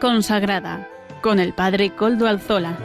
Consagrada 0.00 0.88
con 1.20 1.38
el 1.38 1.52
Padre 1.52 1.90
Coldo 1.90 2.26
Alzola. 2.26 2.76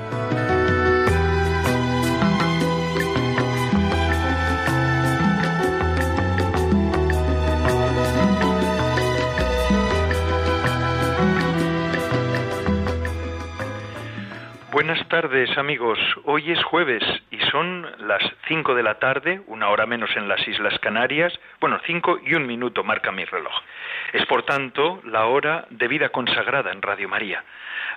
Buenas 14.72 15.08
tardes 15.08 15.58
amigos, 15.58 15.98
hoy 16.26 16.52
es 16.52 16.64
jueves 16.64 17.04
y 17.32 17.40
son 17.52 17.88
las 18.08 18.22
5 18.48 18.76
de 18.76 18.84
la 18.84 19.00
tarde, 19.00 19.42
una 19.48 19.70
hora 19.70 19.86
menos 19.86 20.10
en 20.16 20.28
las 20.28 20.48
Islas 20.48 20.78
Canarias, 20.80 21.34
bueno, 21.60 21.80
5 21.86 22.20
y 22.26 22.36
un 22.36 22.46
minuto 22.46 22.84
marca 22.84 23.12
mi 23.12 23.26
reloj. 23.26 23.54
Es 24.14 24.26
por 24.26 24.44
tanto 24.44 25.02
la 25.04 25.26
hora 25.26 25.66
de 25.70 25.88
vida 25.88 26.10
consagrada 26.10 26.72
en 26.72 26.82
Radio 26.82 27.10
María. 27.10 27.44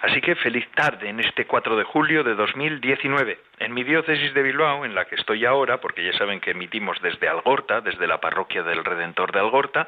Así 0.03 0.21
que 0.21 0.35
feliz 0.35 0.67
tarde 0.73 1.09
en 1.09 1.21
este 1.21 1.47
4 1.47 1.77
de 1.77 1.85
julio 1.85 2.25
de 2.25 2.35
2019. 2.35 3.39
En 3.59 3.75
mi 3.75 3.85
diócesis 3.85 4.33
de 4.35 4.43
Bilbao, 4.43 4.85
en 4.85 4.95
la 4.95 5.05
que 5.05 5.15
estoy 5.15 5.45
ahora, 5.45 5.81
porque 5.81 6.03
ya 6.03 6.13
saben 6.15 6.41
que 6.41 6.53
emitimos 6.53 7.01
desde 7.03 7.29
Algorta, 7.29 7.81
desde 7.81 8.07
la 8.07 8.19
parroquia 8.19 8.63
del 8.63 8.85
Redentor 8.85 9.31
de 9.31 9.41
Algorta, 9.41 9.87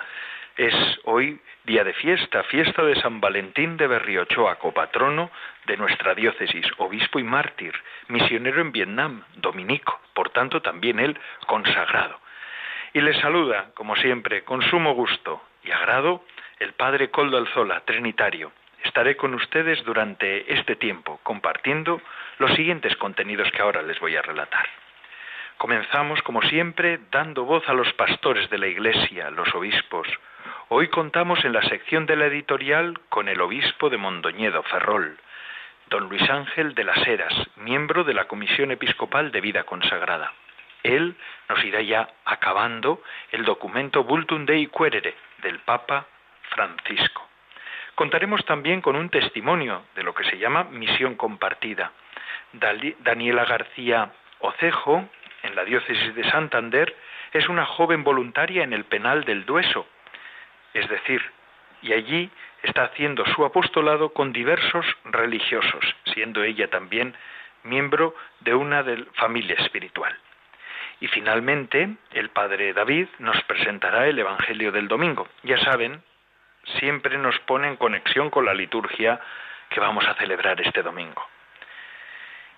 es 0.57 0.75
hoy 1.05 1.41
día 1.65 1.83
de 1.83 1.95
fiesta, 1.95 2.43
fiesta 2.45 2.85
de 2.85 2.95
San 2.97 3.21
Valentín 3.21 3.79
de 3.79 3.87
Berriochoa, 3.87 4.57
copatrono 4.57 5.31
de 5.67 5.79
nuestra 5.79 6.15
diócesis, 6.15 6.67
obispo 6.77 7.19
y 7.19 7.25
mártir, 7.25 7.73
misionero 8.09 8.61
en 8.61 8.71
Vietnam, 8.71 9.25
dominico, 9.37 9.99
por 10.13 10.29
tanto 10.31 10.61
también 10.61 10.99
él 10.99 11.19
consagrado. 11.47 12.21
Y 12.93 13.01
les 13.01 13.17
saluda, 13.21 13.71
como 13.75 13.97
siempre, 13.97 14.45
con 14.45 14.61
sumo 14.63 14.93
gusto 14.93 15.43
y 15.65 15.71
agrado, 15.71 16.25
el 16.59 16.73
Padre 16.73 17.11
Coldo 17.11 17.39
Alzola, 17.39 17.81
Trinitario. 17.81 18.53
Estaré 18.85 19.17
con 19.17 19.35
ustedes 19.35 19.83
durante 19.85 20.53
este 20.53 20.77
tiempo 20.77 21.21
compartiendo 21.23 22.01
los 22.39 22.53
siguientes 22.55 22.97
contenidos 22.97 23.51
que 23.53 23.63
ahora 23.63 23.83
les 23.83 23.99
voy 24.01 24.17
a 24.17 24.23
relatar. 24.23 24.67
Comenzamos, 25.57 26.21
como 26.23 26.43
siempre, 26.43 26.99
dando 27.11 27.45
voz 27.45 27.69
a 27.69 27.75
los 27.75 27.93
pastores 27.93 28.51
de 28.51 28.59
la 28.59 28.67
Iglesia, 28.67 29.31
los 29.31 29.55
obispos, 29.55 30.09
Hoy 30.75 30.89
contamos 30.89 31.45
en 31.45 31.53
la 31.53 31.61
sección 31.65 32.07
de 32.07 32.17
la 32.17 32.25
editorial 32.25 32.99
con 33.11 33.29
el 33.29 33.43
obispo 33.43 33.91
de 33.91 33.99
Mondoñedo, 33.99 34.63
Ferrol, 34.63 35.19
don 35.91 36.09
Luis 36.09 36.23
Ángel 36.31 36.75
de 36.75 36.85
las 36.85 37.07
Heras, 37.07 37.35
miembro 37.57 38.05
de 38.05 38.15
la 38.15 38.25
Comisión 38.25 38.71
Episcopal 38.71 39.31
de 39.33 39.43
Vida 39.43 39.65
Consagrada. 39.65 40.33
Él 40.83 41.15
nos 41.51 41.63
irá 41.63 41.83
ya 41.83 42.09
acabando 42.25 43.03
el 43.33 43.45
documento 43.45 44.03
Vultum 44.05 44.47
Dei 44.47 44.67
Querere 44.69 45.15
del 45.43 45.59
Papa 45.61 46.07
Francisco. 46.51 47.29
Contaremos 47.95 48.45
también 48.47 48.81
con 48.81 48.97
un 48.97 49.11
testimonio 49.11 49.85
de 49.95 50.03
lo 50.03 50.15
que 50.15 50.25
se 50.25 50.39
llama 50.39 50.65
misión 50.65 51.15
compartida. 51.15 51.93
Daniela 52.53 53.45
García 53.45 54.13
Ocejo, 54.41 55.09
en 55.43 55.55
la 55.55 55.65
diócesis 55.65 56.15
de 56.15 56.31
Santander, 56.31 56.97
es 57.33 57.49
una 57.49 57.67
joven 57.67 58.05
voluntaria 58.05 58.63
en 58.63 58.73
el 58.73 58.85
penal 58.85 59.25
del 59.25 59.45
Dueso, 59.45 59.87
es 60.75 60.89
decir, 60.89 61.23
y 61.83 61.93
allí 61.93 62.31
está 62.63 62.85
haciendo 62.85 63.25
su 63.27 63.45
apostolado 63.45 64.13
con 64.13 64.33
diversos 64.33 64.87
religiosos, 65.05 65.85
siendo 66.13 66.43
ella 66.43 66.69
también 66.69 67.15
miembro 67.65 68.15
de 68.41 68.55
una 68.55 68.85
familia 69.15 69.57
espiritual. 69.59 70.17
Y 71.03 71.09
finalmente, 71.09 71.97
el 72.13 72.31
padre 72.31 72.73
David 72.73 73.09
nos 73.19 73.43
presentará 73.43 74.07
el 74.07 74.21
Evangelio 74.21 74.71
del 74.71 74.87
domingo. 74.87 75.27
Ya 75.43 75.59
saben, 75.59 76.01
siempre 76.79 77.19
nos 77.19 77.37
pone 77.41 77.67
en 77.67 77.75
conexión 77.75 78.31
con 78.31 78.45
la 78.45 78.55
liturgia 78.55 79.19
que 79.69 79.81
vamos 79.81 80.07
a 80.07 80.15
celebrar 80.15 80.61
este 80.61 80.81
domingo. 80.81 81.27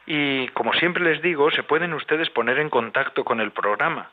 Y 0.05 0.49
como 0.49 0.75
siempre 0.75 1.03
les 1.03 1.23
digo, 1.23 1.51
se 1.53 1.63
pueden 1.63 1.95
ustedes 1.95 2.29
poner 2.29 2.59
en 2.59 2.69
contacto 2.69 3.25
con 3.25 3.41
el 3.41 3.51
programa 3.51 4.11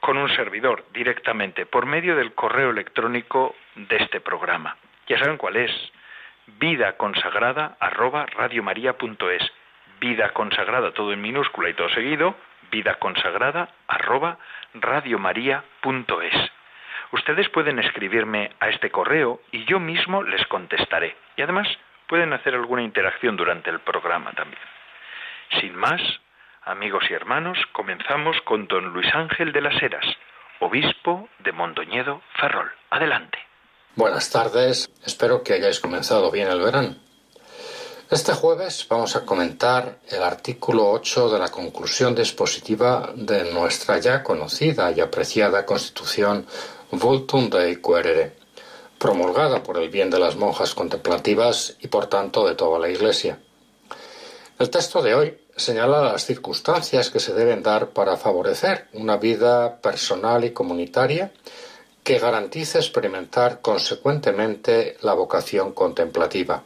con 0.00 0.16
un 0.16 0.30
servidor 0.30 0.86
directamente 0.94 1.66
por 1.66 1.84
medio 1.84 2.16
del 2.16 2.32
correo 2.32 2.70
electrónico 2.70 3.54
de 3.74 3.96
este 3.96 4.22
programa. 4.22 4.78
Ya 5.08 5.18
saben 5.18 5.36
cuál 5.36 5.56
es, 5.56 5.72
vida 6.58 6.96
consagrada 6.96 7.76
arroba 7.80 8.24
radiomaria.es. 8.24 9.52
Vida 10.00 10.30
consagrada 10.30 10.92
todo 10.92 11.12
en 11.12 11.20
minúscula 11.20 11.68
y 11.68 11.74
todo 11.74 11.90
seguido, 11.90 12.34
vida 12.70 12.94
consagrada 12.94 13.68
arroba. 13.86 14.38
Ustedes 17.10 17.48
pueden 17.48 17.78
escribirme 17.78 18.50
a 18.60 18.68
este 18.68 18.90
correo 18.90 19.40
y 19.52 19.64
yo 19.64 19.80
mismo 19.80 20.22
les 20.22 20.46
contestaré. 20.46 21.16
Y 21.36 21.42
además 21.42 21.66
pueden 22.06 22.32
hacer 22.32 22.54
alguna 22.54 22.82
interacción 22.82 23.36
durante 23.36 23.70
el 23.70 23.80
programa 23.80 24.32
también. 24.32 24.62
Sin 25.60 25.74
más, 25.74 26.00
Amigos 26.68 27.04
y 27.08 27.14
hermanos, 27.14 27.56
comenzamos 27.72 28.36
con 28.44 28.68
don 28.68 28.92
Luis 28.92 29.06
Ángel 29.14 29.52
de 29.52 29.62
las 29.62 29.82
Heras, 29.82 30.04
obispo 30.60 31.30
de 31.38 31.50
Mondoñedo, 31.50 32.20
Ferrol. 32.38 32.70
Adelante. 32.90 33.38
Buenas 33.94 34.30
tardes, 34.30 34.86
espero 35.02 35.42
que 35.42 35.54
hayáis 35.54 35.80
comenzado 35.80 36.30
bien 36.30 36.46
el 36.48 36.60
verano. 36.60 36.96
Este 38.10 38.32
jueves 38.32 38.86
vamos 38.88 39.16
a 39.16 39.26
comentar 39.26 39.98
el 40.08 40.22
artículo 40.22 40.90
8 40.92 41.28
de 41.28 41.38
la 41.38 41.50
conclusión 41.50 42.14
dispositiva 42.14 43.12
de 43.14 43.52
nuestra 43.52 43.98
ya 43.98 44.22
conocida 44.22 44.90
y 44.92 45.00
apreciada 45.00 45.66
Constitución 45.66 46.46
Vultum 46.90 47.50
Dei 47.50 47.82
Querere, 47.82 48.32
promulgada 48.98 49.62
por 49.62 49.76
el 49.76 49.90
bien 49.90 50.08
de 50.08 50.18
las 50.18 50.36
monjas 50.36 50.74
contemplativas 50.74 51.76
y 51.80 51.88
por 51.88 52.06
tanto 52.06 52.48
de 52.48 52.54
toda 52.54 52.78
la 52.78 52.88
Iglesia. 52.88 53.40
El 54.58 54.70
texto 54.70 55.02
de 55.02 55.14
hoy 55.14 55.38
señala 55.54 56.00
las 56.00 56.24
circunstancias 56.24 57.10
que 57.10 57.20
se 57.20 57.34
deben 57.34 57.62
dar 57.62 57.90
para 57.90 58.16
favorecer 58.16 58.88
una 58.94 59.18
vida 59.18 59.82
personal 59.82 60.46
y 60.46 60.52
comunitaria 60.52 61.30
que 62.02 62.18
garantice 62.18 62.78
experimentar 62.78 63.60
consecuentemente 63.60 64.96
la 65.02 65.12
vocación 65.12 65.74
contemplativa. 65.74 66.64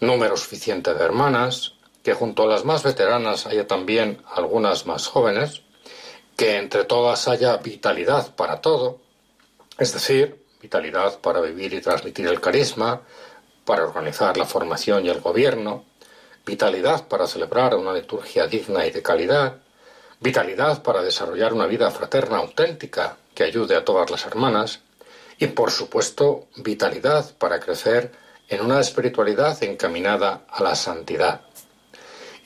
Número 0.00 0.36
suficiente 0.36 0.94
de 0.94 1.04
hermanas, 1.04 1.74
que 2.02 2.14
junto 2.14 2.42
a 2.42 2.46
las 2.46 2.64
más 2.64 2.82
veteranas 2.82 3.46
haya 3.46 3.66
también 3.66 4.22
algunas 4.26 4.86
más 4.86 5.06
jóvenes, 5.06 5.62
que 6.36 6.56
entre 6.56 6.84
todas 6.84 7.28
haya 7.28 7.56
vitalidad 7.58 8.34
para 8.34 8.60
todo, 8.60 8.98
es 9.78 9.92
decir, 9.92 10.44
vitalidad 10.60 11.18
para 11.20 11.40
vivir 11.40 11.74
y 11.74 11.80
transmitir 11.80 12.26
el 12.26 12.40
carisma, 12.40 13.02
para 13.64 13.84
organizar 13.84 14.36
la 14.36 14.44
formación 14.44 15.06
y 15.06 15.08
el 15.08 15.20
gobierno, 15.20 15.84
vitalidad 16.44 17.08
para 17.08 17.26
celebrar 17.26 17.74
una 17.74 17.92
liturgia 17.92 18.46
digna 18.46 18.86
y 18.86 18.90
de 18.90 19.02
calidad, 19.02 19.58
vitalidad 20.20 20.82
para 20.82 21.02
desarrollar 21.02 21.54
una 21.54 21.66
vida 21.66 21.90
fraterna 21.90 22.38
auténtica 22.38 23.16
que 23.34 23.44
ayude 23.44 23.76
a 23.76 23.84
todas 23.84 24.10
las 24.10 24.26
hermanas 24.26 24.80
y, 25.38 25.46
por 25.48 25.70
supuesto, 25.70 26.46
vitalidad 26.56 27.34
para 27.38 27.60
crecer 27.60 28.12
en 28.48 28.60
una 28.60 28.80
espiritualidad 28.80 29.62
encaminada 29.62 30.42
a 30.48 30.62
la 30.62 30.74
santidad. 30.74 31.42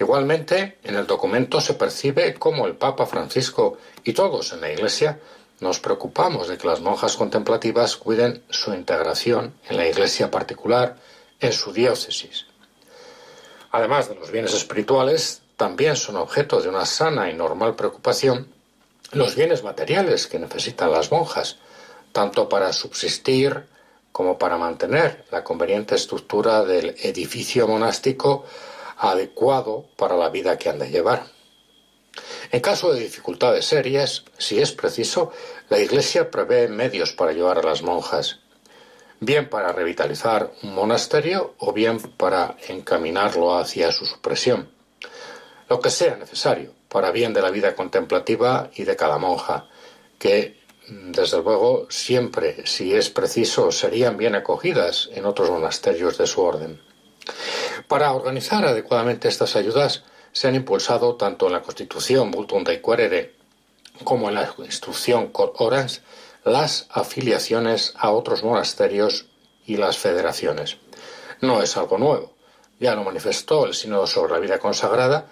Igualmente, 0.00 0.78
en 0.84 0.94
el 0.94 1.06
documento 1.06 1.60
se 1.60 1.74
percibe 1.74 2.34
cómo 2.34 2.66
el 2.66 2.76
Papa 2.76 3.06
Francisco 3.06 3.78
y 4.04 4.12
todos 4.12 4.52
en 4.52 4.60
la 4.60 4.72
Iglesia 4.72 5.18
nos 5.60 5.80
preocupamos 5.80 6.48
de 6.48 6.56
que 6.56 6.68
las 6.68 6.80
monjas 6.80 7.16
contemplativas 7.16 7.96
cuiden 7.96 8.44
su 8.48 8.72
integración 8.72 9.54
en 9.68 9.76
la 9.76 9.88
Iglesia 9.88 10.30
particular, 10.30 10.96
en 11.40 11.52
su 11.52 11.72
diócesis 11.72 12.46
además 13.70 14.08
de 14.08 14.14
los 14.14 14.30
bienes 14.30 14.54
espirituales, 14.54 15.42
también 15.56 15.96
son 15.96 16.16
objeto 16.16 16.60
de 16.60 16.68
una 16.68 16.86
sana 16.86 17.30
y 17.30 17.34
normal 17.34 17.74
preocupación 17.74 18.48
los 19.12 19.34
bienes 19.34 19.62
materiales 19.62 20.26
que 20.26 20.38
necesitan 20.38 20.92
las 20.92 21.10
monjas, 21.10 21.56
tanto 22.12 22.48
para 22.48 22.72
subsistir 22.72 23.66
como 24.12 24.38
para 24.38 24.58
mantener 24.58 25.24
la 25.30 25.44
conveniente 25.44 25.94
estructura 25.94 26.64
del 26.64 26.96
edificio 27.02 27.68
monástico 27.68 28.44
adecuado 28.96 29.86
para 29.96 30.16
la 30.16 30.28
vida 30.28 30.58
que 30.58 30.68
han 30.68 30.78
de 30.78 30.90
llevar. 30.90 31.26
En 32.50 32.60
caso 32.60 32.92
de 32.92 33.00
dificultades 33.00 33.66
serias, 33.66 34.24
si 34.38 34.60
es 34.60 34.72
preciso, 34.72 35.32
la 35.68 35.78
Iglesia 35.78 36.30
prevé 36.30 36.68
medios 36.68 37.12
para 37.12 37.32
llevar 37.32 37.58
a 37.58 37.62
las 37.62 37.82
monjas 37.82 38.40
bien 39.20 39.48
para 39.48 39.72
revitalizar 39.72 40.52
un 40.62 40.74
monasterio 40.74 41.54
o 41.58 41.72
bien 41.72 41.98
para 41.98 42.56
encaminarlo 42.68 43.56
hacia 43.56 43.92
su 43.92 44.06
supresión. 44.06 44.70
Lo 45.68 45.80
que 45.80 45.90
sea 45.90 46.16
necesario 46.16 46.72
para 46.88 47.10
bien 47.10 47.34
de 47.34 47.42
la 47.42 47.50
vida 47.50 47.74
contemplativa 47.74 48.70
y 48.74 48.84
de 48.84 48.96
cada 48.96 49.18
monja, 49.18 49.66
que, 50.18 50.57
desde 50.88 51.42
luego, 51.42 51.86
siempre, 51.90 52.66
si 52.66 52.94
es 52.94 53.10
preciso, 53.10 53.70
serían 53.70 54.16
bien 54.16 54.34
acogidas 54.34 55.10
en 55.12 55.26
otros 55.26 55.50
monasterios 55.50 56.16
de 56.16 56.26
su 56.26 56.40
orden. 56.40 56.80
Para 57.88 58.12
organizar 58.12 58.64
adecuadamente 58.64 59.28
estas 59.28 59.54
ayudas, 59.56 60.04
se 60.32 60.48
han 60.48 60.54
impulsado 60.54 61.16
tanto 61.16 61.46
en 61.46 61.52
la 61.52 61.62
Constitución 61.62 62.30
Bulton 62.30 62.64
de 62.64 62.80
Querere 62.80 63.34
como 64.04 64.28
en 64.28 64.36
la 64.36 64.54
Instrucción 64.58 65.28
Cor 65.28 65.52
Orans 65.58 66.02
las 66.44 66.86
afiliaciones 66.90 67.92
a 67.96 68.10
otros 68.10 68.42
monasterios 68.42 69.26
y 69.66 69.76
las 69.76 69.98
federaciones. 69.98 70.78
no 71.40 71.62
es 71.62 71.76
algo 71.76 71.98
nuevo. 71.98 72.32
Ya 72.80 72.94
lo 72.94 73.04
manifestó 73.04 73.66
el 73.66 73.74
Sínodo 73.74 74.06
sobre 74.06 74.32
la 74.32 74.38
vida 74.38 74.58
consagrada, 74.58 75.26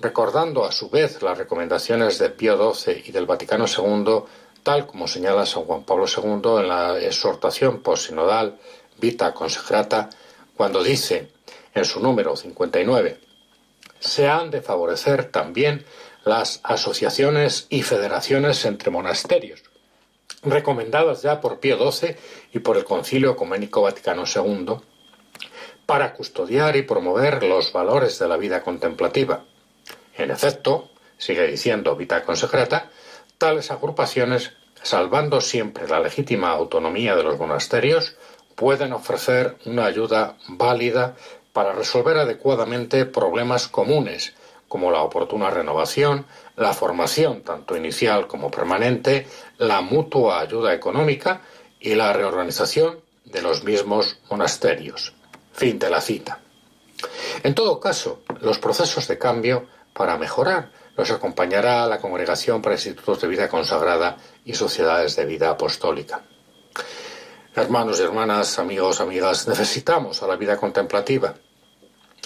recordando 0.00 0.64
a 0.64 0.72
su 0.72 0.88
vez 0.88 1.22
las 1.22 1.36
recomendaciones 1.36 2.18
de 2.18 2.30
Pío 2.30 2.74
XII 2.74 3.02
y 3.06 3.12
del 3.12 3.26
Vaticano 3.26 3.66
II, 3.66 4.24
tal 4.62 4.86
como 4.86 5.08
señala 5.08 5.46
San 5.46 5.64
Juan 5.64 5.84
Pablo 5.84 6.06
II 6.06 6.60
en 6.60 6.68
la 6.68 6.98
exhortación 6.98 7.82
postsinodal 7.82 8.58
Vita 8.98 9.34
Consecrata, 9.34 10.10
cuando 10.56 10.82
dice 10.82 11.30
en 11.74 11.84
su 11.84 12.00
número 12.00 12.36
59, 12.36 13.18
se 13.98 14.28
han 14.28 14.50
de 14.50 14.62
favorecer 14.62 15.30
también 15.30 15.84
las 16.24 16.60
asociaciones 16.62 17.66
y 17.68 17.82
federaciones 17.82 18.64
entre 18.64 18.90
monasterios, 18.90 19.62
recomendadas 20.42 21.22
ya 21.22 21.40
por 21.40 21.58
Pío 21.58 21.90
XII 21.90 22.16
y 22.52 22.60
por 22.60 22.76
el 22.76 22.84
Concilio 22.84 23.32
Ecuménico 23.32 23.82
Vaticano 23.82 24.24
II, 24.24 24.76
para 25.86 26.14
custodiar 26.14 26.76
y 26.76 26.82
promover 26.82 27.42
los 27.42 27.72
valores 27.72 28.18
de 28.18 28.28
la 28.28 28.36
vida 28.36 28.62
contemplativa. 28.62 29.44
En 30.16 30.30
efecto, 30.30 30.90
sigue 31.18 31.46
diciendo 31.46 31.96
Vita 31.96 32.22
Consecrata, 32.22 32.90
tales 33.42 33.72
agrupaciones, 33.72 34.52
salvando 34.84 35.40
siempre 35.40 35.88
la 35.88 35.98
legítima 35.98 36.50
autonomía 36.50 37.16
de 37.16 37.24
los 37.24 37.40
monasterios, 37.40 38.14
pueden 38.54 38.92
ofrecer 38.92 39.56
una 39.66 39.86
ayuda 39.86 40.36
válida 40.46 41.16
para 41.52 41.72
resolver 41.72 42.18
adecuadamente 42.18 43.04
problemas 43.04 43.66
comunes 43.66 44.32
como 44.68 44.92
la 44.92 45.02
oportuna 45.02 45.50
renovación, 45.50 46.24
la 46.54 46.72
formación 46.72 47.42
tanto 47.42 47.76
inicial 47.76 48.28
como 48.28 48.48
permanente, 48.48 49.26
la 49.58 49.80
mutua 49.80 50.38
ayuda 50.38 50.72
económica 50.72 51.40
y 51.80 51.96
la 51.96 52.12
reorganización 52.12 53.00
de 53.24 53.42
los 53.42 53.64
mismos 53.64 54.20
monasterios. 54.30 55.14
Fin 55.52 55.80
de 55.80 55.90
la 55.90 56.00
cita. 56.00 56.38
En 57.42 57.56
todo 57.56 57.80
caso, 57.80 58.22
los 58.40 58.60
procesos 58.60 59.08
de 59.08 59.18
cambio 59.18 59.66
para 59.94 60.16
mejorar 60.16 60.70
los 60.96 61.10
acompañará 61.10 61.86
la 61.86 62.00
Congregación 62.00 62.62
para 62.62 62.74
Institutos 62.74 63.20
de 63.20 63.28
Vida 63.28 63.48
Consagrada 63.48 64.16
y 64.44 64.54
Sociedades 64.54 65.16
de 65.16 65.24
Vida 65.24 65.50
Apostólica. 65.50 66.22
Hermanos 67.54 68.00
y 68.00 68.02
hermanas, 68.02 68.58
amigos, 68.58 69.00
amigas, 69.00 69.46
necesitamos 69.46 70.22
a 70.22 70.26
la 70.26 70.36
vida 70.36 70.56
contemplativa 70.56 71.34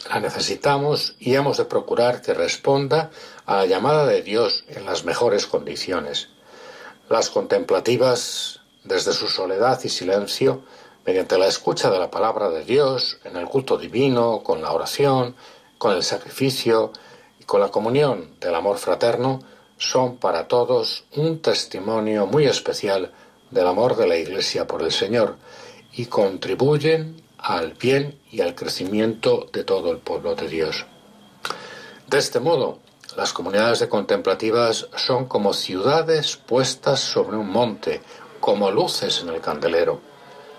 la 0.09 0.21
necesitamos 0.21 1.17
y 1.19 1.35
hemos 1.35 1.57
de 1.57 1.65
procurar 1.65 2.23
que 2.23 2.33
responda 2.33 3.11
a 3.45 3.57
la 3.57 3.67
llamada 3.67 4.07
de 4.07 4.23
Dios 4.23 4.65
en 4.69 4.85
las 4.85 5.05
mejores 5.05 5.47
condiciones. 5.47 6.29
Las 7.09 7.31
contemplativas, 7.31 8.61
desde 8.85 9.13
su 9.13 9.27
soledad 9.27 9.81
y 9.83 9.89
silencio, 9.89 10.63
mediante 11.05 11.39
la 11.39 11.47
escucha 11.47 11.91
de 11.91 11.99
la 11.99 12.11
palabra 12.11 12.51
de 12.51 12.65
Dios, 12.65 13.19
en 13.25 13.37
el 13.37 13.47
culto 13.47 13.79
divino, 13.79 14.43
con 14.45 14.63
la 14.63 14.73
oración, 14.73 15.35
con 15.79 15.95
el 15.95 16.03
sacrificio 16.03 16.93
con 17.46 17.60
la 17.60 17.69
comunión 17.69 18.37
del 18.40 18.54
amor 18.54 18.78
fraterno, 18.78 19.40
son 19.78 20.16
para 20.16 20.48
todos 20.48 21.04
un 21.14 21.40
testimonio 21.40 22.26
muy 22.26 22.46
especial 22.46 23.12
del 23.50 23.66
amor 23.66 23.96
de 23.96 24.08
la 24.08 24.16
Iglesia 24.16 24.66
por 24.66 24.82
el 24.82 24.90
Señor 24.90 25.37
y 25.93 26.06
contribuyen 26.06 27.22
al 27.38 27.75
bien 27.75 28.19
y 28.31 28.40
al 28.40 28.54
crecimiento 28.54 29.46
de 29.52 29.64
todo 29.64 29.93
el 29.93 29.98
pueblo 29.98 30.34
de 30.34 30.48
Dios. 30.48 30.84
De 32.08 32.19
este 32.19 32.40
modo, 32.40 32.81
las 33.16 33.32
comunidades 33.32 33.81
de 33.81 33.88
contemplativas 33.88 34.88
son 34.96 35.26
como 35.26 35.52
ciudades 35.52 36.37
puestas 36.37 37.00
sobre 37.00 37.37
un 37.37 37.48
monte, 37.48 38.00
como 38.40 38.70
luces 38.70 39.20
en 39.22 39.28
el 39.28 39.40
candelero. 39.40 40.00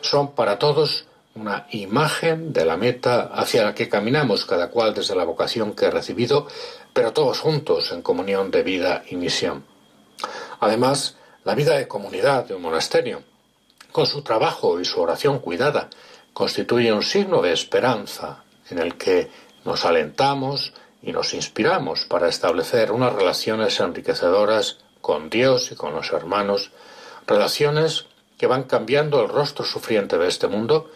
Son 0.01 0.31
para 0.31 0.57
todos 0.57 1.06
una 1.39 1.67
imagen 1.71 2.51
de 2.53 2.65
la 2.65 2.77
meta 2.77 3.29
hacia 3.33 3.63
la 3.63 3.75
que 3.75 3.89
caminamos 3.89 4.45
cada 4.45 4.69
cual 4.69 4.93
desde 4.93 5.15
la 5.15 5.23
vocación 5.23 5.73
que 5.73 5.85
ha 5.85 5.91
recibido, 5.91 6.47
pero 6.93 7.13
todos 7.13 7.39
juntos 7.39 7.91
en 7.91 8.01
comunión 8.01 8.49
de 8.51 8.63
vida 8.63 9.03
y 9.09 9.15
misión. 9.15 9.63
Además, 10.59 11.15
la 11.43 11.55
vida 11.55 11.77
de 11.77 11.87
comunidad 11.87 12.45
de 12.45 12.55
un 12.55 12.61
monasterio, 12.63 13.23
con 13.91 14.05
su 14.05 14.21
trabajo 14.21 14.79
y 14.79 14.85
su 14.85 14.99
oración 14.99 15.39
cuidada, 15.39 15.89
constituye 16.33 16.91
un 16.91 17.03
signo 17.03 17.41
de 17.41 17.53
esperanza 17.53 18.43
en 18.69 18.79
el 18.79 18.97
que 18.97 19.29
nos 19.63 19.85
alentamos 19.85 20.73
y 21.01 21.11
nos 21.11 21.33
inspiramos 21.33 22.05
para 22.05 22.27
establecer 22.27 22.91
unas 22.91 23.13
relaciones 23.13 23.79
enriquecedoras 23.79 24.77
con 25.01 25.29
Dios 25.29 25.71
y 25.71 25.75
con 25.75 25.93
los 25.93 26.11
hermanos, 26.11 26.71
relaciones 27.27 28.07
que 28.37 28.47
van 28.47 28.63
cambiando 28.63 29.21
el 29.21 29.29
rostro 29.29 29.65
sufriente 29.65 30.17
de 30.17 30.27
este 30.27 30.47
mundo 30.47 30.91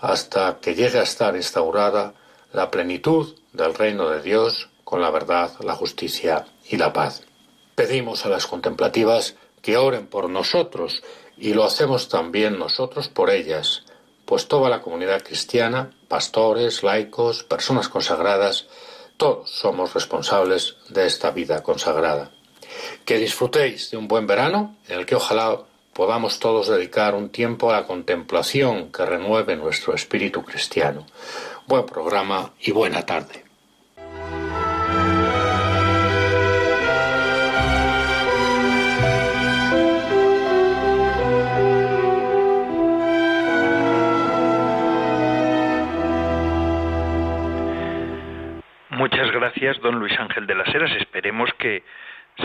hasta 0.00 0.58
que 0.60 0.74
llegue 0.74 0.98
a 0.98 1.02
estar 1.02 1.36
instaurada 1.36 2.14
la 2.52 2.70
plenitud 2.70 3.34
del 3.52 3.74
reino 3.74 4.08
de 4.10 4.22
Dios 4.22 4.68
con 4.84 5.00
la 5.00 5.10
verdad, 5.10 5.52
la 5.60 5.74
justicia 5.74 6.46
y 6.68 6.76
la 6.76 6.92
paz. 6.92 7.22
Pedimos 7.74 8.24
a 8.24 8.28
las 8.28 8.46
contemplativas 8.46 9.36
que 9.60 9.76
oren 9.76 10.06
por 10.06 10.30
nosotros 10.30 11.02
y 11.36 11.52
lo 11.52 11.64
hacemos 11.64 12.08
también 12.08 12.58
nosotros 12.58 13.08
por 13.08 13.30
ellas, 13.30 13.84
pues 14.24 14.48
toda 14.48 14.70
la 14.70 14.82
comunidad 14.82 15.22
cristiana, 15.22 15.90
pastores, 16.08 16.82
laicos, 16.82 17.44
personas 17.44 17.88
consagradas, 17.88 18.66
todos 19.16 19.50
somos 19.50 19.94
responsables 19.94 20.76
de 20.88 21.06
esta 21.06 21.30
vida 21.30 21.62
consagrada. 21.62 22.30
Que 23.04 23.18
disfrutéis 23.18 23.90
de 23.90 23.96
un 23.96 24.08
buen 24.08 24.26
verano 24.26 24.76
en 24.88 25.00
el 25.00 25.06
que 25.06 25.16
ojalá 25.16 25.60
podamos 25.98 26.38
todos 26.38 26.68
dedicar 26.68 27.16
un 27.16 27.28
tiempo 27.28 27.72
a 27.72 27.80
la 27.80 27.84
contemplación 27.84 28.92
que 28.92 29.04
renueve 29.04 29.56
nuestro 29.56 29.94
espíritu 29.96 30.44
cristiano. 30.44 31.04
Buen 31.66 31.86
programa 31.86 32.52
y 32.60 32.70
buena 32.70 33.04
tarde. 33.04 33.42
Muchas 48.90 49.32
gracias, 49.32 49.80
don 49.80 49.98
Luis 49.98 50.16
Ángel 50.16 50.46
de 50.46 50.54
las 50.54 50.72
Heras. 50.72 50.92
Esperemos 51.00 51.50
que 51.58 51.82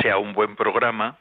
sea 0.01 0.17
un 0.17 0.33
buen 0.33 0.55
programa 0.55 1.19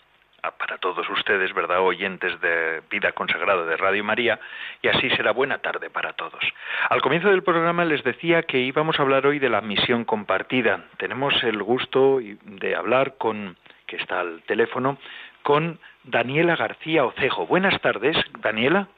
para 0.50 0.78
todos 0.78 1.08
ustedes, 1.08 1.52
¿verdad? 1.54 1.80
Oyentes 1.80 2.40
de 2.40 2.82
Vida 2.90 3.12
Consagrada 3.12 3.64
de 3.64 3.76
Radio 3.76 4.02
María, 4.02 4.40
y 4.82 4.88
así 4.88 5.08
será 5.10 5.32
buena 5.32 5.58
tarde 5.58 5.88
para 5.88 6.14
todos. 6.14 6.42
Al 6.88 7.00
comienzo 7.00 7.28
del 7.28 7.44
programa 7.44 7.84
les 7.84 8.02
decía 8.02 8.42
que 8.42 8.58
íbamos 8.58 8.98
a 8.98 9.02
hablar 9.02 9.24
hoy 9.26 9.38
de 9.38 9.48
la 9.48 9.60
misión 9.60 10.04
compartida. 10.04 10.84
Tenemos 10.96 11.40
el 11.44 11.62
gusto 11.62 12.18
de 12.20 12.74
hablar 12.74 13.14
con, 13.18 13.56
que 13.86 13.96
está 13.96 14.20
al 14.20 14.42
teléfono, 14.42 14.98
con 15.44 15.78
Daniela 16.02 16.56
García 16.56 17.04
Ocejo. 17.04 17.46
Buenas 17.46 17.80
tardes, 17.80 18.16
Daniela. 18.40 18.88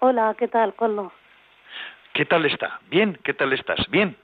Hola, 0.00 0.34
¿qué 0.38 0.48
tal, 0.48 0.74
Collo? 0.74 1.12
¿Qué 2.12 2.26
tal 2.26 2.44
está? 2.44 2.80
Bien, 2.90 3.18
¿qué 3.24 3.32
tal 3.32 3.52
estás? 3.54 3.88
Bien. 3.88 4.16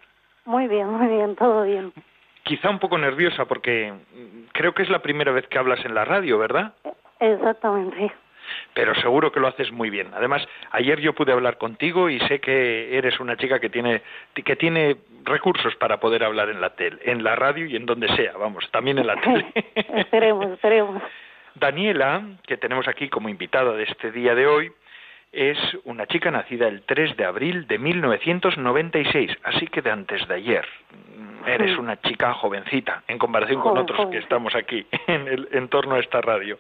Muy 0.44 0.68
bien, 0.68 0.88
muy 0.88 1.08
bien, 1.08 1.36
todo 1.36 1.64
bien. 1.64 1.92
Quizá 2.50 2.68
un 2.68 2.80
poco 2.80 2.98
nerviosa 2.98 3.44
porque 3.44 3.92
creo 4.50 4.74
que 4.74 4.82
es 4.82 4.88
la 4.88 4.98
primera 4.98 5.30
vez 5.30 5.46
que 5.46 5.56
hablas 5.56 5.84
en 5.84 5.94
la 5.94 6.04
radio, 6.04 6.36
¿verdad? 6.36 6.72
Exactamente. 7.20 8.10
Pero 8.74 8.92
seguro 8.96 9.30
que 9.30 9.38
lo 9.38 9.46
haces 9.46 9.70
muy 9.70 9.88
bien. 9.88 10.08
Además, 10.12 10.44
ayer 10.72 10.98
yo 10.98 11.12
pude 11.12 11.30
hablar 11.30 11.58
contigo 11.58 12.10
y 12.10 12.18
sé 12.26 12.40
que 12.40 12.98
eres 12.98 13.20
una 13.20 13.36
chica 13.36 13.60
que 13.60 13.70
tiene 13.70 14.02
que 14.34 14.56
tiene 14.56 14.96
recursos 15.22 15.76
para 15.76 16.00
poder 16.00 16.24
hablar 16.24 16.50
en 16.50 16.60
la 16.60 16.70
tele, 16.70 16.98
en 17.04 17.22
la 17.22 17.36
radio 17.36 17.66
y 17.66 17.76
en 17.76 17.86
donde 17.86 18.08
sea, 18.16 18.32
vamos, 18.36 18.68
también 18.72 18.98
en 18.98 19.06
la 19.06 19.14
tele. 19.20 19.46
esperemos, 19.94 20.50
esperemos. 20.50 21.00
Daniela, 21.54 22.20
que 22.48 22.56
tenemos 22.56 22.88
aquí 22.88 23.08
como 23.08 23.28
invitada 23.28 23.74
de 23.74 23.84
este 23.84 24.10
día 24.10 24.34
de 24.34 24.48
hoy, 24.48 24.72
es 25.32 25.58
una 25.84 26.06
chica 26.06 26.30
nacida 26.30 26.66
el 26.66 26.82
3 26.82 27.16
de 27.16 27.24
abril 27.24 27.66
de 27.66 27.78
1996, 27.78 29.30
así 29.44 29.66
que 29.68 29.80
de 29.82 29.90
antes 29.90 30.26
de 30.26 30.34
ayer. 30.34 30.66
Eres 31.46 31.78
una 31.78 31.98
chica 32.02 32.34
jovencita 32.34 33.02
en 33.08 33.16
comparación 33.16 33.62
con 33.62 33.78
otros 33.78 34.10
que 34.10 34.18
estamos 34.18 34.54
aquí 34.54 34.86
en, 35.06 35.26
el, 35.26 35.48
en 35.52 35.68
torno 35.68 35.94
a 35.94 36.00
esta 36.00 36.20
radio. 36.20 36.58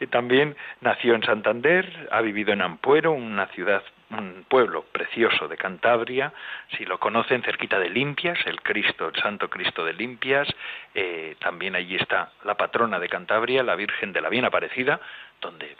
Y 0.00 0.06
también 0.06 0.56
nació 0.80 1.14
en 1.14 1.22
Santander, 1.22 2.08
ha 2.10 2.22
vivido 2.22 2.52
en 2.52 2.62
Ampuero, 2.62 3.12
una 3.12 3.46
ciudad, 3.48 3.82
un 4.10 4.46
pueblo 4.48 4.84
precioso 4.92 5.46
de 5.46 5.58
Cantabria. 5.58 6.32
Si 6.78 6.86
lo 6.86 6.98
conocen, 6.98 7.42
cerquita 7.42 7.78
de 7.78 7.90
Limpias, 7.90 8.38
el 8.46 8.62
Cristo, 8.62 9.08
el 9.08 9.20
Santo 9.20 9.50
Cristo 9.50 9.84
de 9.84 9.92
Limpias. 9.92 10.48
Eh, 10.94 11.36
también 11.40 11.74
allí 11.74 11.96
está 11.96 12.32
la 12.44 12.54
patrona 12.54 12.98
de 12.98 13.08
Cantabria, 13.08 13.62
la 13.62 13.76
Virgen 13.76 14.14
de 14.14 14.22
la 14.22 14.30
Bien 14.30 14.46
Aparecida, 14.46 15.00
donde 15.42 15.76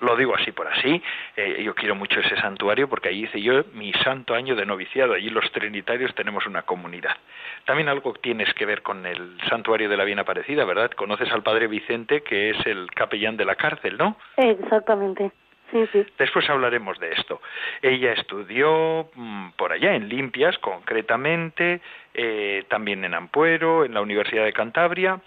lo 0.00 0.16
digo 0.16 0.34
así 0.34 0.52
por 0.52 0.68
así, 0.68 1.02
eh, 1.36 1.62
yo 1.62 1.74
quiero 1.74 1.94
mucho 1.94 2.20
ese 2.20 2.36
santuario 2.36 2.88
porque 2.88 3.08
allí 3.08 3.24
hice 3.24 3.40
yo 3.40 3.64
mi 3.74 3.92
santo 4.04 4.34
año 4.34 4.54
de 4.54 4.66
noviciado, 4.66 5.14
allí 5.14 5.30
los 5.30 5.50
trinitarios 5.52 6.14
tenemos 6.14 6.46
una 6.46 6.62
comunidad. 6.62 7.16
También 7.64 7.88
algo 7.88 8.14
tienes 8.14 8.52
que 8.54 8.66
ver 8.66 8.82
con 8.82 9.04
el 9.06 9.38
santuario 9.48 9.88
de 9.88 9.96
la 9.96 10.04
Bien 10.04 10.18
Aparecida, 10.18 10.64
¿verdad? 10.64 10.90
Conoces 10.92 11.30
al 11.32 11.42
padre 11.42 11.66
Vicente, 11.66 12.22
que 12.22 12.50
es 12.50 12.66
el 12.66 12.90
capellán 12.92 13.36
de 13.36 13.44
la 13.44 13.56
cárcel, 13.56 13.96
¿no? 13.98 14.16
Exactamente. 14.36 15.30
Sí, 15.70 15.84
sí. 15.92 16.06
Después 16.18 16.48
hablaremos 16.48 16.98
de 16.98 17.12
esto. 17.12 17.42
Ella 17.82 18.12
estudió 18.12 19.10
mm, 19.14 19.50
por 19.50 19.72
allá 19.72 19.94
en 19.94 20.08
Limpias, 20.08 20.56
concretamente, 20.58 21.80
eh, 22.14 22.64
también 22.68 23.04
en 23.04 23.14
Ampuero, 23.14 23.84
en 23.84 23.92
la 23.92 24.00
Universidad 24.00 24.44
de 24.44 24.52
Cantabria, 24.54 25.20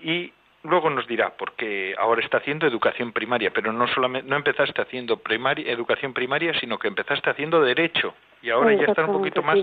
y 0.00 0.32
luego 0.68 0.90
nos 0.90 1.06
dirá, 1.06 1.30
porque 1.36 1.94
ahora 1.98 2.20
está 2.20 2.38
haciendo 2.38 2.66
educación 2.66 3.12
primaria, 3.12 3.50
pero 3.50 3.72
no 3.72 3.88
solamente 3.88 4.28
no 4.28 4.36
empezaste 4.36 4.82
haciendo 4.82 5.18
primaria, 5.18 5.70
educación 5.70 6.12
primaria, 6.12 6.58
sino 6.60 6.78
que 6.78 6.88
empezaste 6.88 7.30
haciendo 7.30 7.60
derecho, 7.60 8.14
y 8.42 8.50
ahora 8.50 8.74
ya 8.74 8.84
está 8.84 9.04
un 9.04 9.12
poquito 9.12 9.42
más 9.42 9.58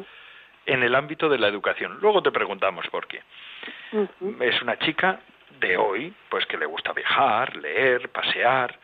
en 0.65 0.83
el 0.83 0.95
ámbito 0.95 1.29
de 1.29 1.38
la 1.38 1.47
educación. 1.47 2.00
Luego 2.01 2.21
te 2.21 2.31
preguntamos 2.31 2.88
por 2.88 3.07
qué. 3.07 3.21
Es 4.41 4.62
una 4.62 4.77
chica 4.79 5.19
de 5.59 5.77
hoy, 5.77 6.13
pues 6.29 6.45
que 6.47 6.57
le 6.57 6.65
gusta 6.65 6.91
viajar, 6.91 7.55
leer, 7.55 8.09
pasear, 8.09 8.77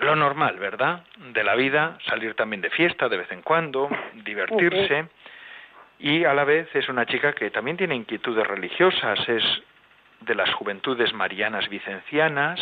lo 0.00 0.16
normal, 0.16 0.58
¿verdad? 0.58 1.04
De 1.32 1.44
la 1.44 1.54
vida, 1.54 1.98
salir 2.06 2.34
también 2.34 2.60
de 2.62 2.70
fiesta 2.70 3.08
de 3.08 3.16
vez 3.18 3.30
en 3.32 3.42
cuando, 3.42 3.88
divertirse. 4.24 5.08
Y 5.98 6.24
a 6.24 6.34
la 6.34 6.44
vez 6.44 6.68
es 6.74 6.88
una 6.88 7.06
chica 7.06 7.32
que 7.32 7.50
también 7.50 7.76
tiene 7.76 7.94
inquietudes 7.94 8.46
religiosas, 8.46 9.28
es 9.28 9.44
de 10.20 10.34
las 10.34 10.52
juventudes 10.54 11.12
marianas 11.12 11.68
vicencianas, 11.68 12.60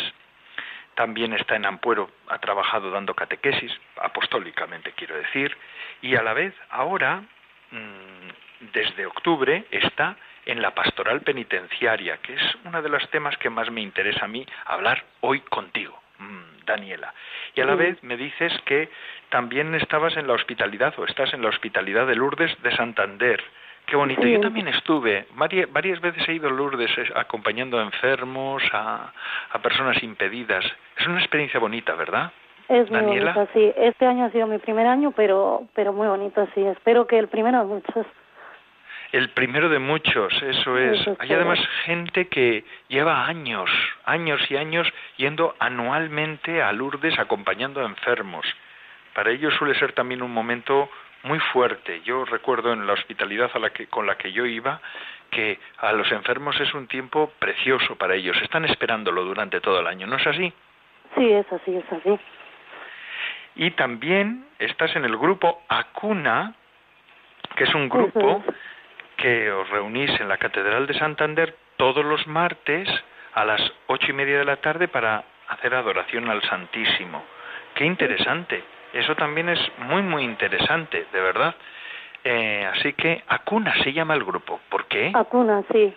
también 0.95 1.33
está 1.33 1.57
en 1.57 1.65
Ampuero, 1.65 2.11
ha 2.29 2.39
trabajado 2.39 2.91
dando 2.91 3.15
catequesis, 3.15 3.73
apostólicamente 3.97 4.93
quiero 4.93 5.17
decir, 5.17 5.57
y 6.03 6.17
a 6.17 6.23
la 6.23 6.35
vez 6.35 6.55
ahora, 6.71 7.23
mm, 7.71 8.71
desde 8.73 9.07
octubre, 9.07 9.65
está 9.71 10.17
en 10.45 10.61
la 10.61 10.75
pastoral 10.75 11.21
penitenciaria, 11.23 12.19
que 12.19 12.35
es 12.35 12.43
uno 12.65 12.83
de 12.83 12.89
los 12.89 13.09
temas 13.11 13.37
que 13.39 13.51
más 13.51 13.71
me 13.71 13.81
interesa 13.81 14.25
a 14.25 14.29
mí 14.29 14.47
hablar 14.67 15.05
hoy 15.21 15.41
contigo. 15.41 16.01
Mm, 16.19 16.65
Daniela. 16.67 17.15
Y 17.55 17.61
a 17.61 17.65
la 17.65 17.75
vez 17.75 18.03
me 18.03 18.17
dices 18.17 18.53
que 18.65 18.89
también 19.31 19.75
estabas 19.75 20.17
en 20.17 20.27
la 20.27 20.35
hospitalidad 20.35 20.95
o 20.99 21.05
estás 21.05 21.33
en 21.35 21.43
la 21.43 21.49
hospitalidad 21.49 22.07
de 22.07 22.17
Lourdes 22.17 22.61
de 22.63 22.75
Santander. 22.77 23.43
Qué 23.93 23.97
bonito. 23.97 24.27
Yo 24.27 24.41
también 24.41 24.69
estuve, 24.69 25.27
varias, 25.35 25.71
varias, 25.71 26.01
veces 26.01 26.27
he 26.27 26.33
ido 26.33 26.49
a 26.49 26.51
Lourdes 26.51 26.91
acompañando 27.15 27.79
a 27.79 27.83
enfermos, 27.83 28.63
a, 28.73 29.13
a, 29.51 29.59
personas 29.59 30.03
impedidas. 30.03 30.65
Es 30.97 31.07
una 31.07 31.19
experiencia 31.19 31.61
bonita, 31.61 31.95
¿verdad? 31.95 32.33
Es 32.71 32.91
muy 32.91 33.03
bonita, 33.03 33.47
sí. 33.53 33.71
Este 33.77 34.07
año 34.07 34.25
ha 34.25 34.31
sido 34.31 34.47
mi 34.47 34.57
primer 34.57 34.87
año, 34.87 35.11
pero, 35.15 35.69
pero 35.75 35.93
muy 35.93 36.09
bonito, 36.09 36.49
sí. 36.55 36.63
Espero 36.63 37.07
que 37.07 37.19
el 37.19 37.29
primero 37.29 37.59
de 37.59 37.65
muchos. 37.67 38.07
El 39.13 39.29
primero 39.29 39.69
de 39.69 39.79
muchos, 39.79 40.33
eso 40.43 40.79
es. 40.79 41.07
Hay 41.19 41.31
además 41.31 41.59
gente 41.85 42.29
que 42.29 42.65
lleva 42.89 43.27
años, 43.27 43.69
años 44.07 44.41
y 44.51 44.57
años 44.57 44.89
yendo 45.19 45.55
anualmente 45.59 46.63
a 46.63 46.73
Lourdes 46.73 47.19
acompañando 47.19 47.83
a 47.83 47.85
enfermos. 47.85 48.47
Para 49.15 49.33
ellos 49.33 49.53
suele 49.59 49.75
ser 49.75 49.93
también 49.93 50.23
un 50.23 50.33
momento 50.33 50.89
muy 51.25 51.39
fuerte. 51.39 52.01
Yo 52.03 52.25
recuerdo 52.25 52.73
en 52.73 52.87
la 52.87 52.95
hospitalidad 52.95 53.51
a 53.55 53.59
la 53.59 53.71
que, 53.71 53.87
con 53.87 54.07
la 54.07 54.17
que 54.17 54.33
yo 54.33 54.47
iba 54.47 54.81
que 55.31 55.59
a 55.79 55.93
los 55.93 56.13
enfermos 56.13 56.61
es 56.61 56.75
un 56.75 56.87
tiempo 56.87 57.33
precioso 57.39 57.97
para 57.97 58.15
ellos. 58.15 58.37
Están 58.43 58.67
esperándolo 58.67 59.25
durante 59.25 59.61
todo 59.61 59.81
el 59.81 59.87
año, 59.87 60.07
¿no 60.07 60.17
es 60.17 60.27
así? 60.27 60.53
Sí, 61.17 61.33
es 61.33 61.51
así, 61.51 61.75
es 61.75 61.93
así. 61.93 62.19
Y 63.55 63.71
también 63.73 64.47
estás 64.59 64.95
en 64.95 65.05
el 65.05 65.17
grupo 65.17 65.63
Acuna, 65.69 66.55
que 67.57 67.65
es 67.65 67.75
un 67.75 67.89
grupo 67.89 68.45
que 69.17 69.51
os 69.51 69.69
reunís 69.71 70.11
en 70.21 70.29
la 70.29 70.37
Catedral 70.37 70.87
de 70.87 70.95
Santander 70.95 71.57
todos 71.77 72.05
los 72.05 72.27
martes 72.27 72.89
a 73.35 73.45
las 73.45 73.61
ocho 73.87 74.11
y 74.11 74.15
media 74.15 74.39
de 74.39 74.45
la 74.45 74.57
tarde 74.57 74.89
para 74.89 75.25
hacer 75.49 75.75
adoración 75.75 76.29
al 76.29 76.43
Santísimo. 76.43 77.25
Qué 77.75 77.85
interesante. 77.85 78.63
Eso 78.93 79.15
también 79.15 79.49
es 79.49 79.61
muy, 79.79 80.03
muy 80.03 80.25
interesante, 80.25 81.07
de 81.13 81.21
verdad. 81.21 81.55
Eh, 82.25 82.69
así 82.75 82.93
que 82.93 83.23
Acuna 83.29 83.75
se 83.83 83.93
llama 83.93 84.15
el 84.15 84.25
grupo. 84.25 84.61
¿Por 84.69 84.87
qué? 84.87 85.13
Acuna, 85.15 85.63
sí. 85.73 85.95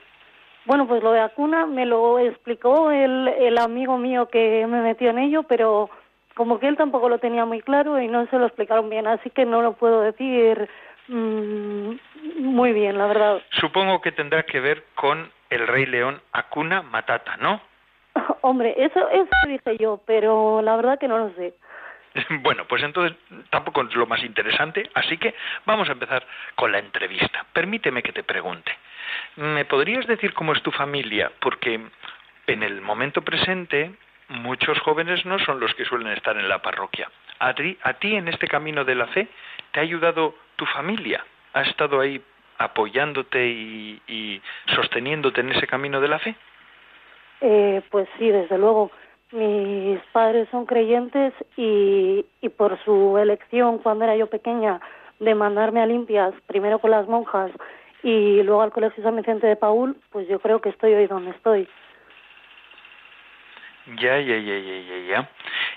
Bueno, 0.65 0.87
pues 0.87 1.03
lo 1.03 1.11
de 1.11 1.21
Acuna 1.21 1.65
me 1.65 1.85
lo 1.85 2.17
explicó 2.17 2.89
el, 2.89 3.27
el 3.27 3.57
amigo 3.57 3.97
mío 3.97 4.27
que 4.29 4.65
me 4.67 4.81
metió 4.81 5.11
en 5.11 5.19
ello, 5.19 5.43
pero 5.43 5.89
como 6.33 6.59
que 6.59 6.67
él 6.67 6.77
tampoco 6.77 7.07
lo 7.07 7.19
tenía 7.19 7.45
muy 7.45 7.61
claro 7.61 8.01
y 8.01 8.07
no 8.07 8.25
se 8.27 8.37
lo 8.37 8.47
explicaron 8.47 8.89
bien, 8.89 9.05
así 9.05 9.29
que 9.29 9.45
no 9.45 9.61
lo 9.61 9.73
puedo 9.73 10.01
decir 10.01 10.67
Mm, 11.07 11.95
muy 12.39 12.73
bien, 12.73 12.97
la 12.97 13.05
verdad. 13.07 13.41
Supongo 13.51 14.01
que 14.01 14.11
tendrá 14.11 14.43
que 14.43 14.59
ver 14.59 14.83
con 14.95 15.31
el 15.49 15.67
Rey 15.67 15.85
León 15.85 16.21
Akuna 16.31 16.81
Matata, 16.81 17.37
¿no? 17.37 17.61
Hombre, 18.41 18.73
eso, 18.77 19.07
eso 19.09 19.29
dije 19.47 19.77
yo, 19.77 20.01
pero 20.05 20.61
la 20.61 20.75
verdad 20.75 20.99
que 20.99 21.07
no 21.07 21.17
lo 21.17 21.29
sé. 21.31 21.53
Bueno, 22.41 22.65
pues 22.65 22.83
entonces 22.83 23.17
tampoco 23.49 23.81
es 23.83 23.95
lo 23.95 24.07
más 24.07 24.23
interesante, 24.23 24.89
así 24.93 25.17
que 25.17 25.35
vamos 25.65 25.89
a 25.89 25.93
empezar 25.93 26.25
con 26.55 26.71
la 26.71 26.79
entrevista. 26.79 27.45
Permíteme 27.53 28.03
que 28.03 28.13
te 28.13 28.23
pregunte, 28.23 28.71
¿me 29.35 29.65
podrías 29.65 30.07
decir 30.07 30.33
cómo 30.33 30.53
es 30.53 30.61
tu 30.61 30.71
familia? 30.71 31.31
Porque 31.39 31.79
en 32.47 32.63
el 32.63 32.81
momento 32.81 33.21
presente 33.21 33.91
muchos 34.29 34.79
jóvenes 34.79 35.25
no 35.25 35.39
son 35.39 35.59
los 35.59 35.73
que 35.75 35.85
suelen 35.85 36.11
estar 36.13 36.37
en 36.37 36.49
la 36.49 36.61
parroquia. 36.61 37.09
¿A 37.39 37.53
ti, 37.53 37.77
a 37.83 37.93
ti 37.93 38.15
en 38.15 38.27
este 38.27 38.47
camino 38.47 38.85
de 38.85 38.95
la 38.95 39.07
fe 39.07 39.27
te 39.71 39.79
ha 39.79 39.83
ayudado 39.83 40.35
tu 40.55 40.65
familia? 40.65 41.23
¿Ha 41.53 41.63
estado 41.63 41.99
ahí 41.99 42.21
apoyándote 42.57 43.45
y, 43.45 44.41
sosteniéndote 44.73 45.41
en 45.41 45.51
ese 45.51 45.67
camino 45.67 45.99
de 45.99 46.07
la 46.07 46.19
fe? 46.19 46.35
Eh, 47.41 47.81
pues 47.91 48.07
sí, 48.17 48.29
desde 48.29 48.57
luego. 48.57 48.91
Mis 49.31 49.99
padres 50.11 50.47
son 50.51 50.65
creyentes 50.65 51.33
y, 51.57 52.25
por 52.57 52.77
su 52.83 53.17
elección 53.17 53.79
cuando 53.79 54.05
era 54.05 54.15
yo 54.15 54.27
pequeña 54.27 54.79
de 55.19 55.33
mandarme 55.35 55.81
a 55.81 55.85
limpias, 55.85 56.33
primero 56.45 56.79
con 56.79 56.91
las 56.91 57.07
monjas 57.07 57.51
y 58.03 58.43
luego 58.43 58.61
al 58.61 58.71
Colegio 58.71 59.03
San 59.03 59.15
Vicente 59.15 59.47
de 59.47 59.55
Paul, 59.55 59.97
pues 60.11 60.27
yo 60.27 60.39
creo 60.39 60.61
que 60.61 60.69
estoy 60.69 60.93
hoy 60.93 61.07
donde 61.07 61.31
estoy. 61.31 61.67
Ya, 63.99 64.19
ya, 64.19 64.37
ya, 64.37 64.57
ya, 64.57 64.79
ya, 64.79 64.97
ya. 65.07 65.29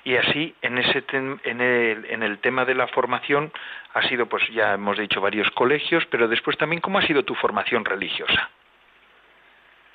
Y 0.05 0.17
así, 0.17 0.55
en, 0.63 0.79
ese 0.79 1.05
en, 1.13 1.61
el, 1.61 2.05
en 2.07 2.23
el 2.23 2.39
tema 2.39 2.65
de 2.65 2.75
la 2.75 2.87
formación, 2.89 3.53
ha 3.95 4.03
sido, 4.09 4.27
pues 4.27 4.47
ya 4.49 4.75
hemos 4.75 4.99
dicho, 4.99 5.21
varios 5.21 5.51
colegios, 5.51 6.05
pero 6.07 6.29
después 6.29 6.57
también, 6.57 6.81
¿cómo 6.81 6.99
ha 6.99 7.07
sido 7.07 7.23
tu 7.25 7.35
formación 7.35 7.85
religiosa? 7.85 8.51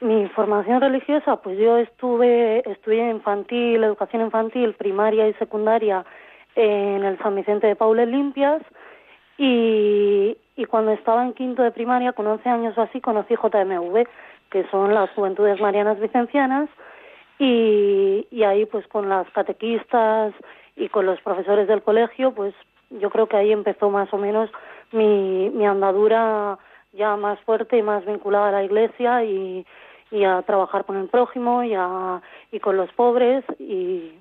Mi 0.01 0.27
formación 0.29 0.81
religiosa, 0.81 1.37
pues 1.37 1.57
yo 1.57 1.77
estuve, 1.77 2.69
estudié 2.69 3.09
infantil, 3.09 3.83
educación 3.83 4.23
infantil, 4.23 4.73
primaria 4.73 5.27
y 5.27 5.33
secundaria 5.35 6.05
en 6.55 7.03
el 7.03 7.17
San 7.19 7.35
Vicente 7.35 7.67
de 7.67 7.75
Paul 7.75 7.97
Limpias. 7.97 8.61
Y, 9.37 10.37
y 10.55 10.65
cuando 10.65 10.91
estaba 10.91 11.23
en 11.23 11.33
quinto 11.33 11.63
de 11.63 11.71
primaria, 11.71 12.13
con 12.13 12.27
11 12.27 12.49
años 12.49 12.77
o 12.77 12.81
así, 12.81 13.01
conocí 13.01 13.35
JMV, 13.35 14.05
que 14.49 14.65
son 14.69 14.93
las 14.93 15.09
Juventudes 15.11 15.59
Marianas 15.59 15.99
Vicencianas, 15.99 16.69
y, 17.39 18.27
y 18.29 18.43
ahí 18.43 18.65
pues 18.65 18.87
con 18.87 19.09
las 19.09 19.29
catequistas 19.31 20.33
y 20.75 20.89
con 20.89 21.05
los 21.05 21.19
profesores 21.21 21.67
del 21.67 21.81
colegio 21.81 22.31
pues 22.33 22.53
yo 22.89 23.09
creo 23.09 23.27
que 23.27 23.37
ahí 23.37 23.51
empezó 23.51 23.89
más 23.89 24.13
o 24.13 24.17
menos 24.17 24.49
mi, 24.91 25.49
mi 25.49 25.65
andadura 25.65 26.57
ya 26.93 27.15
más 27.15 27.39
fuerte 27.41 27.77
y 27.77 27.81
más 27.81 28.05
vinculada 28.05 28.49
a 28.49 28.51
la 28.51 28.63
iglesia 28.63 29.23
y, 29.23 29.65
y 30.11 30.23
a 30.23 30.41
trabajar 30.43 30.85
con 30.85 30.97
el 30.97 31.07
prójimo 31.07 31.63
y, 31.63 31.73
a, 31.75 32.21
y 32.51 32.59
con 32.59 32.77
los 32.77 32.91
pobres 32.93 33.43
y, 33.59 34.13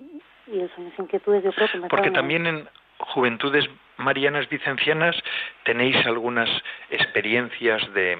y 0.46 0.60
eso, 0.60 0.80
mis 0.80 0.98
inquietudes 0.98 1.44
yo 1.44 1.52
creo 1.52 1.68
que 1.68 1.78
me 1.78 1.88
Porque 1.88 2.10
también 2.10 2.46
en 2.46 2.68
Juventudes 2.98 3.68
Marianas 3.98 4.48
Vicencianas 4.48 5.16
tenéis 5.64 5.96
algunas 6.06 6.48
experiencias 6.90 7.82
de, 7.94 8.16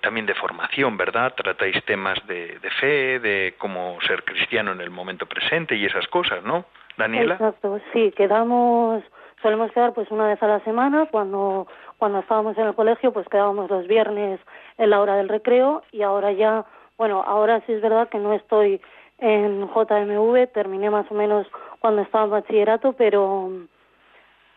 también 0.00 0.26
de 0.26 0.34
formación, 0.34 0.96
¿verdad? 0.96 1.34
Tratáis 1.34 1.82
temas 1.84 2.18
de, 2.26 2.58
fe, 2.80 3.18
de 3.20 3.54
cómo 3.58 3.98
ser 4.06 4.24
cristiano 4.24 4.72
en 4.72 4.80
el 4.80 4.90
momento 4.90 5.26
presente 5.26 5.76
y 5.76 5.84
esas 5.86 6.06
cosas, 6.08 6.42
¿no, 6.44 6.66
Daniela? 6.96 7.34
Exacto, 7.34 7.80
sí, 7.92 8.12
quedamos, 8.16 9.02
solemos 9.46 9.70
quedar 9.70 9.94
pues 9.94 10.10
una 10.10 10.26
vez 10.26 10.42
a 10.42 10.48
la 10.48 10.58
semana, 10.64 11.06
cuando, 11.08 11.68
cuando 11.98 12.18
estábamos 12.18 12.58
en 12.58 12.66
el 12.66 12.74
colegio 12.74 13.12
pues 13.12 13.28
quedábamos 13.28 13.70
los 13.70 13.86
viernes 13.86 14.40
en 14.76 14.90
la 14.90 15.00
hora 15.00 15.14
del 15.14 15.28
recreo. 15.28 15.84
Y 15.92 16.02
ahora 16.02 16.32
ya, 16.32 16.64
bueno, 16.98 17.22
ahora 17.24 17.62
sí 17.64 17.72
es 17.72 17.80
verdad 17.80 18.08
que 18.08 18.18
no 18.18 18.32
estoy 18.32 18.80
en 19.18 19.68
JMV, 19.68 20.48
terminé 20.52 20.90
más 20.90 21.08
o 21.12 21.14
menos 21.14 21.46
cuando 21.78 22.02
estaba 22.02 22.24
en 22.24 22.30
bachillerato, 22.30 22.94
pero 22.94 23.52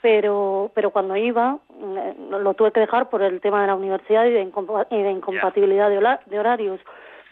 pero 0.01 0.72
pero 0.74 0.89
cuando 0.89 1.15
iba 1.15 1.60
eh, 1.79 2.15
lo 2.31 2.55
tuve 2.55 2.72
que 2.72 2.79
dejar 2.79 3.10
por 3.10 3.22
el 3.22 3.41
tema 3.41 3.62
de 3.62 3.67
la 3.67 3.75
universidad 3.75 4.25
y 4.25 4.31
de, 4.31 4.41
incompatibilidad 4.41 5.89
de, 5.91 6.39
horarios. 6.39 6.79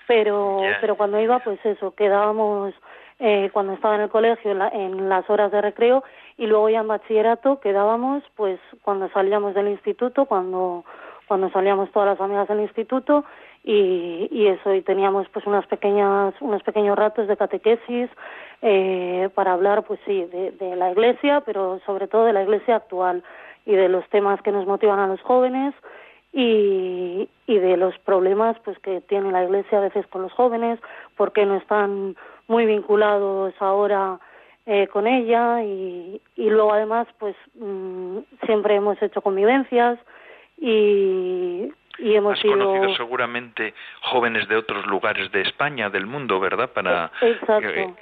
Pero 0.05 0.61
pero 0.79 0.95
cuando 0.95 1.19
iba 1.19 1.39
pues 1.39 1.59
eso 1.65 1.95
quedábamos 1.95 2.75
eh, 3.19 3.49
cuando 3.51 3.73
estaba 3.73 3.95
en 3.95 4.01
el 4.01 4.09
colegio 4.09 4.51
en, 4.51 5.09
las 5.09 5.29
horas 5.29 5.51
de 5.51 5.61
recreo 5.61 6.03
y 6.37 6.45
luego 6.45 6.69
ya 6.69 6.81
en 6.81 6.87
bachillerato 6.87 7.59
quedábamos 7.59 8.23
pues 8.35 8.59
cuando 8.83 9.09
salíamos 9.09 9.55
del 9.55 9.69
instituto 9.69 10.25
cuando 10.25 10.85
cuando 11.27 11.49
salíamos 11.49 11.91
todas 11.91 12.09
las 12.09 12.21
amigas 12.21 12.47
del 12.47 12.61
instituto 12.61 13.25
y, 13.63 14.27
y 14.31 14.47
eso 14.47 14.73
y 14.73 14.81
teníamos 14.81 15.27
pues 15.29 15.47
unas 15.47 15.65
pequeñas 15.65 16.35
unos 16.41 16.61
pequeños 16.61 16.95
ratos 16.95 17.27
de 17.27 17.37
catequesis 17.37 18.09
eh, 18.61 19.29
para 19.33 19.53
hablar 19.53 19.83
pues 19.83 19.99
sí 20.05 20.25
de, 20.25 20.51
de 20.51 20.75
la 20.75 20.91
iglesia 20.91 21.41
pero 21.41 21.79
sobre 21.85 22.07
todo 22.07 22.25
de 22.25 22.33
la 22.33 22.43
iglesia 22.43 22.75
actual 22.75 23.23
y 23.65 23.73
de 23.73 23.89
los 23.89 24.07
temas 24.09 24.41
que 24.43 24.51
nos 24.51 24.67
motivan 24.67 24.99
a 24.99 25.07
los 25.07 25.21
jóvenes 25.21 25.73
y, 26.33 27.27
y 27.47 27.57
de 27.57 27.77
los 27.77 27.97
problemas 27.99 28.57
pues 28.63 28.77
que 28.79 29.01
tiene 29.01 29.31
la 29.31 29.43
iglesia 29.43 29.79
a 29.79 29.81
veces 29.81 30.05
con 30.07 30.21
los 30.21 30.31
jóvenes 30.33 30.79
porque 31.15 31.45
no 31.47 31.55
están 31.55 32.15
muy 32.47 32.65
vinculados 32.65 33.53
ahora 33.59 34.19
eh, 34.65 34.87
con 34.87 35.07
ella 35.07 35.63
y, 35.63 36.21
y 36.35 36.49
luego 36.49 36.73
además 36.73 37.07
pues 37.19 37.35
mm, 37.55 38.17
siempre 38.45 38.75
hemos 38.75 39.01
hecho 39.01 39.21
convivencias 39.21 39.99
y, 40.57 41.71
y 41.99 42.15
hemos 42.15 42.37
Has 42.37 42.43
conocido 42.43 42.95
seguramente 42.95 43.73
jóvenes 44.01 44.47
de 44.47 44.55
otros 44.55 44.85
lugares 44.85 45.31
de 45.31 45.41
España, 45.41 45.89
del 45.89 46.05
mundo, 46.05 46.39
¿verdad? 46.39 46.69
Para 46.71 47.11
Exacto. 47.21 47.95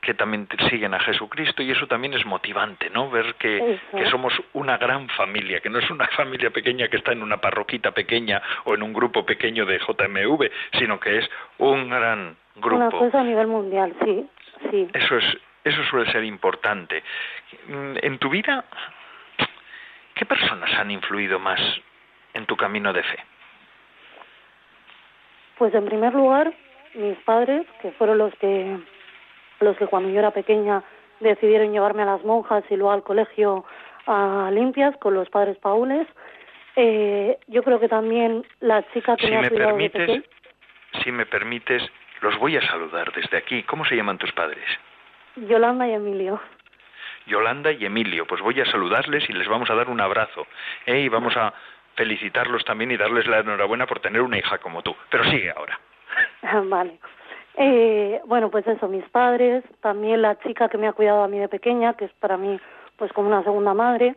que, 0.00 0.14
también 0.14 0.48
siguen 0.70 0.94
a 0.94 1.00
Jesucristo 1.00 1.62
y 1.62 1.70
eso 1.70 1.86
también 1.86 2.14
es 2.14 2.24
motivante, 2.24 2.88
¿no? 2.88 3.10
Ver 3.10 3.34
que, 3.34 3.78
que, 3.92 4.06
somos 4.06 4.32
una 4.54 4.78
gran 4.78 5.06
familia, 5.10 5.60
que 5.60 5.68
no 5.68 5.78
es 5.78 5.90
una 5.90 6.06
familia 6.16 6.48
pequeña 6.50 6.88
que 6.88 6.96
está 6.96 7.12
en 7.12 7.22
una 7.22 7.36
parroquita 7.36 7.90
pequeña 7.90 8.40
o 8.64 8.74
en 8.74 8.82
un 8.82 8.94
grupo 8.94 9.26
pequeño 9.26 9.66
de 9.66 9.78
JMV, 9.78 10.50
sino 10.78 10.98
que 10.98 11.18
es 11.18 11.30
un 11.58 11.90
gran 11.90 12.36
grupo. 12.60 12.76
Una 12.76 12.90
cosa 12.90 13.20
a 13.20 13.24
nivel 13.24 13.46
mundial, 13.46 13.94
sí, 14.04 14.28
sí. 14.70 14.88
Eso 14.92 15.16
es 15.16 15.38
eso 15.64 15.82
suele 15.84 16.10
ser 16.10 16.24
importante. 16.24 17.02
En 17.68 18.18
tu 18.18 18.30
vida, 18.30 18.64
¿qué 20.14 20.24
personas 20.24 20.72
han 20.78 20.90
influido 20.90 21.38
más 21.38 21.60
en 22.34 22.46
tu 22.46 22.56
camino 22.56 22.92
de 22.92 23.02
fe? 23.02 23.18
Pues 25.58 25.74
en 25.74 25.84
primer 25.84 26.14
lugar, 26.14 26.52
mis 26.94 27.18
padres, 27.18 27.66
que 27.82 27.90
fueron 27.92 28.18
los 28.18 28.34
que 28.36 28.78
los 29.60 29.76
que 29.76 29.88
cuando 29.88 30.08
yo 30.08 30.20
era 30.20 30.30
pequeña 30.30 30.84
decidieron 31.20 31.72
llevarme 31.72 32.02
a 32.02 32.06
las 32.06 32.24
monjas 32.24 32.64
y 32.70 32.76
luego 32.76 32.92
al 32.92 33.02
colegio 33.02 33.64
a 34.06 34.50
limpias 34.52 34.96
con 34.98 35.14
los 35.14 35.28
padres 35.28 35.58
paules. 35.58 36.06
Eh, 36.76 37.36
yo 37.48 37.64
creo 37.64 37.80
que 37.80 37.88
también 37.88 38.44
la 38.60 38.88
chica 38.92 39.16
que 39.16 39.26
si 39.26 39.32
me 39.32 39.38
ha 39.38 39.48
cuidado 39.48 39.70
permites, 39.70 40.24
si 41.02 41.10
me 41.10 41.26
permites, 41.26 41.82
los 42.20 42.36
voy 42.38 42.56
a 42.56 42.62
saludar 42.62 43.12
desde 43.12 43.36
aquí. 43.36 43.62
¿Cómo 43.64 43.84
se 43.84 43.96
llaman 43.96 44.18
tus 44.18 44.32
padres? 44.32 44.64
Yolanda 45.36 45.86
y 45.88 45.92
Emilio. 45.92 46.40
Yolanda 47.26 47.72
y 47.72 47.84
Emilio. 47.84 48.26
Pues 48.26 48.40
voy 48.40 48.60
a 48.60 48.66
saludarles 48.66 49.28
y 49.28 49.32
les 49.32 49.48
vamos 49.48 49.70
a 49.70 49.74
dar 49.74 49.88
un 49.88 50.00
abrazo. 50.00 50.46
¿eh? 50.86 51.00
Y 51.00 51.08
vamos 51.08 51.36
a 51.36 51.52
felicitarlos 51.94 52.64
también 52.64 52.90
y 52.90 52.96
darles 52.96 53.26
la 53.26 53.40
enhorabuena 53.40 53.86
por 53.86 54.00
tener 54.00 54.22
una 54.22 54.38
hija 54.38 54.58
como 54.58 54.82
tú. 54.82 54.94
Pero 55.10 55.24
sigue 55.24 55.50
ahora. 55.50 55.78
vale. 56.64 56.98
Eh, 57.56 58.20
bueno, 58.26 58.50
pues 58.50 58.66
eso, 58.66 58.88
mis 58.88 59.04
padres, 59.08 59.64
también 59.80 60.22
la 60.22 60.38
chica 60.38 60.68
que 60.68 60.78
me 60.78 60.86
ha 60.86 60.92
cuidado 60.92 61.24
a 61.24 61.28
mí 61.28 61.38
de 61.38 61.48
pequeña, 61.48 61.94
que 61.94 62.04
es 62.04 62.12
para 62.14 62.36
mí 62.36 62.60
pues 62.96 63.12
como 63.12 63.28
una 63.28 63.42
segunda 63.42 63.74
madre, 63.74 64.16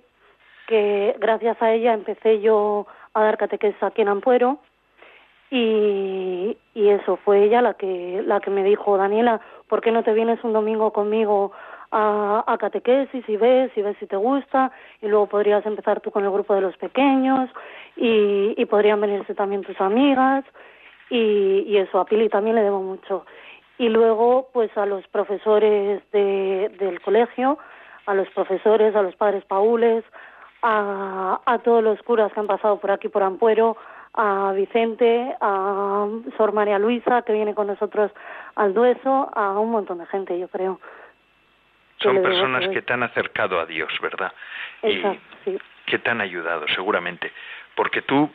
que 0.68 1.16
gracias 1.20 1.60
a 1.62 1.72
ella 1.72 1.94
empecé 1.94 2.40
yo 2.42 2.88
a 3.14 3.24
dar 3.24 3.38
catequesis 3.38 3.82
aquí 3.84 4.02
en 4.02 4.10
Ampuero 4.10 4.60
y, 5.52 6.58
y 6.74 6.90
eso 6.90 7.18
fue 7.18 7.44
ella 7.44 7.62
la 7.62 7.74
que 7.74 8.24
la 8.26 8.40
que 8.40 8.50
me 8.50 8.64
dijo 8.64 8.98
Daniela 8.98 9.42
¿por 9.68 9.82
qué 9.82 9.92
no 9.92 10.02
te 10.02 10.14
vienes 10.14 10.42
un 10.44 10.54
domingo 10.54 10.92
conmigo 10.92 11.52
a, 11.92 12.58
catequesis 12.58 13.28
y 13.28 13.36
ves 13.36 13.72
y 13.76 13.82
ves 13.82 13.98
si 14.00 14.08
te 14.08 14.16
gusta 14.16 14.72
y 15.02 15.08
luego 15.08 15.28
podrías 15.28 15.66
empezar 15.66 16.00
tú 16.00 16.10
con 16.10 16.24
el 16.24 16.32
grupo 16.32 16.56
de 16.56 16.62
los 16.62 16.78
pequeños 16.78 17.50
y, 17.98 18.54
y 18.56 18.66
podrían 18.66 19.02
venirse 19.02 19.36
también 19.36 19.62
tus 19.62 19.80
amigas 19.82 20.46
y, 21.10 21.66
y 21.68 21.78
eso 21.78 22.00
a 22.00 22.06
Pili 22.06 22.30
también 22.30 22.56
le 22.56 22.64
debo 22.64 22.82
mucho. 22.82 23.26
Y 23.78 23.90
luego 23.90 24.48
pues 24.54 24.76
a 24.78 24.86
los 24.86 25.06
profesores 25.08 26.02
de, 26.14 26.72
del 26.80 27.02
colegio 27.02 27.58
a 28.06 28.14
los 28.14 28.30
profesores 28.30 28.96
a 28.96 29.02
los 29.02 29.16
padres 29.16 29.44
paules 29.44 30.06
a, 30.62 31.42
a 31.46 31.60
todos 31.60 31.84
los 31.84 32.02
curas 32.04 32.32
que 32.32 32.40
han 32.40 32.48
pasado 32.48 32.80
por 32.80 32.92
aquí 32.92 33.10
por 33.10 33.24
Ampuero 33.24 33.76
a 34.14 34.52
Vicente, 34.54 35.36
a 35.40 36.08
Sor 36.38 36.54
María 36.54 36.80
Luisa, 36.80 37.22
que 37.22 37.34
viene 37.34 37.56
con 37.56 37.68
nosotros 37.68 38.12
al 38.56 38.74
Dueso, 38.74 39.30
a 39.34 39.58
un 39.60 39.72
montón 39.72 40.00
de 40.00 40.06
gente, 40.08 40.38
yo 40.38 40.48
creo. 40.48 40.80
Son 41.98 42.22
personas 42.22 42.68
que 42.70 42.82
te 42.82 42.94
han 42.94 43.04
acercado 43.04 43.60
a 43.60 43.66
Dios, 43.66 43.92
¿verdad? 44.02 44.34
Y 44.82 45.02
sí. 45.46 45.58
que 45.86 46.00
te 46.00 46.10
han 46.10 46.20
ayudado, 46.20 46.68
seguramente. 46.70 47.32
Porque 47.76 48.02
tú 48.02 48.30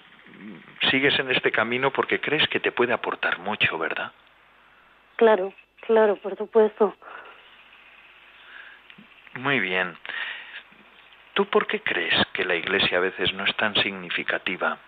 sigues 0.91 1.19
en 1.19 1.31
este 1.31 1.51
camino 1.51 1.91
porque 1.91 2.21
crees 2.21 2.47
que 2.49 2.61
te 2.61 2.73
puede 2.73 2.93
aportar 2.93 3.39
mucho, 3.41 3.77
¿verdad? 3.77 4.13
Claro, 5.17 5.53
claro, 5.81 6.17
por 6.17 6.37
supuesto. 6.37 6.95
Muy 9.35 9.61
bien. 9.61 9.97
¿Tú 11.35 11.45
por 11.47 11.67
qué 11.67 11.81
crees 11.81 12.15
que 12.33 12.45
la 12.45 12.55
Iglesia 12.55 12.99
a 12.99 13.01
veces 13.01 13.33
no 13.35 13.45
es 13.45 13.55
tan 13.57 13.75
significativa 13.75 14.79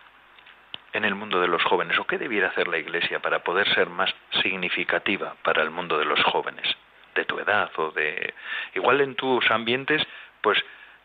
en 0.98 1.04
el 1.04 1.14
mundo 1.14 1.40
de 1.40 1.48
los 1.48 1.62
jóvenes? 1.64 1.98
¿O 1.98 2.04
qué 2.04 2.18
debiera 2.18 2.48
hacer 2.48 2.68
la 2.68 2.78
Iglesia 2.78 3.20
para 3.20 3.42
poder 3.42 3.66
ser 3.74 3.88
más 3.88 4.14
significativa 4.42 5.34
para 5.42 5.62
el 5.62 5.70
mundo 5.70 5.98
de 5.98 6.04
los 6.04 6.22
jóvenes? 6.24 6.66
De 7.14 7.24
tu 7.24 7.38
edad 7.38 7.70
o 7.76 7.90
de... 7.90 8.34
Igual 8.74 9.00
en 9.00 9.14
tus 9.14 9.50
ambientes, 9.50 10.02
pues, 10.42 10.58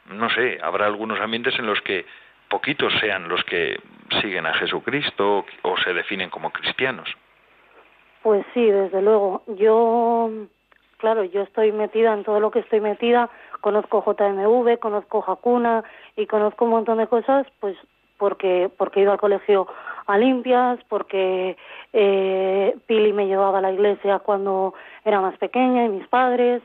no 0.07 0.29
sé, 0.29 0.59
habrá 0.61 0.85
algunos 0.85 1.19
ambientes 1.19 1.57
en 1.57 1.65
los 1.65 1.81
que 1.81 2.05
poquitos 2.49 2.93
sean 2.99 3.29
los 3.29 3.43
que 3.45 3.79
siguen 4.21 4.45
a 4.45 4.53
Jesucristo 4.53 5.45
o 5.63 5.77
se 5.77 5.93
definen 5.93 6.29
como 6.29 6.51
cristianos. 6.51 7.09
Pues 8.21 8.45
sí, 8.53 8.69
desde 8.69 9.01
luego. 9.01 9.43
Yo, 9.47 10.29
claro, 10.97 11.23
yo 11.23 11.41
estoy 11.41 11.71
metida 11.71 12.13
en 12.13 12.23
todo 12.23 12.39
lo 12.39 12.51
que 12.51 12.59
estoy 12.59 12.79
metida. 12.79 13.29
Conozco 13.61 14.03
JMV, 14.05 14.77
conozco 14.79 15.21
Jacuna 15.21 15.83
y 16.15 16.27
conozco 16.27 16.65
un 16.65 16.71
montón 16.71 16.99
de 16.99 17.07
cosas, 17.07 17.47
pues 17.59 17.75
porque 18.17 18.69
porque 18.77 19.01
ido 19.01 19.11
al 19.11 19.19
colegio 19.19 19.67
a 20.05 20.17
limpias, 20.17 20.79
porque 20.89 21.57
eh, 21.93 22.75
Pili 22.87 23.13
me 23.13 23.27
llevaba 23.27 23.59
a 23.59 23.61
la 23.61 23.71
iglesia 23.71 24.19
cuando 24.19 24.73
era 25.05 25.21
más 25.21 25.37
pequeña 25.37 25.85
y 25.85 25.89
mis 25.89 26.07
padres, 26.07 26.61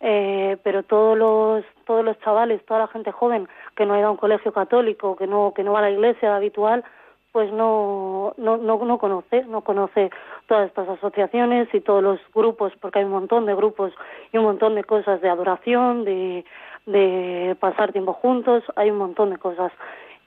eh, 0.00 0.56
pero 0.62 0.82
todos 0.82 1.18
los 1.18 1.64
todos 1.84 2.04
los 2.04 2.18
chavales, 2.20 2.64
toda 2.66 2.80
la 2.80 2.88
gente 2.88 3.12
joven 3.12 3.48
que 3.76 3.84
no 3.86 3.94
ha 3.94 3.98
ido 3.98 4.08
a 4.08 4.12
un 4.12 4.16
colegio 4.16 4.52
católico, 4.52 5.16
que 5.16 5.26
no 5.26 5.52
que 5.54 5.64
no 5.64 5.72
va 5.72 5.80
a 5.80 5.82
la 5.82 5.90
iglesia 5.90 6.34
habitual, 6.36 6.84
pues 7.32 7.52
no, 7.52 8.34
no, 8.36 8.56
no, 8.56 8.84
no 8.84 8.98
conoce, 8.98 9.44
no 9.44 9.60
conoce 9.62 10.10
todas 10.46 10.68
estas 10.68 10.88
asociaciones 10.88 11.68
y 11.72 11.80
todos 11.80 12.02
los 12.02 12.20
grupos, 12.34 12.72
porque 12.80 13.00
hay 13.00 13.04
un 13.04 13.12
montón 13.12 13.46
de 13.46 13.54
grupos 13.54 13.92
y 14.32 14.38
un 14.38 14.44
montón 14.44 14.74
de 14.74 14.84
cosas 14.84 15.20
de 15.20 15.28
adoración, 15.28 16.04
de, 16.04 16.44
de 16.86 17.56
pasar 17.60 17.92
tiempo 17.92 18.14
juntos, 18.14 18.64
hay 18.76 18.90
un 18.90 18.98
montón 18.98 19.30
de 19.30 19.36
cosas. 19.38 19.72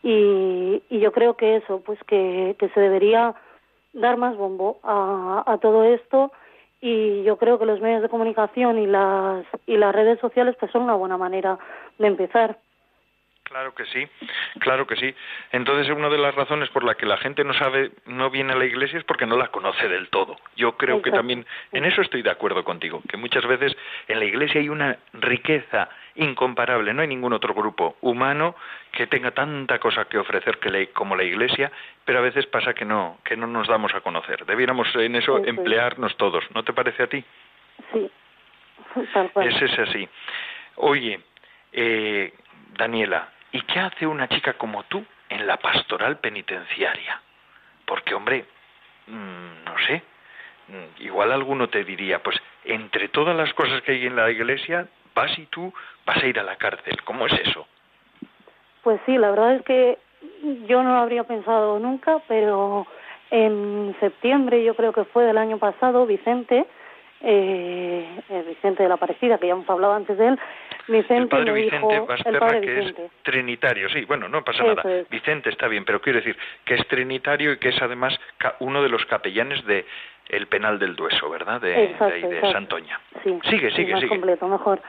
Y, 0.04 0.82
y 0.90 1.00
yo 1.00 1.12
creo 1.12 1.38
que 1.38 1.58
eso, 1.58 1.82
pues 1.82 2.00
que, 2.06 2.56
que 2.58 2.70
se 2.70 2.80
debería 2.80 3.36
dar 3.94 4.18
más 4.18 4.36
bombo 4.38 4.80
a, 4.84 5.44
a 5.46 5.58
todo 5.58 5.84
esto 5.84 6.32
y 6.82 7.22
yo 7.24 7.38
creo 7.38 7.60
que 7.60 7.66
los 7.66 7.80
medios 7.80 8.02
de 8.02 8.10
comunicación 8.10 8.80
y 8.80 8.88
las, 8.88 9.46
y 9.68 9.78
las 9.78 9.94
redes 9.94 10.20
sociales 10.20 10.56
pues 10.60 10.72
son 10.72 10.84
una 10.84 10.96
buena 10.96 11.18
manera 11.18 11.60
de 12.00 12.08
empezar. 12.08 12.58
Claro 13.52 13.76
que 13.76 13.84
sí, 13.88 14.08
claro 14.62 14.88
que 14.88 14.96
sí. 14.96 15.14
Entonces, 15.52 15.90
una 15.94 16.08
de 16.08 16.18
las 16.18 16.34
razones 16.34 16.70
por 16.70 16.86
la 16.86 16.96
que 16.96 17.06
la 17.06 17.18
gente 17.18 17.44
no 17.44 17.54
sabe, 17.54 17.92
no 18.06 18.30
viene 18.30 18.54
a 18.54 18.56
la 18.56 18.64
iglesia 18.64 18.98
es 18.98 19.04
porque 19.04 19.26
no 19.26 19.36
la 19.36 19.50
conoce 19.50 19.90
del 19.90 20.08
todo. 20.08 20.38
Yo 20.56 20.78
creo 20.78 21.02
que 21.02 21.12
también, 21.12 21.46
en 21.74 21.84
eso 21.84 22.02
estoy 22.02 22.22
de 22.22 22.30
acuerdo 22.32 22.64
contigo, 22.64 23.02
que 23.10 23.18
muchas 23.18 23.46
veces 23.46 23.76
en 24.08 24.20
la 24.20 24.26
iglesia 24.26 24.62
hay 24.62 24.70
una 24.70 24.98
riqueza 25.12 25.90
incomparable. 26.16 26.94
No 26.94 27.02
hay 27.02 27.10
ningún 27.10 27.34
otro 27.34 27.54
grupo 27.54 27.98
humano 28.00 28.56
que 28.94 29.06
tenga 29.08 29.32
tanta 29.32 29.80
cosa 29.80 30.06
que 30.06 30.18
ofrecer 30.18 30.58
que 30.60 30.70
la- 30.70 30.86
como 30.94 31.18
la 31.18 31.24
iglesia, 31.26 31.74
pero 32.06 32.20
a 32.20 32.22
veces 32.22 32.46
pasa 32.46 32.74
que 32.74 32.86
no, 32.86 33.18
que 33.26 33.36
no 33.36 33.48
nos 33.48 33.68
damos 33.68 33.94
a 33.94 34.00
conocer. 34.00 34.46
Debiéramos 34.46 34.88
en 34.96 35.16
eso 35.18 35.36
Eso 35.36 35.44
es. 35.44 35.48
emplearnos 35.50 36.16
todos. 36.16 36.46
¿No 36.56 36.64
te 36.64 36.72
parece 36.72 37.04
a 37.04 37.08
ti? 37.08 37.22
Sí, 37.92 38.10
tal 39.14 39.30
cual. 39.32 39.46
Ese 39.50 39.66
es 39.66 39.78
así. 39.80 40.08
Oye, 40.78 41.20
eh, 41.74 42.34
Daniela, 42.78 43.28
¿y 43.52 43.62
qué 43.62 43.80
hace 43.80 44.08
una 44.08 44.28
chica 44.28 44.54
como 44.54 44.84
tú 44.84 45.04
en 45.30 45.48
la 45.48 45.58
pastoral 45.58 46.18
penitenciaria? 46.18 47.22
Porque, 47.86 48.14
hombre, 48.14 48.46
mm, 49.08 49.64
no 49.66 49.78
sé, 49.88 50.04
mm, 50.68 51.04
igual 51.04 51.32
alguno 51.32 51.70
te 51.70 51.84
diría, 51.84 52.20
pues 52.20 52.38
entre 52.66 53.10
todas 53.10 53.36
las 53.36 53.54
cosas 53.54 53.82
que 53.82 53.94
hay 53.94 54.06
en 54.06 54.16
la 54.16 54.30
iglesia, 54.30 54.88
vas 55.14 55.38
y 55.38 55.46
tú 55.48 55.74
vas 56.06 56.24
a 56.24 56.28
ir 56.28 56.40
a 56.40 56.44
la 56.44 56.56
cárcel. 56.56 57.02
¿Cómo 57.04 57.26
es 57.26 57.34
eso? 57.34 57.68
Pues 58.84 59.00
sí, 59.06 59.18
la 59.18 59.32
verdad 59.32 59.56
es 59.56 59.64
que 59.64 59.98
yo 60.68 60.84
no 60.84 60.94
lo 60.94 61.00
habría 61.00 61.24
pensado 61.24 61.80
nunca, 61.80 62.20
pero 62.28 62.88
en 63.30 63.96
septiembre, 64.00 64.64
yo 64.64 64.76
creo 64.76 64.92
que 64.92 65.06
fue 65.06 65.24
del 65.24 65.38
año 65.38 65.58
pasado, 65.58 66.06
Vicente, 66.06 66.66
eh, 67.22 68.22
eh, 68.30 68.44
Vicente 68.48 68.84
de 68.84 68.90
la 68.90 68.98
Parecida, 68.98 69.38
que 69.38 69.48
ya 69.48 69.54
hemos 69.54 69.70
hablado 69.70 69.94
antes 69.94 70.18
de 70.18 70.28
él, 70.30 70.40
Vicente 70.88 71.16
el 71.18 71.28
padre 71.28 71.52
Vicente 71.54 71.94
dijo, 71.94 72.06
padre 72.40 72.62
que 72.62 72.74
Vicente. 72.76 73.06
es 73.06 73.12
trinitario, 73.24 73.90
sí, 73.90 74.06
bueno, 74.06 74.28
no 74.28 74.44
pasa 74.44 74.64
Eso 74.64 74.76
nada. 74.76 74.92
es. 74.92 75.10
Vicente 75.10 75.50
está 75.50 75.68
bien, 75.68 75.86
pero 75.86 76.02
quiero 76.02 76.20
decir 76.20 76.36
que 76.66 76.76
es 76.76 76.88
trinitario 76.88 77.54
y 77.54 77.58
que 77.58 77.70
es 77.70 77.82
además 77.82 78.18
uno 78.60 78.82
de 78.82 78.90
los 78.90 79.06
capellanes 79.06 79.64
de 79.66 79.86
el 80.30 80.48
penal 80.48 80.80
del 80.80 80.96
Dueso, 80.96 81.30
¿verdad? 81.30 81.60
De, 81.62 81.70
de, 81.70 81.84
Exacto. 81.86 82.52
Santoña. 82.52 83.00
Sí, 83.24 83.38
Sigue, 83.50 83.70
sí, 83.72 83.76
sigue, 83.78 83.92
más 83.94 84.02
sigue. 84.02 84.10
completo, 84.10 84.48
mejor. 84.48 84.82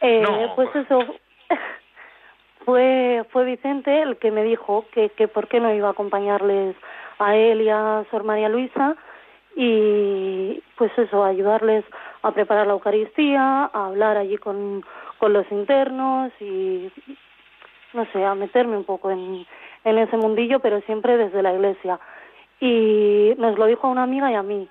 Eh, 0.00 0.20
No, 0.22 0.54
pues 0.54 0.68
pues- 0.70 0.84
eso, 0.86 1.14
fue, 2.64 3.24
fue 3.30 3.44
Vicente 3.44 4.02
el 4.02 4.16
que 4.18 4.30
me 4.30 4.42
dijo 4.44 4.86
que, 4.92 5.10
que 5.10 5.28
por 5.28 5.48
qué 5.48 5.60
no 5.60 5.72
iba 5.74 5.88
a 5.88 5.92
acompañarles 5.92 6.76
a 7.18 7.34
él 7.36 7.62
y 7.62 7.68
a 7.70 8.04
Sor 8.10 8.24
María 8.24 8.48
Luisa 8.48 8.96
y 9.56 10.62
pues 10.76 10.96
eso, 10.96 11.24
ayudarles 11.24 11.84
a 12.22 12.32
preparar 12.32 12.66
la 12.66 12.74
Eucaristía, 12.74 13.64
a 13.72 13.86
hablar 13.86 14.16
allí 14.16 14.36
con, 14.36 14.84
con 15.20 15.34
los 15.34 15.46
internos 15.52 16.32
y 16.40 16.90
no 17.92 18.06
sé, 18.06 18.24
a 18.24 18.34
meterme 18.34 18.76
un 18.76 18.84
poco 18.84 19.10
en, 19.10 19.46
ese 19.84 20.16
mundillo, 20.16 20.60
pero 20.60 20.80
siempre 20.82 21.16
desde 21.16 21.42
la 21.42 21.52
iglesia. 21.52 22.00
Y 22.60 23.34
nos 23.38 23.58
lo 23.58 23.66
dijo 23.66 23.86
a 23.86 23.90
una 23.90 24.02
amiga 24.02 24.30
y 24.30 24.34
a 24.34 24.42
mí. 24.42 24.68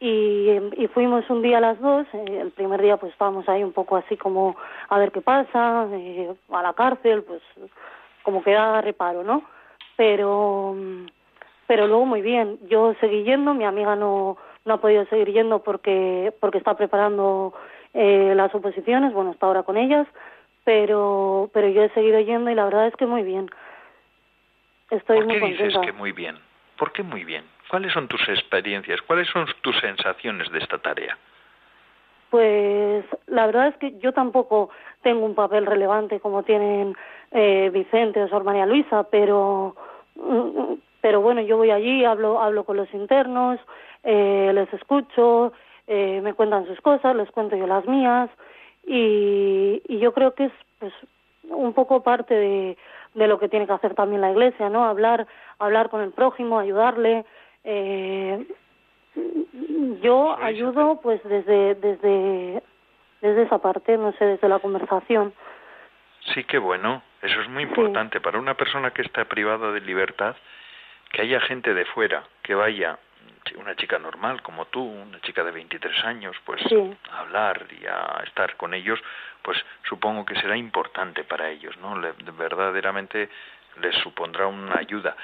Y, 0.00 0.50
y 0.76 0.88
fuimos 0.88 1.28
un 1.28 1.42
día 1.42 1.60
las 1.60 1.78
dos, 1.78 2.06
eh, 2.14 2.38
el 2.40 2.50
primer 2.52 2.80
día 2.80 2.96
pues 2.96 3.12
estábamos 3.12 3.46
ahí 3.50 3.62
un 3.62 3.72
poco 3.72 3.96
así 3.96 4.16
como 4.16 4.56
a 4.88 4.98
ver 4.98 5.12
qué 5.12 5.20
pasa, 5.20 5.86
eh, 5.92 6.32
a 6.50 6.62
la 6.62 6.72
cárcel, 6.72 7.22
pues 7.22 7.42
como 8.22 8.42
que 8.42 8.52
da 8.52 8.80
reparo, 8.80 9.22
¿no? 9.22 9.42
Pero, 9.96 10.74
pero 11.66 11.86
luego 11.86 12.06
muy 12.06 12.22
bien, 12.22 12.58
yo 12.70 12.94
seguí 12.98 13.24
yendo, 13.24 13.52
mi 13.52 13.64
amiga 13.64 13.94
no, 13.94 14.38
no 14.64 14.74
ha 14.74 14.80
podido 14.80 15.04
seguir 15.06 15.32
yendo 15.32 15.62
porque, 15.62 16.32
porque 16.40 16.56
está 16.56 16.74
preparando 16.74 17.52
eh, 17.94 18.32
las 18.36 18.54
oposiciones, 18.54 19.12
bueno, 19.12 19.32
está 19.32 19.46
ahora 19.46 19.62
con 19.62 19.76
ellas, 19.76 20.06
pero, 20.64 21.50
pero 21.52 21.68
yo 21.68 21.82
he 21.82 21.90
seguido 21.90 22.20
yendo 22.20 22.50
y 22.50 22.54
la 22.54 22.64
verdad 22.64 22.86
es 22.86 22.96
que 22.96 23.06
muy 23.06 23.22
bien. 23.22 23.48
Estoy 24.90 25.18
¿Por 25.18 25.26
muy 25.26 25.38
qué 25.38 25.64
dices 25.64 25.78
que 25.82 25.92
muy 25.92 26.12
bien? 26.12 26.36
¿Por 26.76 26.92
qué 26.92 27.02
muy 27.02 27.24
bien? 27.24 27.44
¿Cuáles 27.68 27.92
son 27.92 28.08
tus 28.08 28.20
experiencias? 28.28 29.00
¿Cuáles 29.02 29.28
son 29.28 29.46
tus 29.60 29.78
sensaciones 29.80 30.50
de 30.50 30.58
esta 30.58 30.78
tarea? 30.78 31.16
Pues 32.30 33.04
la 33.26 33.46
verdad 33.46 33.68
es 33.68 33.76
que 33.76 33.98
yo 33.98 34.12
tampoco 34.12 34.70
tengo 35.02 35.24
un 35.24 35.34
papel 35.34 35.66
relevante 35.66 36.20
como 36.20 36.42
tienen 36.42 36.96
eh, 37.32 37.70
Vicente 37.72 38.22
o 38.22 38.28
Sor 38.28 38.44
María 38.44 38.66
Luisa, 38.66 39.04
pero 39.10 39.74
mm, 40.16 40.74
pero 41.00 41.20
bueno, 41.22 41.40
yo 41.40 41.56
voy 41.56 41.70
allí, 41.70 42.04
hablo 42.04 42.40
hablo 42.40 42.64
con 42.64 42.76
los 42.76 42.92
internos, 42.92 43.58
eh, 44.04 44.50
les 44.54 44.72
escucho, 44.72 45.52
eh, 45.92 46.20
me 46.22 46.34
cuentan 46.34 46.66
sus 46.66 46.80
cosas, 46.80 47.16
les 47.16 47.28
cuento 47.32 47.56
yo 47.56 47.66
las 47.66 47.84
mías 47.86 48.30
y, 48.86 49.82
y 49.88 49.98
yo 49.98 50.12
creo 50.12 50.34
que 50.34 50.44
es 50.44 50.52
pues 50.78 50.92
un 51.48 51.72
poco 51.74 52.02
parte 52.04 52.32
de, 52.34 52.76
de 53.14 53.26
lo 53.26 53.40
que 53.40 53.48
tiene 53.48 53.66
que 53.66 53.72
hacer 53.72 53.94
también 53.94 54.20
la 54.20 54.30
Iglesia, 54.30 54.68
¿no? 54.70 54.84
Hablar 54.84 55.26
hablar 55.58 55.90
con 55.90 56.00
el 56.00 56.12
prójimo, 56.12 56.60
ayudarle. 56.60 57.24
Eh, 57.64 58.46
yo 60.00 60.36
ayudo 60.40 61.00
pues 61.02 61.20
desde 61.24 61.74
desde 61.74 62.62
desde 63.20 63.42
esa 63.42 63.58
parte, 63.58 63.98
no 63.98 64.12
sé, 64.12 64.24
desde 64.24 64.48
la 64.48 64.60
conversación. 64.60 65.34
Sí, 66.32 66.44
qué 66.44 66.58
bueno. 66.58 67.02
Eso 67.20 67.40
es 67.40 67.48
muy 67.48 67.64
Sí. 67.64 67.68
importante 67.70 68.20
para 68.20 68.38
una 68.38 68.54
persona 68.54 68.92
que 68.92 69.02
está 69.02 69.24
privada 69.26 69.72
de 69.72 69.80
libertad, 69.80 70.36
que 71.12 71.22
haya 71.22 71.40
gente 71.40 71.74
de 71.74 71.84
fuera 71.86 72.22
que 72.42 72.54
vaya, 72.54 72.98
una 73.58 73.74
chica 73.76 73.98
normal 73.98 74.42
como 74.42 74.66
tú, 74.66 74.82
una 74.82 75.20
chica 75.20 75.42
de 75.44 75.50
23 75.50 76.04
años, 76.04 76.36
pues 76.44 76.60
Sí. 76.68 76.96
a 77.12 77.20
hablar 77.20 77.66
y 77.80 77.86
a 77.86 78.22
estar 78.26 78.56
con 78.56 78.74
ellos, 78.74 78.98
pues 79.42 79.58
supongo 79.88 80.24
que 80.24 80.34
será 80.40 80.56
importante 80.56 81.24
para 81.24 81.48
ellos, 81.50 81.76
¿no? 81.78 81.98
Le- 81.98 82.12
verdaderamente 82.38 83.28
les 83.80 83.94
supondrá 83.96 84.46
una 84.46 84.76
ayuda. 84.78 85.16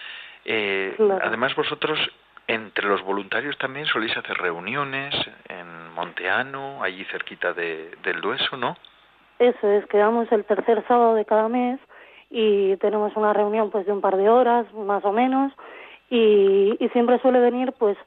Eh, 0.45 0.95
Claro. 0.97 1.21
Además, 1.25 1.55
vosotros 1.55 1.99
entre 2.49 2.87
los 2.87 3.03
voluntarios 3.03 3.59
también 3.59 3.87
soléis 3.87 4.17
hacer 4.17 4.37
reuniones 4.39 5.13
en 5.49 5.93
Monteano, 5.95 6.83
allí 6.83 7.05
cerquita 7.07 7.53
de, 7.53 7.91
del 8.03 8.21
Dueso, 8.21 8.57
¿no? 8.57 8.77
Eso 9.41 9.69
es, 9.71 9.85
quedamos 9.87 10.31
el 10.31 10.45
tercer 10.45 10.85
sábado 10.87 11.15
de 11.15 11.25
cada 11.25 11.49
mes 11.49 11.81
y 12.31 12.77
tenemos 12.77 13.15
una 13.17 13.33
reunión 13.33 13.71
pues 13.71 13.85
de 13.87 13.93
un 13.93 14.01
par 14.01 14.17
de 14.17 14.29
horas 14.29 14.73
más 14.75 15.05
o 15.05 15.13
menos 15.13 15.53
y, 16.09 16.77
y 16.79 16.89
siempre 16.91 17.19
suele 17.19 17.41
venir 17.41 17.73
pues 17.73 17.99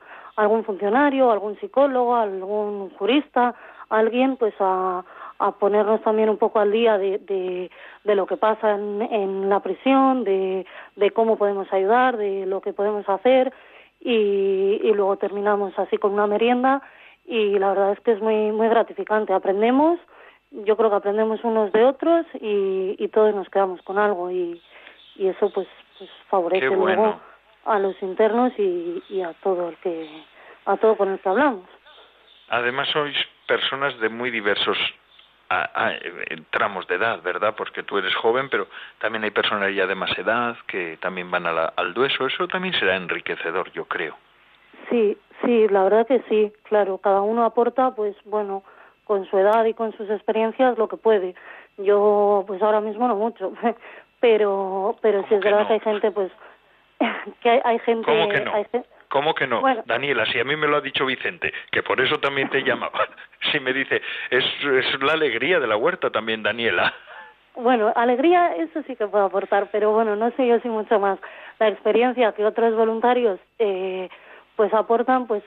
algún 0.42 0.64
funcionario, 0.64 1.32
algún 1.32 1.58
psicólogo, 1.60 2.16
algún 2.16 2.90
jurista, 2.98 3.54
alguien 3.90 4.38
pues 4.38 4.54
a, 4.60 5.04
a 5.40 5.52
ponernos 5.52 6.02
también 6.02 6.30
un 6.30 6.38
poco 6.38 6.60
al 6.60 6.72
día 6.72 6.98
de, 6.98 7.18
de, 7.20 7.70
de 8.04 8.16
lo 8.16 8.26
que 8.26 8.38
pasa 8.38 8.76
en, 8.76 9.02
en 9.02 9.50
la 9.50 9.60
prisión, 9.60 10.24
de, 10.24 10.66
de 10.96 11.12
cómo 11.12 11.36
podemos 11.38 11.68
ayudar, 11.74 12.18
de 12.18 12.46
lo 12.46 12.62
que 12.62 12.74
podemos 12.74 13.08
hacer 13.10 13.52
y, 14.00 14.80
y 14.82 14.94
luego 14.94 15.18
terminamos 15.18 15.78
así 15.78 15.98
con 15.98 16.14
una 16.14 16.28
merienda 16.28 16.82
y 17.26 17.60
la 17.60 17.70
verdad 17.70 17.92
es 17.92 18.00
que 18.00 18.12
es 18.14 18.22
muy 18.22 18.52
muy 18.52 18.70
gratificante. 18.70 19.34
Aprendemos, 19.34 20.00
yo 20.52 20.76
creo 20.78 20.90
que 20.90 20.96
aprendemos 20.96 21.44
unos 21.44 21.72
de 21.74 21.84
otros 21.84 22.26
y, 22.40 22.96
y 22.98 23.08
todos 23.10 23.36
nos 23.36 23.50
quedamos 23.50 23.82
con 23.82 23.98
algo 23.98 24.32
y, 24.32 24.62
y 25.16 25.28
eso 25.28 25.50
pues, 25.54 25.68
pues 25.98 26.10
favorece 26.30 26.70
bueno. 26.70 27.02
luego 27.02 27.20
a 27.66 27.78
los 27.78 28.02
internos 28.02 28.52
y, 28.58 29.04
y 29.10 29.22
a 29.22 29.34
todo 29.44 29.70
el 29.70 29.76
que 29.78 30.08
a 30.70 30.78
todo 30.78 30.96
con 30.96 31.10
el 31.12 31.20
que 31.20 31.30
hablamos. 31.30 31.66
Además 32.50 32.88
sois 32.90 33.16
personas 33.48 33.98
de 34.00 34.10
muy 34.10 34.32
diversos 34.32 34.78
a- 35.50 35.70
a- 35.74 35.94
eh, 35.94 36.42
tramos 36.52 36.88
de 36.88 36.96
edad, 36.96 37.22
¿verdad? 37.24 37.56
Porque 37.58 37.82
tú 37.84 37.98
eres 37.98 38.14
joven, 38.16 38.50
pero 38.50 38.68
también 39.00 39.24
hay 39.24 39.32
personas 39.32 39.74
ya 39.74 39.88
de 39.88 39.96
más 39.96 40.16
edad 40.18 40.56
que 40.68 40.98
también 40.98 41.32
van 41.32 41.48
a 41.48 41.52
la- 41.52 41.74
al 41.76 41.94
dueso. 41.94 42.28
Eso 42.28 42.48
también 42.48 42.74
será 42.76 42.96
enriquecedor, 42.96 43.72
yo 43.72 43.86
creo. 43.86 44.16
Sí, 44.90 45.18
sí, 45.44 45.68
la 45.70 45.84
verdad 45.84 46.06
que 46.08 46.22
sí, 46.30 46.54
claro, 46.64 47.00
cada 47.00 47.22
uno 47.22 47.44
aporta, 47.46 47.96
pues 47.96 48.16
bueno, 48.26 48.64
con 49.06 49.26
su 49.26 49.38
edad 49.40 49.66
y 49.66 49.74
con 49.74 49.92
sus 49.98 50.08
experiencias 50.12 50.78
lo 50.78 50.88
que 50.88 50.98
puede. 50.98 51.34
Yo, 51.78 52.44
pues 52.46 52.62
ahora 52.62 52.80
mismo 52.82 53.08
no 53.08 53.16
mucho, 53.16 53.52
pero, 54.20 54.98
pero 55.02 55.22
sí 55.24 55.30
¿Cómo 55.30 55.38
es 55.40 55.44
verdad 55.46 55.62
no? 55.62 55.68
que 55.68 55.74
hay 55.74 55.80
gente, 55.80 56.12
pues, 56.12 56.32
que 57.42 57.50
hay, 57.50 57.62
hay 57.64 57.80
gente, 57.80 58.06
¿Cómo 58.06 58.30
que 58.30 58.42
no? 58.42 58.54
hay 58.54 58.66
gen- 58.72 58.86
¿Cómo 59.10 59.34
que 59.34 59.48
no? 59.48 59.62
Bueno. 59.62 59.84
Daniela, 59.86 60.26
si 60.28 60.40
a 60.40 60.44
mí 60.44 60.56
me 60.56 60.68
lo 60.68 60.78
ha 60.78 60.82
dicho 60.82 61.06
Vicente, 61.06 61.52
que 61.72 61.84
por 61.84 62.00
eso 62.00 62.20
también 62.20 62.50
te 62.50 62.62
llamaba. 62.64 63.08
Si 63.52 63.60
me 63.60 63.74
dice, 63.74 64.02
es, 64.30 64.46
es 64.64 65.02
la 65.02 65.14
alegría 65.14 65.60
de 65.60 65.68
la 65.68 65.76
huerta 65.76 66.10
también, 66.10 66.44
Daniela. 66.44 66.94
Bueno, 67.56 67.92
alegría, 67.96 68.56
eso 68.56 68.82
sí 68.84 68.96
que 68.96 69.08
puedo 69.08 69.26
aportar, 69.26 69.68
pero 69.72 69.92
bueno, 69.92 70.16
no 70.16 70.32
sé 70.32 70.48
yo 70.48 70.60
si 70.60 70.70
mucho 70.70 71.00
más. 71.00 71.20
La 71.60 71.68
experiencia 71.68 72.32
que 72.32 72.46
otros 72.46 72.74
voluntarios 72.76 73.40
eh, 73.58 74.10
pues 74.56 74.74
aportan, 74.74 75.28
pues, 75.28 75.44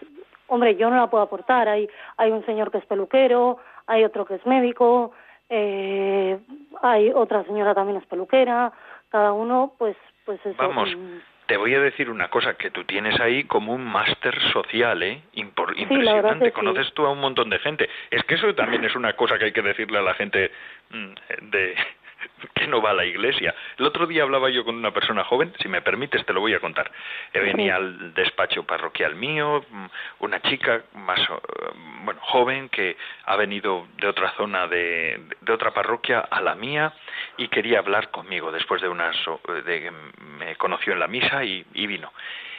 hombre, 0.48 0.76
yo 0.76 0.90
no 0.90 0.96
la 0.96 1.06
puedo 1.08 1.22
aportar. 1.22 1.68
Hay, 1.68 1.88
hay 2.16 2.30
un 2.30 2.44
señor 2.44 2.70
que 2.70 2.78
es 2.78 2.86
peluquero, 2.86 3.58
hay 3.86 4.04
otro 4.04 4.26
que 4.26 4.34
es 4.34 4.44
médico, 4.44 5.12
eh, 5.48 6.38
hay 6.82 7.10
otra 7.14 7.44
señora 7.44 7.74
también 7.74 7.98
es 7.98 8.06
peluquera, 8.06 8.72
cada 9.10 9.32
uno, 9.32 9.72
pues, 9.78 9.96
pues 10.24 10.40
eso. 10.44 10.56
Vamos, 10.58 10.88
mm, 10.96 11.18
te 11.52 11.58
voy 11.58 11.74
a 11.74 11.80
decir 11.80 12.08
una 12.08 12.28
cosa, 12.28 12.54
que 12.54 12.70
tú 12.70 12.84
tienes 12.84 13.20
ahí 13.20 13.44
como 13.44 13.74
un 13.74 13.84
máster 13.84 14.34
social, 14.54 15.02
¿eh? 15.02 15.20
Impor- 15.34 15.74
Sí, 15.74 15.82
impresionante. 15.82 16.46
sí. 16.46 16.50
Conoces 16.52 16.90
tú 16.94 17.04
a 17.04 17.10
un 17.12 17.20
montón 17.20 17.50
de 17.50 17.58
gente. 17.58 17.90
Es 18.10 18.24
que 18.24 18.36
eso 18.36 18.54
también 18.54 18.82
es 18.86 18.96
una 18.96 19.12
cosa 19.12 19.38
que 19.38 19.44
hay 19.44 19.52
que 19.52 19.60
decirle 19.60 19.98
a 19.98 20.00
la 20.00 20.14
gente 20.14 20.50
mm, 20.88 21.12
de 21.50 21.74
que 22.54 22.66
no 22.66 22.80
va 22.80 22.90
a 22.90 22.94
la 22.94 23.04
iglesia. 23.04 23.54
El 23.78 23.86
otro 23.86 24.06
día 24.06 24.22
hablaba 24.22 24.50
yo 24.50 24.64
con 24.64 24.76
una 24.76 24.92
persona 24.92 25.24
joven, 25.24 25.52
si 25.60 25.68
me 25.68 25.82
permites 25.82 26.24
te 26.24 26.32
lo 26.32 26.40
voy 26.40 26.54
a 26.54 26.60
contar. 26.60 26.90
Venía 27.32 27.76
al 27.76 28.14
despacho 28.14 28.64
parroquial 28.64 29.14
mío, 29.14 29.64
mm, 29.68 29.86
una 30.20 30.40
chica 30.42 30.82
más 30.94 31.20
bueno, 32.04 32.20
joven 32.22 32.68
que 32.68 32.96
ha 33.24 33.36
venido 33.36 33.86
de 33.98 34.08
otra 34.08 34.32
zona 34.36 34.66
de, 34.66 35.20
de 35.40 35.52
otra 35.52 35.72
parroquia 35.72 36.20
a 36.20 36.40
la 36.40 36.54
mía 36.54 36.92
y 37.36 37.48
quería 37.48 37.78
hablar 37.78 38.10
conmigo 38.10 38.52
después 38.52 38.82
de 38.82 38.88
una 38.88 39.10
de 39.64 39.80
que 39.82 39.90
me 40.38 40.56
conoció 40.56 40.92
en 40.92 41.00
la 41.00 41.06
misa 41.06 41.44
y, 41.44 41.64
y 41.74 41.86
vino. 41.86 42.12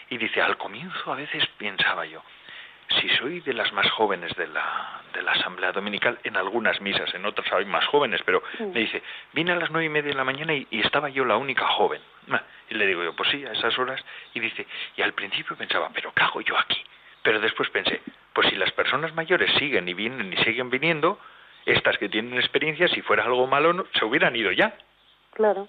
Y 0.09 0.17
dice, 0.17 0.41
al 0.41 0.57
comienzo 0.57 1.11
a 1.11 1.15
veces 1.15 1.45
pensaba 1.57 2.05
yo, 2.05 2.21
si 3.01 3.09
soy 3.09 3.39
de 3.41 3.53
las 3.53 3.71
más 3.73 3.89
jóvenes 3.91 4.35
de 4.35 4.47
la, 4.47 5.01
de 5.13 5.21
la 5.21 5.31
Asamblea 5.33 5.71
Dominical, 5.71 6.19
en 6.23 6.37
algunas 6.37 6.79
misas, 6.81 7.13
en 7.13 7.25
otras 7.25 7.51
hay 7.53 7.65
más 7.65 7.85
jóvenes, 7.87 8.21
pero 8.25 8.43
Sí. 8.57 8.63
me 8.65 8.79
dice, 8.81 9.01
vine 9.33 9.51
a 9.51 9.55
las 9.55 9.71
nueve 9.71 9.85
y 9.85 9.89
media 9.89 10.09
de 10.11 10.17
la 10.17 10.23
mañana 10.23 10.53
y, 10.53 10.67
y 10.69 10.81
estaba 10.81 11.09
yo 11.09 11.25
la 11.25 11.37
única 11.37 11.65
joven. 11.67 12.01
Y 12.69 12.75
le 12.75 12.87
digo 12.87 13.03
yo, 13.03 13.13
pues 13.15 13.29
sí, 13.29 13.45
a 13.45 13.51
esas 13.51 13.77
horas. 13.77 14.03
Y 14.33 14.39
dice, 14.39 14.65
y 14.95 15.01
al 15.01 15.13
principio 15.13 15.55
pensaba, 15.55 15.89
pero 15.93 16.13
¿qué 16.13 16.23
hago 16.23 16.41
yo 16.41 16.57
aquí? 16.57 16.81
Pero 17.21 17.39
después 17.39 17.69
pensé, 17.69 18.01
pues 18.33 18.47
si 18.49 18.55
las 18.55 18.71
personas 18.71 19.13
mayores 19.13 19.51
siguen 19.55 19.87
y 19.87 19.93
vienen 19.93 20.31
y 20.33 20.37
siguen 20.43 20.69
viniendo, 20.69 21.19
estas 21.65 21.97
que 21.97 22.09
tienen 22.09 22.33
experiencia, 22.35 22.87
si 22.89 23.01
fuera 23.01 23.23
algo 23.23 23.47
malo, 23.47 23.73
no- 23.73 23.85
se 23.93 24.05
hubieran 24.05 24.35
ido 24.35 24.51
ya. 24.51 24.73
claro. 25.33 25.67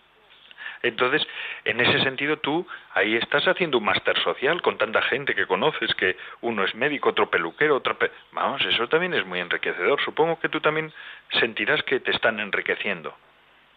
Entonces, 0.84 1.26
en 1.64 1.80
ese 1.80 1.98
sentido, 2.02 2.36
tú 2.36 2.66
ahí 2.92 3.16
estás 3.16 3.48
haciendo 3.48 3.78
un 3.78 3.84
máster 3.84 4.18
social 4.18 4.60
con 4.60 4.76
tanta 4.76 5.00
gente 5.00 5.34
que 5.34 5.46
conoces, 5.46 5.94
que 5.94 6.14
uno 6.42 6.62
es 6.62 6.74
médico, 6.74 7.08
otro 7.08 7.30
peluquero, 7.30 7.76
otro... 7.76 7.96
Vamos, 8.32 8.60
eso 8.66 8.86
también 8.88 9.14
es 9.14 9.24
muy 9.24 9.40
enriquecedor. 9.40 9.98
Supongo 10.02 10.38
que 10.38 10.50
tú 10.50 10.60
también 10.60 10.92
sentirás 11.40 11.82
que 11.84 12.00
te 12.00 12.10
están 12.10 12.38
enriqueciendo. 12.38 13.14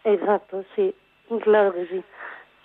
Exacto, 0.04 0.66
sí, 0.76 0.94
claro 1.44 1.72
que 1.72 1.86
sí. 1.86 2.04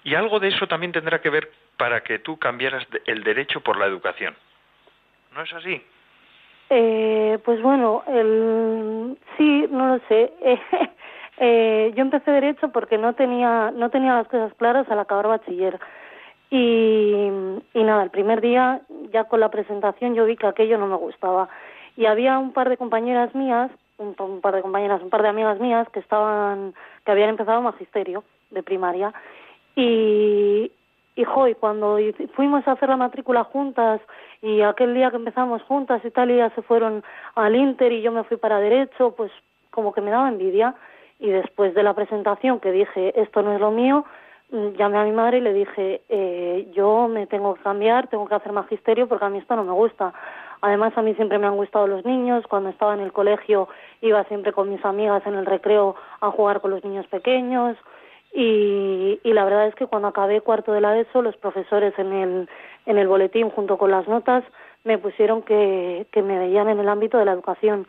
Y 0.04 0.16
algo 0.16 0.42
de 0.42 0.50
eso 0.50 0.68
también 0.68 0.92
tendrá 0.92 1.22
que 1.22 1.30
ver 1.30 1.50
para 1.78 2.02
que 2.04 2.20
tú 2.20 2.38
cambiaras 2.38 2.86
el 3.06 3.24
derecho 3.24 3.62
por 3.62 3.78
la 3.78 3.86
educación. 3.86 4.36
¿No 5.34 5.44
es 5.44 5.54
así? 5.54 5.82
Eh, 6.70 7.40
pues 7.46 7.62
bueno, 7.62 8.04
el... 8.08 9.18
sí, 9.38 9.68
no 9.70 9.96
lo 9.96 10.00
sé. 10.10 10.34
Eh, 11.38 11.92
yo 11.96 12.02
empecé 12.02 12.32
derecho 12.32 12.70
porque 12.70 12.98
no 12.98 13.14
tenía 13.14 13.72
no 13.72 13.90
tenía 13.90 14.16
las 14.16 14.28
cosas 14.28 14.54
claras 14.56 14.90
al 14.90 15.00
acabar 15.00 15.28
bachiller. 15.28 15.80
Y, 16.50 17.32
nada, 17.74 18.04
el 18.04 18.12
primer 18.12 18.40
día 18.40 18.82
ya 19.12 19.24
con 19.24 19.40
la 19.40 19.50
presentación 19.50 20.14
yo 20.14 20.26
vi 20.26 20.38
que 20.38 20.46
aquello 20.46 20.78
no 20.78 20.86
me 20.86 20.98
gustaba. 20.98 21.50
Y 21.98 22.06
había 22.06 22.38
un 22.38 22.54
par 22.54 22.70
de 22.70 22.78
compañeras 22.78 23.34
mías, 23.34 23.72
un, 23.98 24.14
par 24.40 24.54
de 24.54 24.62
compañeras, 24.62 25.02
un 25.02 25.10
par 25.10 25.24
de 25.24 25.30
amigas 25.30 25.60
mías 25.60 25.90
que 25.90 26.00
estaban 26.00 26.76
que 27.06 27.12
habían 27.12 27.30
empezado 27.30 27.60
magisterio 27.64 28.24
de 28.52 28.62
primaria. 28.62 29.14
Y, 29.76 30.72
y, 31.16 31.26
cuando 31.60 31.98
fuimos 32.36 32.68
a 32.68 32.74
hacer 32.74 32.90
la 32.90 32.98
matrícula 32.98 33.44
juntas 33.46 34.00
y 34.44 34.62
aquel 34.62 34.94
día 34.94 35.10
que 35.10 35.18
empezamos 35.18 35.64
juntas 35.64 36.06
y 36.06 36.12
tal, 36.12 36.30
y 36.30 36.38
ya 36.38 36.52
se 36.52 36.62
fueron 36.62 37.04
al 37.34 37.56
Inter 37.56 37.92
y 37.92 38.04
yo 38.04 38.12
me 38.12 38.26
fui 38.26 38.38
para 38.38 38.60
derecho, 38.60 39.16
pues 39.16 39.32
como 39.72 39.92
que 39.92 40.02
me 40.02 40.12
daba 40.12 40.30
envidia. 40.30 40.76
Y 41.24 41.30
después 41.30 41.74
de 41.74 41.84
la 41.84 41.94
presentación 41.94 42.60
que 42.60 42.74
dije, 42.74 43.14
esto 43.16 43.42
no 43.44 43.54
es 43.54 43.62
lo 43.62 43.72
mío, 43.72 44.04
mm, 44.52 44.74
llamé 44.74 44.98
a 44.98 45.06
mi 45.06 45.14
madre 45.14 45.38
y 45.38 45.42
le 45.42 45.54
dije, 45.54 46.02
eh, 46.10 46.68
yo 46.74 47.08
me 47.08 47.28
tengo 47.28 47.54
que 47.54 47.62
cambiar, 47.62 48.10
tengo 48.10 48.28
que 48.28 48.36
hacer 48.36 48.52
magisterio 48.52 49.08
porque 49.08 49.24
a 49.24 49.30
mí 49.30 49.38
esto 49.38 49.56
no 49.56 49.64
me 49.64 49.72
gusta. 49.72 50.14
Además, 50.60 50.92
a 50.98 51.02
mí 51.02 51.16
siempre 51.16 51.40
me 51.40 51.48
han 51.48 51.56
gustado 51.56 51.88
los 51.88 52.04
niños. 52.04 52.46
Cuando 52.48 52.70
estaba 52.70 52.94
en 52.94 53.00
el 53.00 53.14
colegio 53.14 53.70
iba 54.02 54.26
siempre 54.26 54.52
con 54.52 54.70
mis 54.70 54.84
amigas 54.84 55.26
en 55.26 55.36
el 55.36 55.46
recreo 55.46 55.96
a 56.20 56.30
jugar 56.30 56.60
con 56.60 56.72
los 56.72 56.84
niños 56.84 57.08
pequeños. 57.08 57.78
Y, 58.34 59.22
y, 59.24 59.32
la 59.32 59.46
verdad 59.46 59.68
es 59.68 59.76
que 59.76 59.88
cuando 59.88 60.10
acabé 60.10 60.42
cuarto 60.42 60.74
de 60.74 60.82
la 60.82 61.00
ESO, 61.00 61.22
los 61.22 61.38
profesores 61.38 61.98
en 61.98 62.12
el, 62.12 62.50
en 62.86 62.98
el 62.98 63.08
boletín, 63.08 63.50
junto 63.50 63.78
con 63.78 63.92
las 63.92 64.10
notas, 64.10 64.44
me 64.84 64.98
pusieron 64.98 65.42
que, 65.42 66.06
que 66.12 66.22
me 66.22 66.38
veían 66.38 66.68
en 66.68 66.82
el 66.82 66.90
ámbito 66.90 67.18
de 67.18 67.24
la 67.24 67.32
educación. 67.32 67.88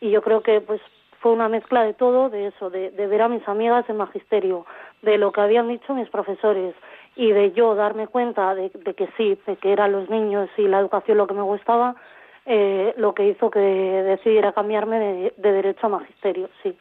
Y 0.00 0.10
yo 0.10 0.22
creo 0.22 0.42
que 0.42 0.60
pues 0.60 0.80
fue 1.26 1.32
una 1.32 1.48
mezcla 1.48 1.82
de 1.82 1.92
todo, 1.92 2.30
de 2.30 2.46
eso, 2.46 2.70
de, 2.70 2.92
de 2.92 3.06
ver 3.08 3.20
a 3.20 3.28
mis 3.28 3.42
amigas 3.48 3.84
en 3.88 3.96
magisterio, 3.96 4.64
de 5.02 5.18
lo 5.18 5.32
que 5.32 5.40
habían 5.40 5.66
dicho 5.66 5.92
mis 5.92 6.08
profesores 6.08 6.72
y 7.16 7.32
de 7.32 7.50
yo 7.50 7.74
darme 7.74 8.06
cuenta 8.06 8.54
de, 8.54 8.70
de 8.72 8.94
que 8.94 9.08
sí, 9.16 9.36
de 9.44 9.56
que 9.56 9.72
eran 9.72 9.90
los 9.90 10.08
niños 10.08 10.48
y 10.56 10.68
la 10.68 10.78
educación 10.78 11.18
lo 11.18 11.26
que 11.26 11.34
me 11.34 11.42
gustaba, 11.42 11.96
eh, 12.44 12.94
lo 12.96 13.12
que 13.12 13.26
hizo 13.26 13.50
que 13.50 13.58
decidiera 13.58 14.52
cambiarme 14.52 15.00
de, 15.00 15.34
de 15.36 15.52
derecho 15.52 15.86
a 15.86 15.98
magisterio, 15.98 16.48
sí. 16.62 16.76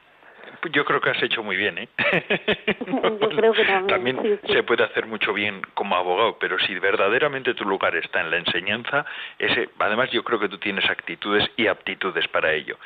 Yo 0.71 0.85
creo 0.85 1.01
que 1.01 1.09
has 1.09 1.23
hecho 1.23 1.43
muy 1.43 1.55
bien, 1.55 1.77
¿eh? 1.77 1.89
Yo 3.21 3.29
creo 3.29 3.53
que 3.53 3.65
también. 3.65 4.15
también 4.15 4.39
se 4.47 4.63
puede 4.63 4.83
hacer 4.83 5.05
mucho 5.05 5.33
bien 5.33 5.61
como 5.73 5.95
abogado, 5.95 6.37
pero 6.39 6.57
si 6.59 6.77
verdaderamente 6.79 7.53
tu 7.53 7.65
lugar 7.65 7.95
está 7.95 8.21
en 8.21 8.31
la 8.31 8.37
enseñanza, 8.37 9.05
ese, 9.39 9.69
además 9.79 10.09
yo 10.11 10.23
creo 10.23 10.39
que 10.39 10.49
tú 10.49 10.57
tienes 10.57 10.89
actitudes 10.89 11.49
y 11.57 11.67
aptitudes 11.67 12.27
para 12.27 12.53
ello. 12.53 12.77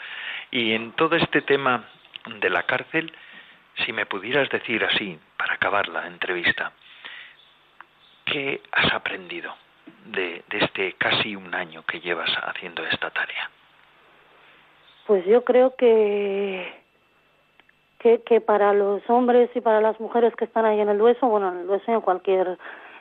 Y 0.52 0.74
en 0.74 0.92
todo 0.94 1.16
este 1.16 1.42
tema 1.42 1.86
de 2.42 2.50
la 2.50 2.64
cárcel, 2.64 3.12
si 3.86 3.94
me 3.94 4.06
pudieras 4.06 4.50
decir 4.50 4.84
así, 4.84 5.20
para 5.38 5.54
acabar 5.54 5.88
la 5.88 6.08
entrevista, 6.08 6.72
¿qué 8.26 8.62
has 8.72 8.94
aprendido 8.94 9.56
de, 10.06 10.44
de 10.50 10.58
este 10.60 10.94
casi 10.94 11.36
un 11.36 11.54
año 11.54 11.84
que 11.86 12.00
llevas 12.00 12.32
haciendo 12.44 12.86
esta 12.86 13.10
tarea? 13.12 13.50
Pues 15.06 15.26
yo 15.26 15.44
creo 15.44 15.76
que 15.76 16.80
que, 18.00 18.42
para 18.42 18.74
los 18.74 19.02
hombres 19.10 19.50
y 19.56 19.62
para 19.62 19.82
las 19.82 20.00
mujeres 20.00 20.34
que 20.36 20.46
están 20.46 20.66
ahí 20.66 20.80
en 20.80 20.90
el 20.90 20.98
Dueso, 20.98 21.28
bueno, 21.28 21.50
en 21.52 21.60
el 21.60 21.68
Dueso 21.68 21.92
y 21.92 21.96
en 21.96 22.02
cualquier 22.02 22.58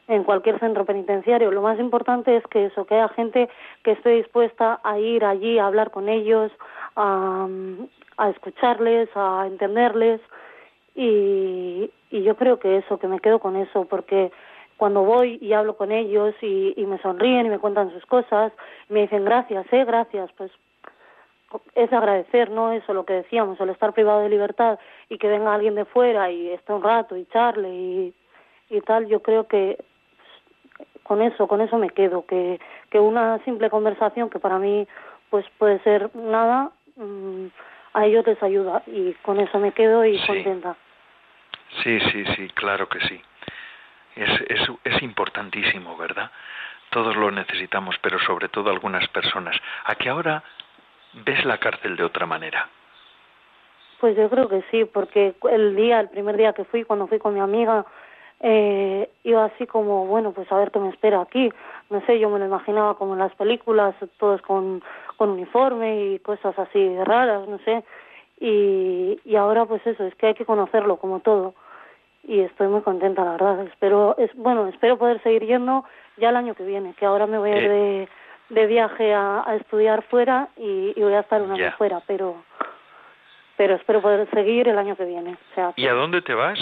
en 0.08 0.24
cualquier 0.24 0.58
centro 0.58 0.84
penitenciario. 0.84 1.50
Lo 1.50 1.62
más 1.62 1.78
importante 1.78 2.36
es 2.36 2.44
que 2.48 2.66
eso, 2.66 2.86
que 2.86 2.94
haya 2.94 3.08
gente 3.10 3.48
que 3.84 3.92
esté 3.92 4.10
dispuesta 4.10 4.80
a 4.82 4.98
ir 4.98 5.24
allí, 5.24 5.58
a 5.58 5.66
hablar 5.66 5.90
con 5.90 6.08
ellos, 6.08 6.50
a, 6.96 7.46
a 8.16 8.30
escucharles, 8.30 9.08
a 9.14 9.46
entenderles. 9.46 10.20
Y, 10.94 11.90
y 12.10 12.22
yo 12.22 12.36
creo 12.36 12.58
que 12.58 12.78
eso, 12.78 12.98
que 12.98 13.06
me 13.06 13.20
quedo 13.20 13.38
con 13.38 13.56
eso, 13.56 13.84
porque 13.84 14.32
cuando 14.78 15.02
voy 15.02 15.38
y 15.42 15.52
hablo 15.52 15.76
con 15.76 15.92
ellos 15.92 16.34
y, 16.40 16.74
me 16.86 16.98
sonríen 16.98 17.46
y 17.46 17.50
me 17.50 17.58
cuentan 17.58 17.92
sus 17.92 18.06
cosas, 18.06 18.52
me 18.88 19.02
dicen 19.02 19.24
gracias, 19.24 19.66
eh, 19.72 19.84
gracias, 19.84 20.30
pues 20.36 20.50
es 21.74 21.92
agradecer, 21.92 22.50
¿no? 22.50 22.72
Eso, 22.72 22.94
lo 22.94 23.04
que 23.04 23.14
decíamos, 23.14 23.60
el 23.60 23.70
estar 23.70 23.92
privado 23.92 24.20
de 24.20 24.28
libertad 24.28 24.78
y 25.08 25.18
que 25.18 25.28
venga 25.28 25.52
alguien 25.52 25.74
de 25.74 25.84
fuera 25.84 26.30
y 26.30 26.50
esté 26.50 26.72
un 26.72 26.82
rato 26.82 27.16
y 27.16 27.26
charle 27.26 27.68
y, 27.68 28.14
y 28.70 28.80
tal, 28.82 29.06
yo 29.08 29.20
creo 29.20 29.48
que 29.48 29.78
con 31.08 31.22
eso, 31.22 31.48
con 31.48 31.62
eso 31.62 31.78
me 31.78 31.88
quedo, 31.88 32.26
que, 32.26 32.60
que 32.90 33.00
una 33.00 33.38
simple 33.44 33.70
conversación 33.70 34.28
que 34.28 34.38
para 34.38 34.58
mí 34.58 34.86
pues 35.30 35.46
puede 35.56 35.78
ser 35.80 36.14
nada, 36.14 36.70
mm, 36.96 37.46
a 37.94 38.04
ellos 38.04 38.26
les 38.26 38.42
ayuda 38.42 38.82
y 38.86 39.14
con 39.22 39.40
eso 39.40 39.58
me 39.58 39.72
quedo 39.72 40.04
y 40.04 40.18
contenta. 40.26 40.76
Sí, 41.82 41.98
sí, 42.12 42.24
sí, 42.36 42.48
claro 42.50 42.90
que 42.90 43.00
sí. 43.00 43.20
Es, 44.16 44.40
es, 44.48 44.68
es 44.84 45.02
importantísimo, 45.02 45.96
¿verdad? 45.96 46.30
Todos 46.90 47.16
lo 47.16 47.30
necesitamos, 47.30 47.96
pero 48.02 48.18
sobre 48.18 48.50
todo 48.50 48.68
algunas 48.68 49.08
personas. 49.08 49.56
A 49.84 49.94
que 49.94 50.10
ahora 50.10 50.42
ves 51.24 51.42
la 51.46 51.56
cárcel 51.56 51.96
de 51.96 52.04
otra 52.04 52.26
manera. 52.26 52.68
Pues 53.98 54.14
yo 54.14 54.28
creo 54.28 54.48
que 54.48 54.62
sí, 54.70 54.84
porque 54.84 55.34
el 55.50 55.74
día, 55.74 56.00
el 56.00 56.10
primer 56.10 56.36
día 56.36 56.52
que 56.52 56.64
fui, 56.64 56.84
cuando 56.84 57.06
fui 57.06 57.18
con 57.18 57.32
mi 57.32 57.40
amiga, 57.40 57.86
eh, 58.40 59.08
iba 59.24 59.44
así 59.44 59.66
como, 59.66 60.06
bueno, 60.06 60.32
pues 60.32 60.50
a 60.52 60.56
ver 60.56 60.70
qué 60.70 60.78
me 60.78 60.90
espera 60.90 61.20
aquí. 61.20 61.50
No 61.90 62.00
sé, 62.06 62.18
yo 62.18 62.30
me 62.30 62.38
lo 62.38 62.46
imaginaba 62.46 62.94
como 62.94 63.14
en 63.14 63.20
las 63.20 63.34
películas, 63.34 63.94
todos 64.18 64.42
con, 64.42 64.82
con 65.16 65.30
uniforme 65.30 66.04
y 66.04 66.18
cosas 66.20 66.58
así 66.58 66.96
raras, 67.04 67.48
no 67.48 67.58
sé. 67.58 67.84
Y, 68.40 69.18
y 69.24 69.36
ahora 69.36 69.64
pues 69.64 69.84
eso, 69.86 70.04
es 70.04 70.14
que 70.14 70.28
hay 70.28 70.34
que 70.34 70.44
conocerlo 70.44 70.96
como 70.96 71.20
todo. 71.20 71.54
Y 72.24 72.40
estoy 72.40 72.68
muy 72.68 72.82
contenta, 72.82 73.24
la 73.24 73.32
verdad. 73.32 73.62
Espero, 73.62 74.16
es, 74.18 74.34
bueno, 74.36 74.68
espero 74.68 74.98
poder 74.98 75.22
seguir 75.22 75.46
yendo 75.46 75.84
ya 76.16 76.30
el 76.30 76.36
año 76.36 76.54
que 76.54 76.64
viene, 76.64 76.94
que 76.94 77.06
ahora 77.06 77.26
me 77.26 77.38
voy 77.38 77.50
a 77.50 77.56
ir 77.58 77.64
eh, 77.64 77.68
de 77.68 78.08
de 78.48 78.66
viaje 78.66 79.12
a, 79.14 79.42
a 79.46 79.56
estudiar 79.56 80.02
fuera 80.04 80.48
y, 80.56 80.92
y, 80.96 81.02
voy 81.02 81.12
a 81.12 81.20
estar 81.20 81.42
un 81.42 81.52
año 81.52 81.70
fuera, 81.76 82.00
pero 82.06 82.36
pero 83.56 83.74
espero 83.74 84.00
poder 84.00 84.30
seguir 84.30 84.68
el 84.68 84.78
año 84.78 84.96
que 84.96 85.04
viene. 85.04 85.32
O 85.32 85.54
sea, 85.54 85.72
¿Y 85.76 85.86
a 85.88 85.92
dónde 85.92 86.22
te 86.22 86.32
vas? 86.32 86.58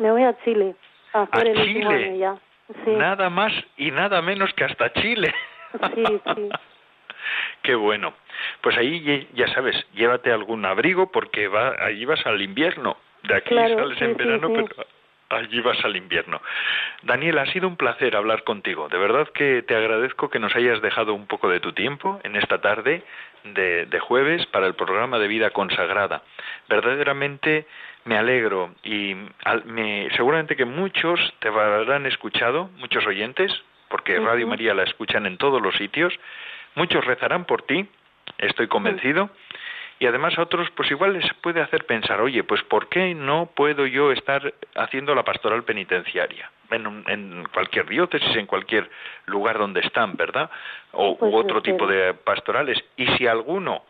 Me 0.00 0.10
voy 0.10 0.22
a 0.22 0.34
Chile 0.44 0.74
a 1.12 1.22
hacer 1.22 1.48
el 1.48 1.56
Chile? 1.56 1.68
último 1.76 1.90
año 1.90 2.14
ya. 2.16 2.36
Sí. 2.84 2.90
Nada 2.92 3.28
más 3.28 3.52
y 3.76 3.90
nada 3.90 4.22
menos 4.22 4.52
que 4.54 4.64
hasta 4.64 4.90
Chile. 4.94 5.34
Sí, 5.94 6.04
sí. 6.34 6.48
Qué 7.62 7.74
bueno. 7.74 8.14
Pues 8.62 8.78
ahí 8.78 9.28
ya 9.34 9.46
sabes, 9.48 9.76
llévate 9.92 10.32
algún 10.32 10.64
abrigo 10.64 11.12
porque 11.12 11.48
va 11.48 11.74
allí 11.84 12.06
vas 12.06 12.24
al 12.24 12.40
invierno. 12.40 12.96
De 13.24 13.34
aquí 13.36 13.50
claro, 13.50 13.76
sales 13.76 13.98
sí, 13.98 14.04
en 14.04 14.16
verano, 14.16 14.48
sí, 14.48 14.54
pero 14.54 14.86
allí 15.30 15.60
vas 15.60 15.82
al 15.84 15.96
invierno. 15.96 16.42
Daniel, 17.02 17.38
ha 17.38 17.46
sido 17.46 17.68
un 17.68 17.76
placer 17.76 18.16
hablar 18.16 18.44
contigo. 18.44 18.88
De 18.88 18.98
verdad 18.98 19.28
que 19.28 19.62
te 19.62 19.74
agradezco 19.74 20.28
que 20.28 20.38
nos 20.38 20.54
hayas 20.54 20.82
dejado 20.82 21.14
un 21.14 21.26
poco 21.26 21.48
de 21.48 21.60
tu 21.60 21.72
tiempo 21.72 22.20
en 22.24 22.36
esta 22.36 22.60
tarde 22.60 23.02
de, 23.44 23.86
de 23.86 24.00
jueves 24.00 24.44
para 24.46 24.66
el 24.66 24.74
programa 24.74 25.18
de 25.18 25.28
vida 25.28 25.50
consagrada. 25.50 26.22
Verdaderamente 26.68 27.66
me 28.04 28.18
alegro 28.18 28.74
y 28.82 29.14
me, 29.64 30.08
seguramente 30.16 30.56
que 30.56 30.64
muchos 30.64 31.20
te 31.38 31.48
habrán 31.48 32.06
escuchado, 32.06 32.68
muchos 32.78 33.06
oyentes, 33.06 33.52
porque 33.88 34.18
uh 34.18 34.22
-huh. 34.22 34.26
Radio 34.26 34.46
María 34.46 34.74
la 34.74 34.82
escuchan 34.82 35.26
en 35.26 35.38
todos 35.38 35.62
los 35.62 35.74
sitios. 35.76 36.12
Muchos 36.74 37.04
rezarán 37.04 37.44
por 37.44 37.62
ti, 37.62 37.86
estoy 38.38 38.68
convencido. 38.68 39.24
Uh 39.24 39.26
-huh 39.28 39.49
y 40.00 40.06
además 40.06 40.36
a 40.38 40.42
otros 40.42 40.68
pues 40.70 40.90
igual 40.90 41.12
les 41.12 41.32
puede 41.34 41.60
hacer 41.60 41.84
pensar, 41.84 42.22
oye, 42.22 42.42
pues 42.42 42.62
¿por 42.64 42.88
qué 42.88 43.14
no 43.14 43.50
puedo 43.54 43.86
yo 43.86 44.12
estar 44.12 44.54
haciendo 44.74 45.14
la 45.14 45.22
pastoral 45.22 45.62
penitenciaria? 45.62 46.50
En, 46.70 47.04
en 47.06 47.44
cualquier 47.52 47.86
diócesis, 47.86 48.34
en 48.34 48.46
cualquier 48.46 48.90
lugar 49.26 49.58
donde 49.58 49.80
están, 49.80 50.16
¿verdad? 50.16 50.50
O 50.92 51.18
pues 51.18 51.30
u 51.32 51.36
otro 51.36 51.60
tipo 51.60 51.86
de 51.86 52.14
pastorales. 52.14 52.82
Y 52.96 53.08
si 53.08 53.26
alguno, 53.26 53.84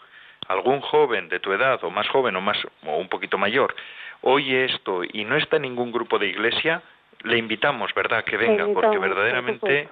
algún 0.48 0.80
joven 0.80 1.28
de 1.28 1.38
tu 1.38 1.52
edad, 1.52 1.78
o 1.84 1.90
más 1.90 2.08
joven, 2.08 2.34
o 2.34 2.40
más, 2.40 2.58
o 2.84 2.96
un 2.96 3.08
poquito 3.08 3.38
mayor, 3.38 3.76
oye 4.22 4.64
esto 4.64 5.02
y 5.04 5.24
no 5.24 5.36
está 5.36 5.56
en 5.56 5.62
ningún 5.62 5.92
grupo 5.92 6.18
de 6.18 6.26
iglesia, 6.26 6.82
le 7.22 7.38
invitamos, 7.38 7.94
¿verdad?, 7.94 8.24
que 8.24 8.36
venga, 8.36 8.66
porque 8.74 8.98
verdaderamente 8.98 9.88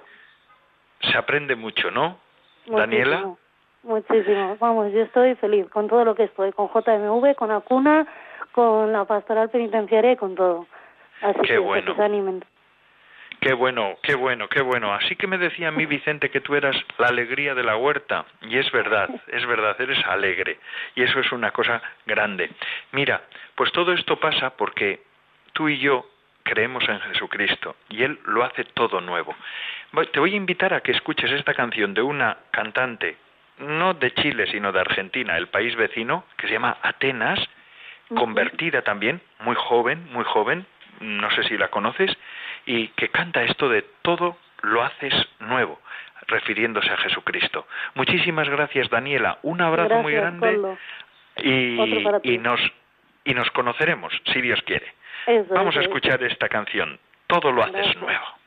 se 0.99 1.17
aprende 1.17 1.55
mucho, 1.55 1.91
¿no? 1.91 2.19
Daniela. 2.65 3.17
Muchísimo, 3.17 3.48
vamos, 3.83 4.91
yo 4.91 5.01
estoy 5.01 5.35
feliz 5.35 5.69
con 5.69 5.87
todo 5.87 6.05
lo 6.05 6.15
que 6.15 6.23
estoy, 6.23 6.51
con 6.51 6.67
JMV, 6.67 7.35
con 7.35 7.51
Acuna, 7.51 8.07
con 8.51 8.91
la 8.91 9.05
pastoral 9.05 9.49
penitenciaria 9.49 10.13
y 10.13 10.17
con 10.17 10.35
todo. 10.35 10.67
Así 11.21 11.39
Qué 11.41 11.47
que, 11.47 11.57
bueno. 11.57 11.95
que 11.95 12.01
se. 12.01 12.43
Qué 13.41 13.53
bueno, 13.53 13.95
qué 14.03 14.15
bueno, 14.15 14.49
qué 14.49 14.61
bueno. 14.61 14.93
Así 14.93 15.15
que 15.15 15.25
me 15.25 15.37
decía 15.37 15.69
a 15.69 15.71
mí 15.71 15.85
Vicente 15.85 16.29
que 16.29 16.41
tú 16.41 16.55
eras 16.55 16.75
la 16.97 17.07
alegría 17.07 17.55
de 17.55 17.63
la 17.63 17.77
huerta. 17.77 18.25
Y 18.41 18.57
es 18.57 18.69
verdad, 18.71 19.09
es 19.27 19.45
verdad, 19.45 19.79
eres 19.79 20.05
alegre. 20.05 20.59
Y 20.95 21.03
eso 21.03 21.21
es 21.21 21.31
una 21.31 21.51
cosa 21.51 21.81
grande. 22.05 22.49
Mira, 22.91 23.21
pues 23.55 23.71
todo 23.71 23.93
esto 23.93 24.17
pasa 24.17 24.49
porque 24.57 25.01
tú 25.53 25.69
y 25.69 25.77
yo 25.79 26.05
creemos 26.43 26.87
en 26.89 26.99
Jesucristo 26.99 27.75
y 27.89 28.03
Él 28.03 28.19
lo 28.25 28.43
hace 28.43 28.65
todo 28.65 28.99
nuevo. 28.99 29.33
Te 30.11 30.19
voy 30.19 30.33
a 30.33 30.37
invitar 30.37 30.73
a 30.73 30.81
que 30.81 30.91
escuches 30.91 31.31
esta 31.31 31.53
canción 31.53 31.93
de 31.93 32.01
una 32.01 32.37
cantante, 32.51 33.15
no 33.59 33.93
de 33.93 34.11
Chile, 34.13 34.47
sino 34.51 34.71
de 34.71 34.79
Argentina, 34.79 35.37
el 35.37 35.47
país 35.47 35.75
vecino, 35.75 36.25
que 36.37 36.47
se 36.47 36.53
llama 36.53 36.77
Atenas, 36.81 37.39
convertida 38.15 38.81
también, 38.81 39.21
muy 39.39 39.55
joven, 39.55 40.07
muy 40.11 40.23
joven, 40.23 40.65
no 40.99 41.29
sé 41.31 41.43
si 41.43 41.57
la 41.57 41.67
conoces, 41.67 42.11
y 42.65 42.87
que 42.89 43.09
canta 43.09 43.43
esto 43.43 43.69
de 43.69 43.83
todo 44.01 44.37
lo 44.61 44.83
haces 44.83 45.13
nuevo, 45.39 45.79
refiriéndose 46.27 46.89
a 46.89 46.97
Jesucristo. 46.97 47.67
Muchísimas 47.95 48.49
gracias, 48.49 48.89
Daniela. 48.89 49.39
Un 49.43 49.61
abrazo 49.61 49.95
muy 50.01 50.13
grande 50.13 50.77
y, 51.37 51.79
y 52.23 52.37
nos 52.37 52.59
y 53.25 53.33
nos 53.33 53.49
conoceremos, 53.51 54.13
si 54.33 54.41
Dios 54.41 54.59
quiere. 54.63 54.93
Eso, 55.27 55.53
Vamos 55.53 55.75
a 55.75 55.81
eso, 55.81 55.89
escuchar 55.89 56.23
esta 56.23 56.49
canción. 56.49 56.99
Todo 57.27 57.51
lo 57.51 57.61
haces 57.61 57.75
Gracias. 57.75 58.01
nuevo. 58.01 58.38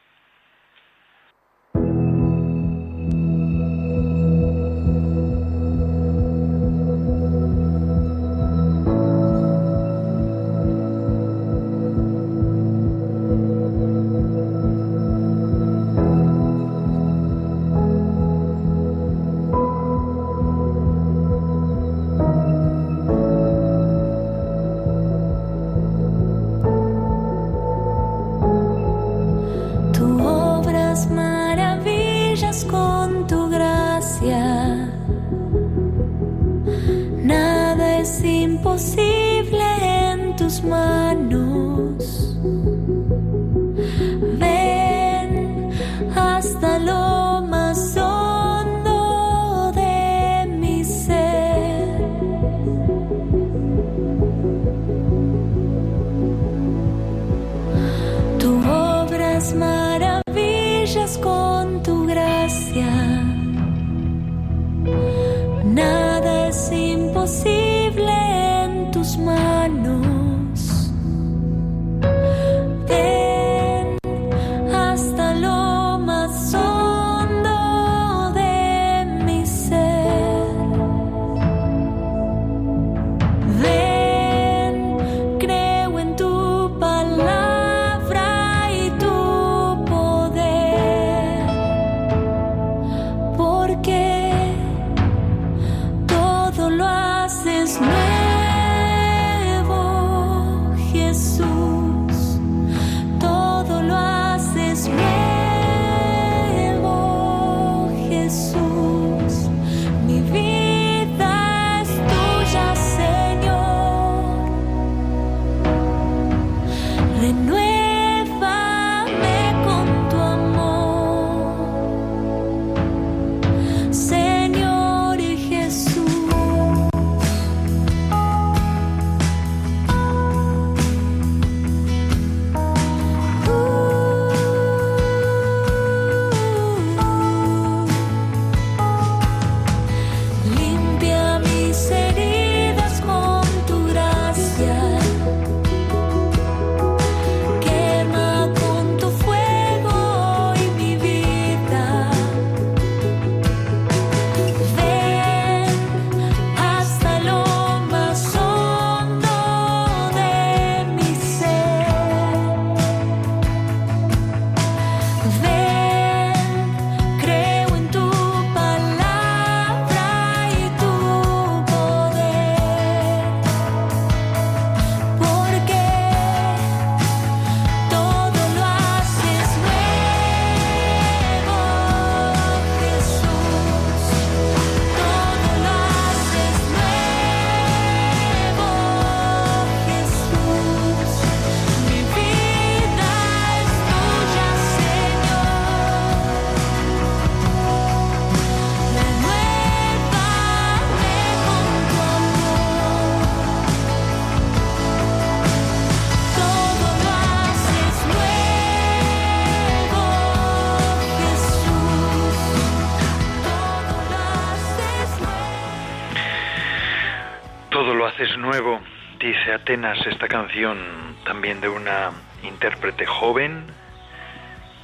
Atenas 219.72 220.06
esta 220.06 220.28
canción 220.28 221.16
también 221.24 221.62
de 221.62 221.68
una 221.70 222.10
intérprete 222.42 223.06
joven 223.06 223.64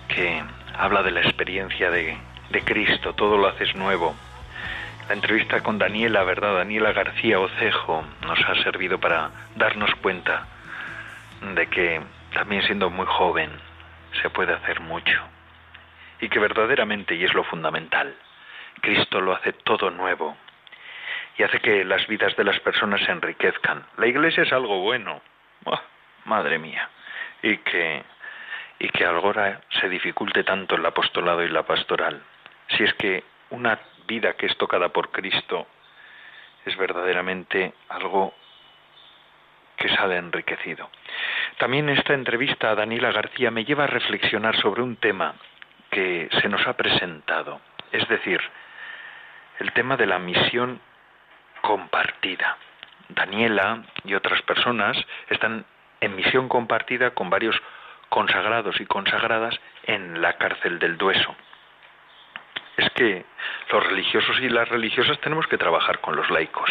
que 0.09 0.43
habla 0.79 1.03
de 1.03 1.11
la 1.11 1.21
experiencia 1.21 1.91
de, 1.91 2.17
de 2.49 2.65
Cristo, 2.65 3.13
todo 3.13 3.37
lo 3.37 3.49
haces 3.49 3.75
nuevo. 3.75 4.17
La 5.07 5.15
entrevista 5.15 5.61
con 5.63 5.77
Daniela, 5.77 6.25
¿verdad? 6.25 6.55
Daniela 6.55 6.93
García 6.93 7.39
Ocejo 7.39 8.03
nos 8.23 8.39
ha 8.49 8.63
servido 8.63 8.99
para 8.99 9.31
darnos 9.57 9.95
cuenta 9.97 10.47
de 11.55 11.67
que 11.67 12.01
también 12.33 12.63
siendo 12.63 12.89
muy 12.89 13.05
joven 13.05 13.51
se 14.23 14.31
puede 14.31 14.55
hacer 14.55 14.81
mucho. 14.81 15.21
Y 16.23 16.31
que 16.31 16.39
verdaderamente, 16.39 17.15
y 17.15 17.25
es 17.25 17.35
lo 17.35 17.45
fundamental, 17.45 18.17
Cristo 18.81 19.21
lo 19.21 19.35
hace 19.35 19.53
todo 19.53 19.91
nuevo 19.91 20.35
y 21.39 21.45
hace 21.45 21.61
que 21.61 21.85
las 21.85 22.07
vidas 22.09 22.37
de 22.37 22.45
las 22.45 22.59
personas 22.61 23.01
se 23.01 23.13
enriquezcan. 23.13 23.87
La 23.97 24.09
iglesia 24.09 24.43
es 24.43 24.53
algo 24.53 24.81
bueno. 24.83 25.23
Madre 26.25 26.59
mía. 26.59 26.91
y 27.43 27.57
que 27.59 28.03
y 28.81 28.89
que 28.91 29.05
ahora 29.05 29.61
se 29.81 29.89
dificulte 29.89 30.45
tanto 30.45 30.77
el 30.77 30.87
apostolado 30.87 31.43
y 31.43 31.49
la 31.49 31.65
pastoral. 31.65 32.23
Si 32.69 32.85
es 32.85 32.95
que 32.95 33.25
una 33.51 33.79
vida 34.07 34.35
que 34.35 34.47
es 34.47 34.57
tocada 34.57 34.91
por 34.91 35.11
Cristo 35.11 35.67
es 36.65 36.77
verdaderamente 36.77 37.73
algo 37.89 38.35
que 39.77 39.89
sale 39.89 40.17
enriquecido. 40.17 40.91
También 41.57 41.89
esta 41.89 42.15
entrevista 42.15 42.71
a 42.71 42.75
Daniela 42.75 43.11
García 43.11 43.51
me 43.51 43.65
lleva 43.65 43.85
a 43.85 43.89
reflexionar 43.89 44.57
sobre 44.57 44.83
un 44.83 44.97
tema 44.97 45.35
que 45.91 46.29
se 46.41 46.49
nos 46.49 46.67
ha 46.67 46.77
presentado, 46.77 47.61
es 47.91 48.07
decir, 48.09 48.41
el 49.59 49.73
tema 49.73 49.97
de 49.97 50.07
la 50.07 50.19
misión 50.19 50.81
compartida. 51.61 52.57
Daniela 53.09 53.83
y 54.05 54.15
otras 54.15 54.43
personas 54.43 54.97
están 55.29 55.65
en 56.01 56.17
misión 56.17 56.49
compartida 56.49 57.11
con 57.11 57.31
varios 57.31 57.61
consagrados 58.09 58.81
y 58.81 58.87
consagradas 58.87 59.59
en 59.85 60.21
la 60.21 60.35
cárcel 60.35 60.79
del 60.79 60.97
Dueso. 60.97 61.35
Es 62.77 62.89
que 62.91 63.25
los 63.73 63.87
religiosos 63.87 64.39
y 64.41 64.49
las 64.49 64.69
religiosas 64.69 65.19
tenemos 65.21 65.47
que 65.47 65.59
trabajar 65.59 66.01
con 66.01 66.17
los 66.17 66.31
laicos. 66.31 66.71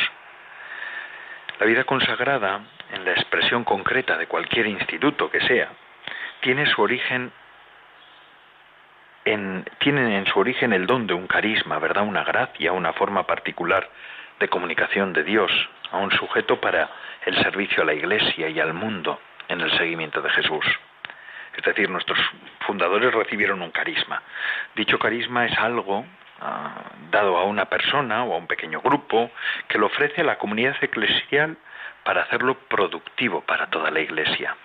La 1.59 1.65
vida 1.65 1.83
consagrada, 1.83 2.61
en 2.91 3.03
la 3.03 3.11
expresión 3.11 3.63
concreta 3.63 4.17
de 4.17 4.27
cualquier 4.27 4.67
instituto 4.67 5.29
que 5.29 5.41
sea, 5.41 5.69
tiene 6.41 6.65
su 6.67 6.81
origen 6.81 7.31
en, 9.25 9.65
en 9.81 10.25
su 10.27 10.39
origen 10.39 10.71
el 10.71 10.87
don 10.87 11.07
de 11.07 11.13
un 11.13 11.27
carisma, 11.27 11.79
¿verdad? 11.79 12.03
Una 12.03 12.23
gracia, 12.23 12.71
una 12.71 12.93
forma 12.93 13.27
particular 13.27 13.89
de 14.39 14.47
comunicación 14.47 15.13
de 15.13 15.23
Dios 15.23 15.51
a 15.91 15.97
un 15.97 16.11
sujeto 16.11 16.59
para 16.59 16.89
el 17.25 17.35
servicio 17.43 17.83
a 17.83 17.85
la 17.85 17.93
Iglesia 17.93 18.49
y 18.49 18.59
al 18.59 18.73
mundo 18.73 19.19
en 19.47 19.61
el 19.61 19.71
seguimiento 19.77 20.21
de 20.21 20.29
Jesús. 20.29 20.65
Es 21.55 21.63
decir, 21.63 21.89
nuestros 21.89 22.19
fundadores 22.61 23.13
recibieron 23.13 23.61
un 23.61 23.71
carisma. 23.71 24.21
Dicho 24.75 24.99
carisma 24.99 25.45
es 25.45 25.57
algo 25.57 26.05
ah, 26.39 26.83
dado 27.09 27.37
a 27.37 27.45
una 27.45 27.65
persona 27.65 28.23
o 28.23 28.33
a 28.33 28.37
un 28.37 28.47
pequeño 28.47 28.81
grupo 28.81 29.31
que 29.67 29.79
lo 29.79 29.87
ofrece 29.87 30.21
a 30.21 30.25
la 30.25 30.37
comunidad 30.37 30.75
eclesial 30.81 31.57
para 32.03 32.21
hacerlo 32.21 32.59
productivo 32.69 33.41
para 33.41 33.67
toda 33.67 33.89
la 33.89 33.99
Iglesia. 33.99 34.55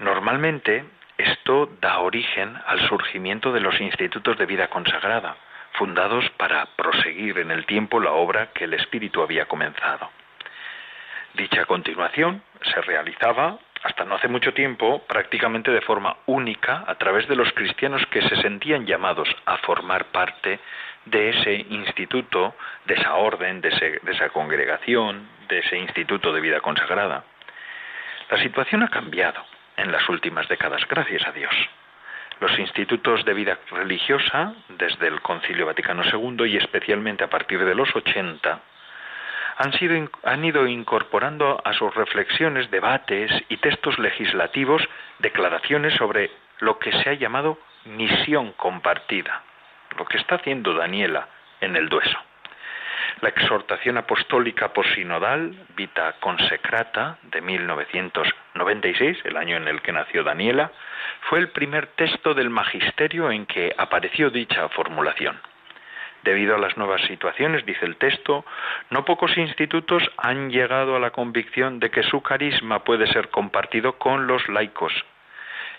Normalmente 0.00 0.84
esto 1.16 1.68
da 1.80 1.98
origen 1.98 2.56
al 2.66 2.86
surgimiento 2.88 3.52
de 3.52 3.60
los 3.60 3.80
institutos 3.80 4.38
de 4.38 4.46
vida 4.46 4.68
consagrada, 4.68 5.36
fundados 5.72 6.28
para 6.36 6.66
proseguir 6.76 7.38
en 7.38 7.50
el 7.50 7.66
tiempo 7.66 8.00
la 8.00 8.12
obra 8.12 8.48
que 8.52 8.64
el 8.64 8.74
Espíritu 8.74 9.22
había 9.22 9.46
comenzado. 9.46 10.10
Dicha 11.34 11.64
continuación 11.66 12.42
se 12.62 12.80
realizaba 12.82 13.58
hasta 13.82 14.04
no 14.04 14.16
hace 14.16 14.28
mucho 14.28 14.52
tiempo 14.54 15.02
prácticamente 15.06 15.70
de 15.70 15.80
forma 15.82 16.16
única 16.26 16.84
a 16.86 16.96
través 16.96 17.28
de 17.28 17.36
los 17.36 17.52
cristianos 17.52 18.04
que 18.06 18.22
se 18.22 18.36
sentían 18.42 18.86
llamados 18.86 19.28
a 19.46 19.58
formar 19.58 20.06
parte 20.06 20.58
de 21.04 21.30
ese 21.30 21.54
instituto, 21.70 22.54
de 22.86 22.94
esa 22.94 23.14
orden, 23.14 23.60
de, 23.60 23.70
de 23.70 24.12
esa 24.12 24.30
congregación, 24.30 25.28
de 25.48 25.60
ese 25.60 25.78
instituto 25.78 26.32
de 26.32 26.40
vida 26.40 26.60
consagrada. 26.60 27.24
La 28.30 28.38
situación 28.42 28.82
ha 28.82 28.88
cambiado 28.88 29.42
en 29.76 29.92
las 29.92 30.06
últimas 30.08 30.48
décadas, 30.48 30.82
gracias 30.88 31.26
a 31.26 31.32
Dios. 31.32 31.54
Los 32.40 32.56
institutos 32.58 33.24
de 33.24 33.34
vida 33.34 33.58
religiosa, 33.70 34.54
desde 34.68 35.08
el 35.08 35.20
Concilio 35.22 35.66
Vaticano 35.66 36.02
II 36.04 36.46
y 36.46 36.56
especialmente 36.56 37.24
a 37.24 37.30
partir 37.30 37.64
de 37.64 37.74
los 37.74 37.94
80, 37.94 38.60
han, 39.58 39.72
sido, 39.72 40.08
han 40.22 40.44
ido 40.44 40.66
incorporando 40.68 41.60
a 41.64 41.72
sus 41.72 41.92
reflexiones, 41.94 42.70
debates 42.70 43.32
y 43.48 43.56
textos 43.56 43.98
legislativos 43.98 44.82
declaraciones 45.18 45.94
sobre 45.94 46.30
lo 46.60 46.78
que 46.78 46.92
se 46.92 47.10
ha 47.10 47.14
llamado 47.14 47.58
misión 47.84 48.52
compartida, 48.52 49.42
lo 49.96 50.04
que 50.04 50.18
está 50.18 50.36
haciendo 50.36 50.74
Daniela 50.74 51.28
en 51.60 51.74
el 51.74 51.88
Dueso. 51.88 52.18
La 53.20 53.30
exhortación 53.30 53.96
apostólica 53.96 54.72
posinodal, 54.72 55.52
Vita 55.74 56.14
Consecrata, 56.20 57.18
de 57.24 57.40
1996, 57.40 59.18
el 59.24 59.36
año 59.36 59.56
en 59.56 59.66
el 59.66 59.82
que 59.82 59.90
nació 59.90 60.22
Daniela, 60.22 60.70
fue 61.28 61.40
el 61.40 61.48
primer 61.48 61.88
texto 61.88 62.32
del 62.34 62.48
magisterio 62.48 63.32
en 63.32 63.46
que 63.46 63.74
apareció 63.76 64.30
dicha 64.30 64.68
formulación. 64.68 65.36
Debido 66.22 66.54
a 66.54 66.58
las 66.58 66.76
nuevas 66.76 67.00
situaciones, 67.02 67.66
dice 67.66 67.86
el 67.86 67.96
texto, 67.96 68.44
no 68.90 69.04
pocos 69.04 69.36
institutos 69.36 70.02
han 70.16 70.50
llegado 70.50 70.94
a 70.94 71.00
la 71.00 71.10
convicción 71.10 71.80
de 71.80 71.90
que 71.90 72.04
su 72.04 72.22
carisma 72.22 72.84
puede 72.84 73.08
ser 73.08 73.30
compartido 73.30 73.98
con 73.98 74.28
los 74.28 74.48
laicos. 74.48 74.92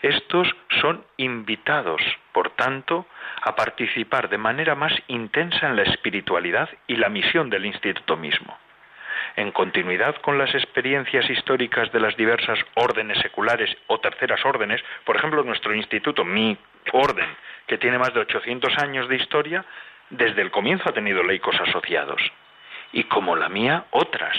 Estos 0.01 0.47
son 0.81 1.03
invitados, 1.17 2.01
por 2.31 2.51
tanto, 2.51 3.05
a 3.41 3.55
participar 3.55 4.29
de 4.29 4.37
manera 4.37 4.75
más 4.75 4.93
intensa 5.07 5.67
en 5.67 5.75
la 5.75 5.83
espiritualidad 5.83 6.69
y 6.87 6.95
la 6.95 7.09
misión 7.09 7.49
del 7.49 7.65
instituto 7.65 8.15
mismo. 8.15 8.57
En 9.35 9.51
continuidad 9.51 10.15
con 10.21 10.37
las 10.37 10.53
experiencias 10.55 11.29
históricas 11.29 11.91
de 11.91 11.99
las 11.99 12.15
diversas 12.15 12.59
órdenes 12.75 13.19
seculares 13.19 13.75
o 13.87 13.99
terceras 13.99 14.43
órdenes, 14.45 14.81
por 15.03 15.17
ejemplo, 15.17 15.43
nuestro 15.43 15.73
instituto, 15.75 16.23
mi 16.23 16.57
orden, 16.93 17.27
que 17.67 17.77
tiene 17.77 17.99
más 17.99 18.13
de 18.13 18.21
800 18.21 18.77
años 18.77 19.07
de 19.09 19.17
historia, 19.17 19.65
desde 20.09 20.41
el 20.41 20.51
comienzo 20.51 20.89
ha 20.89 20.93
tenido 20.93 21.23
laicos 21.23 21.59
asociados, 21.59 22.21
y 22.93 23.03
como 23.03 23.35
la 23.35 23.49
mía, 23.49 23.85
otras. 23.91 24.37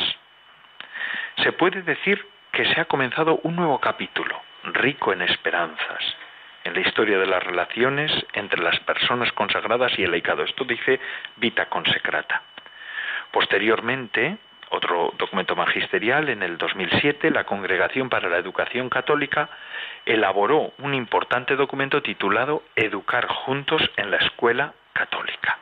Se 1.42 1.52
puede 1.52 1.82
decir 1.82 2.26
que 2.52 2.64
se 2.64 2.80
ha 2.80 2.86
comenzado 2.86 3.40
un 3.44 3.56
nuevo 3.56 3.78
capítulo, 3.78 4.40
rico 4.64 5.12
en 5.12 5.22
esperanzas, 5.22 6.16
en 6.64 6.74
la 6.74 6.80
historia 6.80 7.18
de 7.18 7.26
las 7.26 7.42
relaciones 7.42 8.12
entre 8.32 8.62
las 8.62 8.78
personas 8.80 9.32
consagradas 9.32 9.98
y 9.98 10.04
el 10.04 10.10
laicado. 10.10 10.42
Esto 10.42 10.64
dice 10.64 11.00
Vita 11.36 11.66
Consecrata. 11.66 12.42
Posteriormente, 13.30 14.38
otro 14.70 15.12
documento 15.18 15.56
magisterial, 15.56 16.28
en 16.28 16.42
el 16.42 16.56
2007, 16.58 17.30
la 17.30 17.44
Congregación 17.44 18.08
para 18.08 18.28
la 18.28 18.38
Educación 18.38 18.88
Católica 18.88 19.48
elaboró 20.06 20.72
un 20.78 20.94
importante 20.94 21.56
documento 21.56 22.02
titulado 22.02 22.62
Educar 22.76 23.26
juntos 23.26 23.82
en 23.96 24.10
la 24.10 24.18
Escuela 24.18 24.72
Católica. 24.92 25.58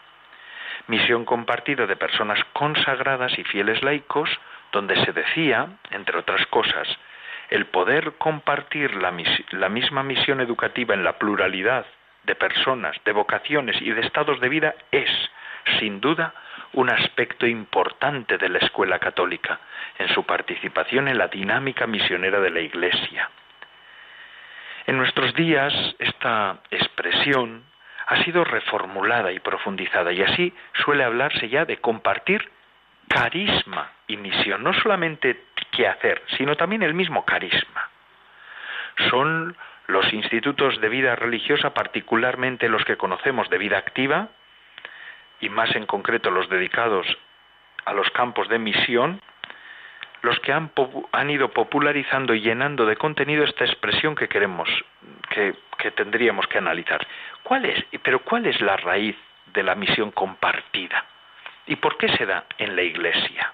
Misión 0.88 1.24
compartida 1.24 1.86
de 1.86 1.96
personas 1.96 2.38
consagradas 2.52 3.38
y 3.38 3.44
fieles 3.44 3.82
laicos, 3.82 4.30
donde 4.72 4.96
se 5.04 5.12
decía, 5.12 5.68
entre 5.90 6.18
otras 6.18 6.46
cosas, 6.46 6.88
el 7.50 7.66
poder 7.66 8.12
compartir 8.18 8.94
la, 8.96 9.10
misma 9.68 10.02
misión 10.02 10.40
educativa 10.40 10.94
en 10.94 11.04
la 11.04 11.18
pluralidad 11.18 11.86
de 12.24 12.34
personas, 12.34 12.96
de 13.04 13.12
vocaciones 13.12 13.80
y 13.80 13.90
de 13.90 14.02
estados 14.02 14.40
de 14.40 14.48
vida 14.48 14.74
es, 14.92 15.10
sin 15.78 16.00
duda, 16.00 16.34
un 16.74 16.90
aspecto 16.90 17.46
importante 17.46 18.36
de 18.36 18.48
la 18.48 18.58
escuela 18.58 18.98
católica 18.98 19.60
en 19.98 20.08
su 20.08 20.24
participación 20.24 21.08
en 21.08 21.16
la 21.16 21.28
dinámica 21.28 21.86
misionera 21.86 22.40
de 22.40 22.50
la 22.50 22.60
Iglesia. 22.60 23.30
En 24.86 24.98
nuestros 24.98 25.34
días 25.34 25.72
esta 25.98 26.60
expresión 26.70 27.64
ha 28.06 28.22
sido 28.24 28.44
reformulada 28.44 29.32
y 29.32 29.38
profundizada 29.38 30.12
y 30.12 30.22
así 30.22 30.54
suele 30.84 31.04
hablarse 31.04 31.48
ya 31.48 31.64
de 31.64 31.78
compartir 31.78 32.50
carisma 33.08 33.90
y 34.06 34.16
misión, 34.16 34.62
no 34.62 34.72
solamente 34.74 35.47
qué 35.70 35.86
hacer, 35.86 36.22
sino 36.36 36.56
también 36.56 36.82
el 36.82 36.94
mismo 36.94 37.24
carisma. 37.24 37.88
Son 39.10 39.56
los 39.86 40.12
institutos 40.12 40.80
de 40.80 40.88
vida 40.88 41.16
religiosa, 41.16 41.72
particularmente 41.72 42.68
los 42.68 42.84
que 42.84 42.96
conocemos 42.96 43.48
de 43.48 43.58
vida 43.58 43.78
activa, 43.78 44.28
y 45.40 45.48
más 45.48 45.74
en 45.76 45.86
concreto 45.86 46.30
los 46.30 46.48
dedicados 46.48 47.06
a 47.84 47.92
los 47.92 48.10
campos 48.10 48.48
de 48.48 48.58
misión, 48.58 49.20
los 50.22 50.38
que 50.40 50.52
han, 50.52 50.72
han, 51.12 51.30
ido 51.30 51.50
popularizando 51.50 52.34
y 52.34 52.40
llenando 52.40 52.86
de 52.86 52.96
contenido 52.96 53.44
esta 53.44 53.64
expresión 53.64 54.14
que 54.14 54.28
queremos, 54.28 54.68
que, 55.30 55.54
que 55.78 55.92
tendríamos 55.92 56.46
que 56.48 56.58
analizar. 56.58 57.06
¿Cuál 57.42 57.64
es? 57.66 57.84
Pero 58.02 58.18
¿cuál 58.20 58.46
es 58.46 58.60
la 58.60 58.76
raíz 58.76 59.16
de 59.54 59.62
la 59.62 59.74
misión 59.74 60.10
compartida? 60.10 61.04
¿Y 61.66 61.76
por 61.76 61.96
qué 61.96 62.08
se 62.08 62.26
da 62.26 62.44
en 62.58 62.74
la 62.74 62.82
Iglesia? 62.82 63.52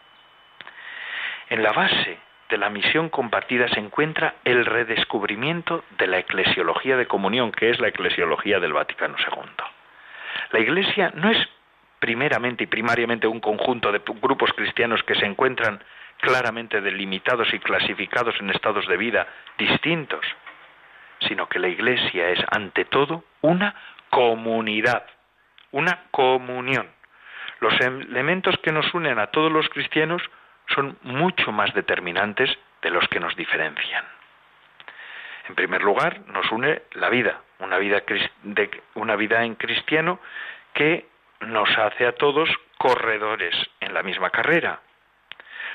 En 1.51 1.62
la 1.62 1.72
base 1.72 2.18
de 2.49 2.59
la 2.59 2.70
misión 2.70 3.09
compartida 3.09 3.68
se 3.68 3.80
encuentra 3.80 4.36
el 4.45 4.64
redescubrimiento 4.64 5.84
de 5.99 6.07
la 6.07 6.18
eclesiología 6.18 6.97
de 6.97 7.07
comunión, 7.07 7.53
que 7.53 7.70
es 7.70 7.80
la 7.80 7.88
eclesiología 7.88 8.61
del 8.61 8.72
Vaticano 8.72 9.16
II. 9.18 9.64
La 10.53 10.61
Iglesia 10.61 11.11
no 11.14 11.30
es 11.30 11.38
primeramente 11.99 12.64
y 12.64 12.66
primariamente 12.66 13.26
un 13.26 13.40
conjunto 13.40 13.90
de 13.90 14.03
grupos 14.20 14.53
cristianos 14.53 15.03
que 15.05 15.14
se 15.14 15.26
encuentran 15.26 15.82
claramente 16.20 16.80
delimitados 16.80 17.53
y 17.53 17.59
clasificados 17.59 18.34
en 18.40 18.51
estados 18.51 18.86
de 18.86 18.97
vida 18.97 19.26
distintos, 19.59 20.24
sino 21.20 21.49
que 21.49 21.59
la 21.59 21.68
Iglesia 21.68 22.30
es 22.30 22.40
ante 22.51 22.84
todo 22.84 23.24
una 23.40 23.74
comunidad, 24.11 25.05
una 25.70 26.05
comunión. 26.11 26.88
Los 27.61 27.74
elementos 27.80 28.55
que 28.62 28.72
nos 28.72 28.92
unen 28.95 29.18
a 29.18 29.28
todos 29.28 29.51
los 29.51 29.68
cristianos 29.70 30.22
son 30.68 30.98
mucho 31.02 31.52
más 31.52 31.72
determinantes 31.74 32.50
de 32.82 32.90
los 32.90 33.06
que 33.08 33.20
nos 33.20 33.34
diferencian. 33.36 34.04
En 35.48 35.54
primer 35.54 35.82
lugar, 35.82 36.20
nos 36.28 36.50
une 36.52 36.82
la 36.92 37.10
vida, 37.10 37.40
una 37.58 37.78
vida, 37.78 38.02
de, 38.42 38.82
una 38.94 39.16
vida 39.16 39.44
en 39.44 39.54
cristiano 39.56 40.18
que 40.72 41.06
nos 41.40 41.68
hace 41.78 42.06
a 42.06 42.12
todos 42.12 42.48
corredores 42.78 43.54
en 43.80 43.92
la 43.92 44.02
misma 44.02 44.30
carrera. 44.30 44.80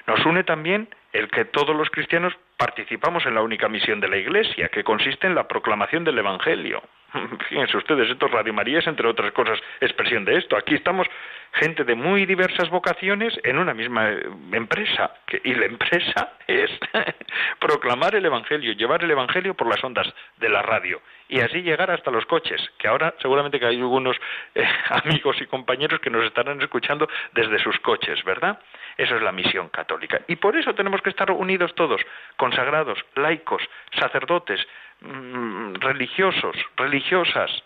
Nos 0.08 0.26
une 0.26 0.44
también 0.44 0.90
el 1.14 1.30
que 1.30 1.46
todos 1.46 1.76
los 1.76 1.90
cristianos 1.90 2.34
participamos 2.60 3.26
en 3.26 3.36
la 3.36 3.42
única 3.42 3.70
misión 3.70 4.02
de 4.02 4.10
la 4.10 4.18
Iglesia, 4.18 4.68
que 4.68 4.84
consiste 4.84 5.26
en 5.26 5.34
la 5.34 5.48
proclamación 5.48 6.04
del 6.04 6.18
Evangelio. 6.18 6.84
Fíjense 7.50 7.78
ustedes, 7.78 8.10
esto 8.10 8.28
Radio 8.28 8.54
María 8.54 8.80
es, 8.80 8.88
entre 8.88 9.08
otras 9.08 9.32
cosas, 9.32 9.58
expresión 9.80 10.26
de 10.26 10.36
esto. 10.36 10.58
Aquí 10.58 10.76
estamos 10.76 11.08
gente 11.54 11.86
de 11.86 11.96
muy 11.96 12.26
diversas 12.26 12.70
vocaciones 12.70 13.34
en 13.44 13.58
una 13.58 13.74
misma 13.74 14.10
eh, 14.10 14.30
empresa. 14.52 15.10
y 15.46 15.54
la 15.54 15.68
empresa 15.68 16.34
es 16.48 16.70
proclamar 17.60 18.14
el 18.16 18.26
Evangelio, 18.26 18.74
llevar 18.74 19.06
el 19.06 19.12
Evangelio 19.12 19.54
por 19.54 19.68
las 19.68 19.82
ondas 19.82 20.14
de 20.38 20.50
la 20.50 20.62
radio 20.62 21.02
y 21.30 21.40
así 21.42 21.62
llegar 21.62 21.92
hasta 21.92 22.10
los 22.12 22.26
coches, 22.26 22.60
que 22.80 22.88
ahora 22.88 23.14
seguramente 23.22 23.60
que 23.60 23.68
hay 23.68 23.78
algunos 23.78 24.18
eh, 24.56 24.68
amigos 24.90 25.40
y 25.40 25.46
compañeros 25.46 26.00
que 26.00 26.10
nos 26.10 26.26
estarán 26.26 26.60
escuchando 26.62 27.08
desde 27.32 27.60
sus 27.60 27.80
coches, 27.80 28.24
¿verdad? 28.24 28.60
Eso 28.98 29.16
es 29.16 29.22
la 29.22 29.32
misión 29.32 29.70
católica. 29.70 30.22
Y 30.28 30.36
por 30.36 30.58
eso 30.58 30.74
tenemos 30.74 31.02
que 31.02 31.12
estar 31.12 31.30
unidos 31.32 31.74
todos, 31.76 32.02
consagrados, 32.36 33.00
laicos, 33.16 33.62
sacerdotes, 33.98 34.60
mm, 35.02 35.76
religiosos, 35.76 36.56
religiosas, 36.76 37.64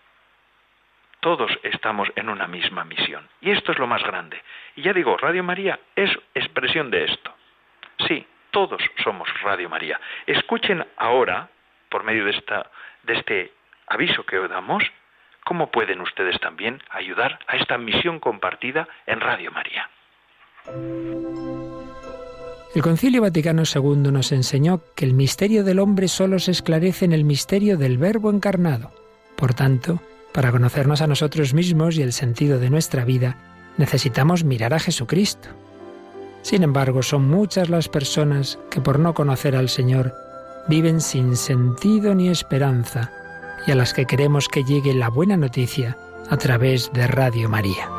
todos 1.22 1.50
estamos 1.64 2.10
en 2.18 2.28
una 2.28 2.48
misma 2.48 2.84
misión. 2.84 3.30
Y 3.40 3.52
esto 3.52 3.72
es 3.72 3.80
lo 3.80 3.88
más 3.88 4.04
grande. 4.04 4.42
Y 4.76 4.82
ya 4.82 4.92
digo, 4.92 5.16
Radio 5.16 5.42
María 5.42 5.80
es 5.96 6.12
expresión 6.36 6.92
de 6.92 7.06
esto. 7.06 7.34
Sí, 8.10 8.28
todos 8.52 8.82
somos 9.02 9.30
Radio 9.42 9.70
María. 9.70 10.02
Escuchen 10.28 10.86
ahora, 10.98 11.48
por 11.88 12.04
medio 12.04 12.26
de, 12.26 12.32
esta, 12.32 12.70
de 13.04 13.14
este 13.14 13.54
aviso 13.88 14.26
que 14.26 14.38
damos, 14.48 14.84
cómo 15.46 15.72
pueden 15.72 16.02
ustedes 16.02 16.40
también 16.40 16.82
ayudar 16.90 17.40
a 17.48 17.58
esta 17.58 17.78
misión 17.78 18.20
compartida 18.20 18.88
en 19.06 19.20
Radio 19.20 19.52
María. 19.52 19.90
El 22.76 22.82
Concilio 22.82 23.22
Vaticano 23.22 23.64
II 23.64 24.12
nos 24.12 24.32
enseñó 24.32 24.82
que 24.96 25.06
el 25.06 25.14
misterio 25.14 25.64
del 25.64 25.80
hombre 25.80 26.08
solo 26.08 26.40
se 26.40 26.52
esclarece 26.52 27.06
en 27.06 27.14
el 27.14 27.24
misterio 27.24 27.78
del 27.78 27.98
Verbo 27.98 28.32
encarnado. 28.32 28.92
Por 29.36 29.54
tanto, 29.54 30.02
para 30.34 30.52
conocernos 30.52 31.02
a 31.02 31.08
nosotros 31.08 31.54
mismos 31.54 31.98
y 31.98 32.02
el 32.02 32.14
sentido 32.14 32.58
de 32.58 32.72
nuestra 32.72 33.06
vida, 33.06 33.38
necesitamos 33.78 34.44
mirar 34.44 34.74
a 34.74 34.80
Jesucristo. 34.80 35.50
Sin 36.42 36.64
embargo, 36.64 37.04
son 37.04 37.30
muchas 37.30 37.70
las 37.70 37.90
personas 37.90 38.58
que 38.72 38.82
por 38.82 39.00
no 39.00 39.14
conocer 39.14 39.56
al 39.56 39.70
Señor 39.70 40.14
viven 40.68 41.02
sin 41.02 41.36
sentido 41.36 42.16
ni 42.16 42.30
esperanza 42.30 43.12
y 43.68 43.72
a 43.72 43.76
las 43.76 43.94
que 43.94 44.06
queremos 44.06 44.48
que 44.48 44.64
llegue 44.64 44.94
la 44.94 45.10
buena 45.10 45.38
noticia 45.38 45.98
a 46.30 46.38
través 46.38 46.92
de 46.94 47.08
Radio 47.08 47.50
María. 47.50 47.90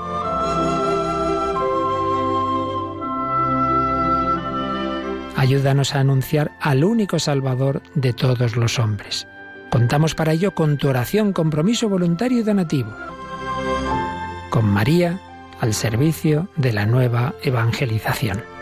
Ayúdanos 5.37 5.95
a 5.95 6.01
anunciar 6.01 6.53
al 6.61 6.85
único 6.85 7.19
Salvador 7.19 7.83
de 7.95 8.13
todos 8.15 8.57
los 8.57 8.79
hombres. 8.79 9.27
Contamos 9.71 10.15
para 10.15 10.33
ello 10.33 10.55
con 10.55 10.79
tu 10.79 10.89
oración, 10.89 11.33
compromiso 11.33 11.89
voluntario 11.89 12.39
y 12.39 12.43
donativo. 12.43 12.91
Con 14.51 14.67
María 14.67 15.21
al 15.61 15.75
servicio 15.75 16.49
de 16.57 16.73
la 16.73 16.87
nueva 16.87 17.35
evangelización. 17.43 18.54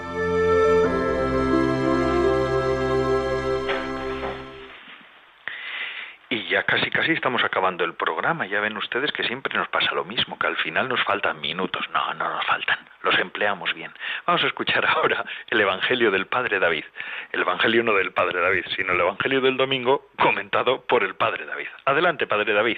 Ya 6.52 6.64
casi 6.64 6.90
casi 6.90 7.12
estamos 7.12 7.42
acabando 7.42 7.82
el 7.82 7.94
programa. 7.94 8.46
Ya 8.46 8.60
ven 8.60 8.76
ustedes 8.76 9.10
que 9.12 9.24
siempre 9.24 9.56
nos 9.56 9.68
pasa 9.68 9.94
lo 9.94 10.04
mismo, 10.04 10.38
que 10.38 10.46
al 10.46 10.56
final 10.58 10.86
nos 10.86 11.02
faltan 11.04 11.40
minutos. 11.40 11.88
No, 11.94 12.12
no 12.12 12.28
nos 12.28 12.44
faltan. 12.44 12.78
Los 13.02 13.18
empleamos 13.18 13.72
bien. 13.74 13.90
Vamos 14.26 14.44
a 14.44 14.48
escuchar 14.48 14.84
ahora 14.96 15.24
el 15.48 15.60
Evangelio 15.60 16.10
del 16.10 16.26
Padre 16.26 16.58
David. 16.58 16.84
El 17.32 17.40
Evangelio 17.40 17.82
no 17.82 17.94
del 17.94 18.12
Padre 18.12 18.40
David, 18.40 18.64
sino 18.76 18.92
el 18.92 19.00
Evangelio 19.00 19.40
del 19.40 19.56
domingo 19.56 20.08
comentado 20.18 20.82
por 20.82 21.02
el 21.02 21.14
Padre 21.14 21.46
David. 21.46 21.68
Adelante, 21.86 22.26
Padre 22.26 22.52
David. 22.52 22.76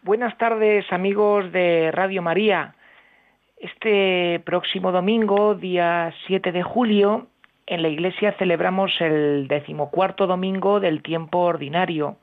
Buenas 0.00 0.38
tardes, 0.38 0.90
amigos 0.90 1.52
de 1.52 1.90
Radio 1.92 2.22
María. 2.22 2.74
Este 3.58 4.40
próximo 4.46 4.90
domingo, 4.90 5.54
día 5.54 6.14
7 6.26 6.50
de 6.50 6.62
julio, 6.62 7.26
en 7.66 7.82
la 7.82 7.88
iglesia 7.88 8.32
celebramos 8.38 8.98
el 9.00 9.48
decimocuarto 9.48 10.26
domingo 10.26 10.80
del 10.80 11.02
tiempo 11.02 11.40
ordinario. 11.40 12.16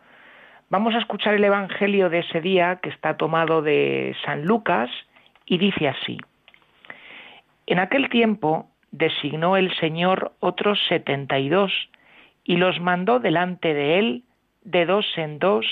Vamos 0.74 0.96
a 0.96 0.98
escuchar 0.98 1.36
el 1.36 1.44
Evangelio 1.44 2.10
de 2.10 2.22
ese 2.22 2.42
día 2.42 2.80
que 2.82 2.90
está 2.90 3.16
tomado 3.16 3.62
de 3.62 4.16
San 4.26 4.44
Lucas 4.44 4.90
y 5.46 5.60
dice 5.60 5.88
así. 5.88 6.18
En 7.68 7.78
aquel 7.78 8.10
tiempo 8.10 8.72
designó 8.90 9.56
el 9.56 9.72
Señor 9.76 10.32
otros 10.40 10.80
setenta 10.90 11.38
y 11.38 11.50
dos 11.50 11.72
y 12.44 12.58
los 12.58 12.80
mandó 12.80 13.20
delante 13.20 13.76
de 13.76 14.00
él 14.00 14.24
de 14.64 14.88
dos 14.88 15.06
en 15.16 15.38
dos 15.38 15.68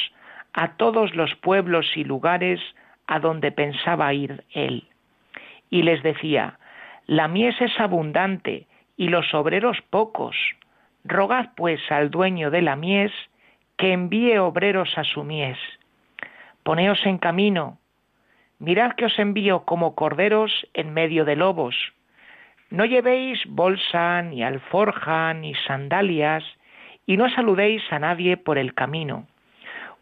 a 0.54 0.74
todos 0.74 1.16
los 1.16 1.34
pueblos 1.34 1.98
y 1.98 2.04
lugares 2.04 2.60
a 3.08 3.18
donde 3.18 3.52
pensaba 3.52 4.14
ir 4.14 4.44
él. 4.52 4.84
Y 5.72 5.82
les 5.82 6.04
decía, 6.04 6.60
la 7.08 7.28
mies 7.28 7.60
es 7.60 7.72
abundante 7.80 8.68
y 8.98 9.08
los 9.08 9.34
obreros 9.34 9.82
pocos. 9.90 10.36
Rogad 11.04 11.56
pues 11.56 11.82
al 11.92 12.12
dueño 12.12 12.52
de 12.52 12.62
la 12.62 12.76
mies 12.76 13.12
que 13.82 13.94
envíe 13.94 14.38
obreros 14.38 14.96
a 14.96 15.04
su 15.04 15.24
mies. 15.24 15.58
Poneos 16.62 17.04
en 17.04 17.18
camino, 17.18 17.80
mirad 18.60 18.92
que 18.92 19.06
os 19.06 19.18
envío 19.18 19.66
como 19.66 19.96
corderos 19.96 20.68
en 20.76 20.94
medio 20.94 21.26
de 21.26 21.36
lobos. 21.36 21.76
No 22.70 22.86
llevéis 22.86 23.44
bolsa, 23.48 24.22
ni 24.22 24.44
alforja, 24.44 25.34
ni 25.34 25.56
sandalias, 25.66 26.44
y 27.08 27.18
no 27.18 27.28
saludéis 27.32 27.82
a 27.92 27.98
nadie 27.98 28.38
por 28.38 28.60
el 28.60 28.76
camino. 28.76 29.26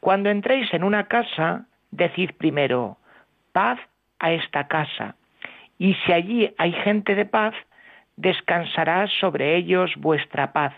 Cuando 0.01 0.29
entréis 0.29 0.73
en 0.73 0.83
una 0.83 1.07
casa, 1.07 1.65
decid 1.91 2.31
primero, 2.37 2.97
paz 3.53 3.79
a 4.19 4.33
esta 4.33 4.67
casa, 4.67 5.15
y 5.77 5.93
si 5.93 6.11
allí 6.11 6.53
hay 6.57 6.73
gente 6.73 7.15
de 7.15 7.25
paz, 7.25 7.55
descansará 8.17 9.07
sobre 9.07 9.55
ellos 9.55 9.95
vuestra 9.95 10.51
paz. 10.51 10.73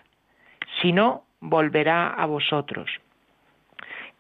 Si 0.80 0.92
no, 0.92 1.24
volverá 1.42 2.08
a 2.08 2.26
vosotros. 2.26 2.90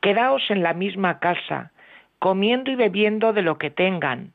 Quedaos 0.01 0.43
en 0.49 0.63
la 0.63 0.73
misma 0.73 1.19
casa, 1.19 1.71
comiendo 2.19 2.71
y 2.71 2.75
bebiendo 2.75 3.33
de 3.33 3.43
lo 3.43 3.57
que 3.57 3.69
tengan, 3.69 4.33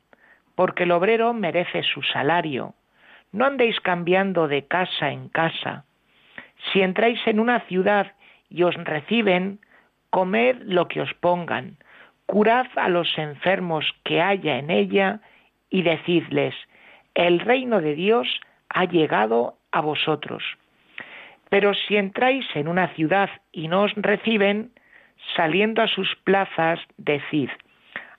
porque 0.55 0.83
el 0.83 0.91
obrero 0.91 1.33
merece 1.33 1.83
su 1.83 2.01
salario. 2.01 2.73
No 3.31 3.45
andéis 3.45 3.79
cambiando 3.81 4.47
de 4.47 4.65
casa 4.65 5.11
en 5.11 5.29
casa. 5.29 5.83
Si 6.71 6.81
entráis 6.81 7.19
en 7.27 7.39
una 7.39 7.59
ciudad 7.61 8.13
y 8.49 8.63
os 8.63 8.75
reciben, 8.75 9.59
comed 10.09 10.57
lo 10.63 10.87
que 10.87 11.01
os 11.01 11.13
pongan, 11.15 11.77
curad 12.25 12.67
a 12.77 12.89
los 12.89 13.17
enfermos 13.17 13.85
que 14.03 14.21
haya 14.21 14.57
en 14.57 14.71
ella, 14.71 15.19
y 15.69 15.81
decidles, 15.81 16.55
el 17.13 17.39
reino 17.41 17.81
de 17.81 17.93
Dios 17.95 18.27
ha 18.69 18.85
llegado 18.85 19.57
a 19.71 19.81
vosotros. 19.81 20.43
Pero 21.49 21.73
si 21.73 21.95
entráis 21.95 22.45
en 22.55 22.67
una 22.67 22.89
ciudad 22.89 23.29
y 23.51 23.67
no 23.67 23.83
os 23.83 23.93
reciben, 23.95 24.71
saliendo 25.35 25.81
a 25.81 25.87
sus 25.87 26.15
plazas, 26.23 26.79
decid, 26.97 27.49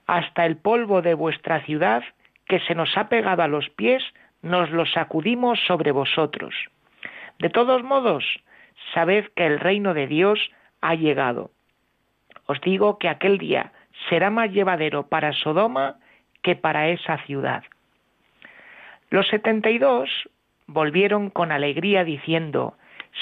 hasta 0.07 0.47
el 0.47 0.57
polvo 0.57 1.03
de 1.03 1.15
vuestra 1.15 1.61
ciudad 1.65 2.03
que 2.47 2.61
se 2.61 2.75
nos 2.75 2.97
ha 2.97 3.09
pegado 3.09 3.43
a 3.43 3.49
los 3.49 3.69
pies, 3.71 4.03
nos 4.43 4.71
lo 4.71 4.87
sacudimos 4.87 5.61
sobre 5.67 5.93
vosotros. 5.93 6.55
De 7.39 7.51
todos 7.51 7.83
modos, 7.83 8.25
sabed 8.95 9.27
que 9.37 9.47
el 9.47 9.61
reino 9.61 9.95
de 9.95 10.07
Dios 10.07 10.51
ha 10.81 10.95
llegado. 10.95 11.51
Os 12.47 12.61
digo 12.63 12.99
que 12.99 13.09
aquel 13.09 13.37
día 13.39 13.73
será 14.09 14.31
más 14.31 14.51
llevadero 14.51 15.09
para 15.09 15.33
Sodoma 15.33 15.97
que 16.43 16.57
para 16.57 16.89
esa 16.89 17.19
ciudad. 17.27 17.65
Los 19.11 19.29
setenta 19.29 19.71
y 19.71 19.79
dos 19.79 20.09
volvieron 20.67 21.31
con 21.31 21.53
alegría 21.53 22.05
diciendo, 22.05 22.77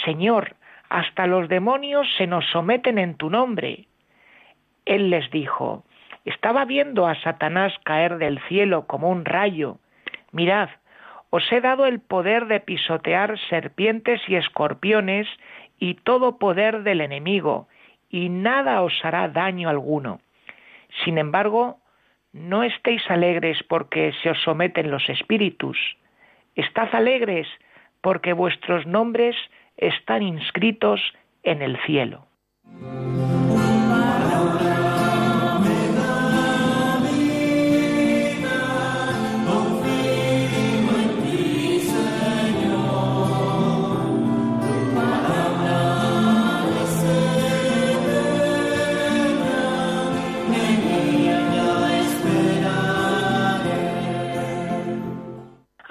Señor, 0.05 0.57
hasta 0.89 1.27
los 1.27 1.49
demonios 1.49 2.07
se 2.17 2.27
nos 2.27 2.47
someten 2.47 2.99
en 2.99 3.17
tu 3.17 3.31
nombre. 3.31 3.87
Él 4.85 5.11
les 5.11 5.31
dijo, 5.31 5.85
estaba 6.25 6.65
viendo 6.65 7.07
a 7.07 7.15
Satanás 7.23 7.73
caer 7.85 8.19
del 8.19 8.41
cielo 8.49 8.87
como 8.87 9.11
un 9.11 9.25
rayo. 9.25 9.79
Mirad, 10.33 10.71
os 11.31 11.51
he 11.53 11.61
dado 11.61 11.87
el 11.87 12.01
poder 12.01 12.47
de 12.47 12.61
pisotear 12.61 13.39
serpientes 13.49 14.21
y 14.29 14.37
escorpiones 14.37 15.27
y 15.79 15.95
todo 15.95 16.39
poder 16.39 16.83
del 16.83 17.01
enemigo, 17.01 17.69
y 18.09 18.29
nada 18.29 18.83
os 18.83 19.05
hará 19.05 19.29
daño 19.29 19.69
alguno. 19.69 20.21
Sin 21.05 21.19
embargo, 21.19 21.79
no 22.33 22.63
estéis 22.63 23.03
alegres 23.11 23.63
porque 23.65 24.13
se 24.23 24.31
os 24.31 24.43
someten 24.43 24.91
los 24.91 25.09
espíritus. 25.09 25.79
Estad 26.55 26.95
alegres 26.95 27.49
porque 28.01 28.33
vuestros 28.33 28.87
nombres 28.87 29.37
están 29.77 30.23
inscritos 30.23 31.01
en 31.43 31.63
el 31.63 31.79
cielo. 31.87 32.27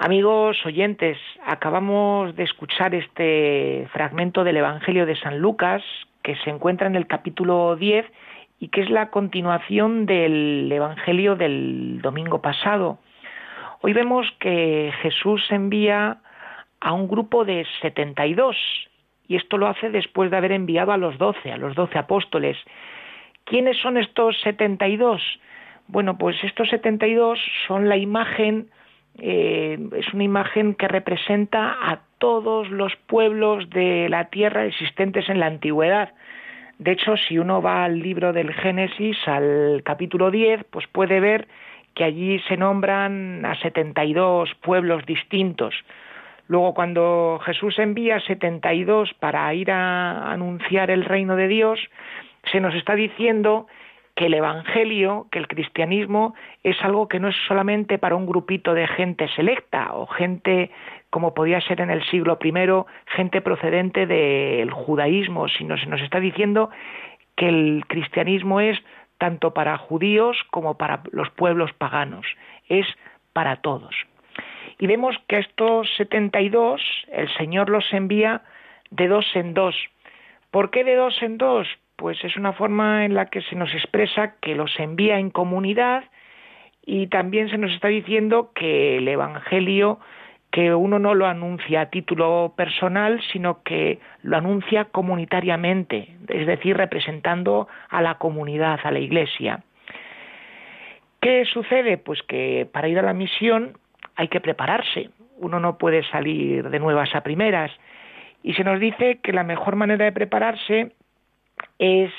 Amigos 0.06 0.64
oyentes, 0.64 1.18
acabamos 1.44 2.36
de 2.36 2.44
escuchar 2.44 2.94
este 2.94 3.88
fragmento 3.92 4.44
del 4.44 4.58
Evangelio 4.58 5.04
de 5.04 5.16
San 5.16 5.40
Lucas 5.40 5.82
que 6.22 6.36
se 6.44 6.50
encuentra 6.50 6.86
en 6.86 6.94
el 6.94 7.08
capítulo 7.08 7.74
10 7.74 8.06
y 8.60 8.68
que 8.68 8.82
es 8.82 8.90
la 8.90 9.10
continuación 9.10 10.06
del 10.06 10.70
Evangelio 10.70 11.34
del 11.34 11.98
domingo 12.02 12.40
pasado. 12.40 13.00
Hoy 13.80 13.94
vemos 13.94 14.28
que 14.38 14.92
Jesús 15.02 15.44
envía 15.50 16.18
a 16.78 16.92
un 16.92 17.08
grupo 17.08 17.44
de 17.44 17.66
72 17.82 18.56
y 19.26 19.34
esto 19.34 19.58
lo 19.58 19.66
hace 19.66 19.90
después 19.90 20.30
de 20.30 20.36
haber 20.36 20.52
enviado 20.52 20.92
a 20.92 20.98
los 20.98 21.18
12, 21.18 21.50
a 21.50 21.56
los 21.56 21.74
12 21.74 21.98
apóstoles. 21.98 22.56
¿Quiénes 23.42 23.76
son 23.78 23.96
estos 23.96 24.40
72? 24.42 25.20
Bueno, 25.88 26.16
pues 26.16 26.36
estos 26.44 26.68
72 26.68 27.40
son 27.66 27.88
la 27.88 27.96
imagen 27.96 28.68
eh, 29.18 29.78
es 29.96 30.12
una 30.12 30.24
imagen 30.24 30.74
que 30.74 30.88
representa 30.88 31.76
a 31.80 32.00
todos 32.18 32.70
los 32.70 32.94
pueblos 33.06 33.68
de 33.70 34.08
la 34.08 34.26
tierra 34.26 34.66
existentes 34.66 35.28
en 35.28 35.40
la 35.40 35.46
antigüedad. 35.46 36.12
De 36.78 36.92
hecho, 36.92 37.16
si 37.16 37.38
uno 37.38 37.62
va 37.62 37.84
al 37.84 38.00
libro 38.00 38.32
del 38.32 38.52
Génesis, 38.52 39.16
al 39.26 39.82
capítulo 39.84 40.30
10, 40.30 40.64
pues 40.64 40.86
puede 40.88 41.20
ver 41.20 41.48
que 41.94 42.04
allí 42.04 42.38
se 42.40 42.58
nombran 42.58 43.44
a 43.46 43.58
72 43.60 44.54
pueblos 44.56 45.06
distintos. 45.06 45.74
Luego, 46.48 46.74
cuando 46.74 47.40
Jesús 47.44 47.78
envía 47.78 48.20
72 48.20 49.14
para 49.14 49.52
ir 49.54 49.70
a 49.70 50.30
anunciar 50.30 50.90
el 50.90 51.04
reino 51.04 51.34
de 51.36 51.48
Dios, 51.48 51.80
se 52.52 52.60
nos 52.60 52.74
está 52.74 52.94
diciendo 52.94 53.66
que 54.16 54.26
el 54.26 54.34
Evangelio, 54.34 55.28
que 55.30 55.38
el 55.38 55.46
cristianismo 55.46 56.34
es 56.64 56.82
algo 56.82 57.06
que 57.06 57.20
no 57.20 57.28
es 57.28 57.36
solamente 57.46 57.98
para 57.98 58.16
un 58.16 58.26
grupito 58.26 58.72
de 58.72 58.88
gente 58.88 59.28
selecta 59.28 59.92
o 59.92 60.06
gente 60.06 60.70
como 61.10 61.34
podía 61.34 61.60
ser 61.60 61.82
en 61.82 61.90
el 61.90 62.02
siglo 62.06 62.38
I, 62.42 62.52
gente 63.14 63.42
procedente 63.42 64.06
del 64.06 64.70
judaísmo, 64.70 65.48
sino 65.48 65.76
se 65.76 65.86
nos 65.86 66.00
está 66.00 66.18
diciendo 66.18 66.70
que 67.36 67.48
el 67.48 67.84
cristianismo 67.86 68.60
es 68.60 68.82
tanto 69.18 69.52
para 69.52 69.76
judíos 69.76 70.38
como 70.50 70.78
para 70.78 71.02
los 71.12 71.28
pueblos 71.30 71.72
paganos, 71.74 72.26
es 72.68 72.86
para 73.34 73.56
todos. 73.56 73.94
Y 74.78 74.86
vemos 74.86 75.14
que 75.28 75.38
estos 75.38 75.88
72 75.98 76.80
el 77.12 77.28
Señor 77.36 77.68
los 77.68 77.84
envía 77.92 78.42
de 78.90 79.08
dos 79.08 79.26
en 79.34 79.52
dos. 79.52 79.76
¿Por 80.50 80.70
qué 80.70 80.84
de 80.84 80.96
dos 80.96 81.22
en 81.22 81.36
dos? 81.36 81.68
Pues 81.96 82.22
es 82.24 82.36
una 82.36 82.52
forma 82.52 83.04
en 83.04 83.14
la 83.14 83.26
que 83.26 83.42
se 83.42 83.56
nos 83.56 83.72
expresa 83.74 84.34
que 84.40 84.54
los 84.54 84.78
envía 84.78 85.18
en 85.18 85.30
comunidad 85.30 86.04
y 86.84 87.08
también 87.08 87.50
se 87.50 87.58
nos 87.58 87.72
está 87.72 87.88
diciendo 87.88 88.52
que 88.54 88.98
el 88.98 89.08
Evangelio 89.08 89.98
que 90.50 90.72
uno 90.72 90.98
no 90.98 91.14
lo 91.14 91.26
anuncia 91.26 91.82
a 91.82 91.90
título 91.90 92.54
personal, 92.56 93.20
sino 93.32 93.62
que 93.62 93.98
lo 94.22 94.38
anuncia 94.38 94.86
comunitariamente, 94.86 96.16
es 96.28 96.46
decir, 96.46 96.76
representando 96.76 97.68
a 97.90 98.00
la 98.00 98.14
comunidad, 98.14 98.80
a 98.82 98.90
la 98.90 98.98
Iglesia. 98.98 99.64
¿Qué 101.20 101.44
sucede? 101.44 101.98
Pues 101.98 102.22
que 102.22 102.66
para 102.72 102.88
ir 102.88 102.98
a 102.98 103.02
la 103.02 103.12
misión 103.12 103.76
hay 104.14 104.28
que 104.28 104.40
prepararse. 104.40 105.10
Uno 105.38 105.60
no 105.60 105.76
puede 105.76 106.04
salir 106.04 106.70
de 106.70 106.78
nuevas 106.78 107.14
a 107.14 107.22
primeras. 107.22 107.70
Y 108.42 108.54
se 108.54 108.64
nos 108.64 108.80
dice 108.80 109.18
que 109.22 109.32
la 109.32 109.42
mejor 109.42 109.76
manera 109.76 110.06
de 110.06 110.12
prepararse 110.12 110.92
es 111.78 112.12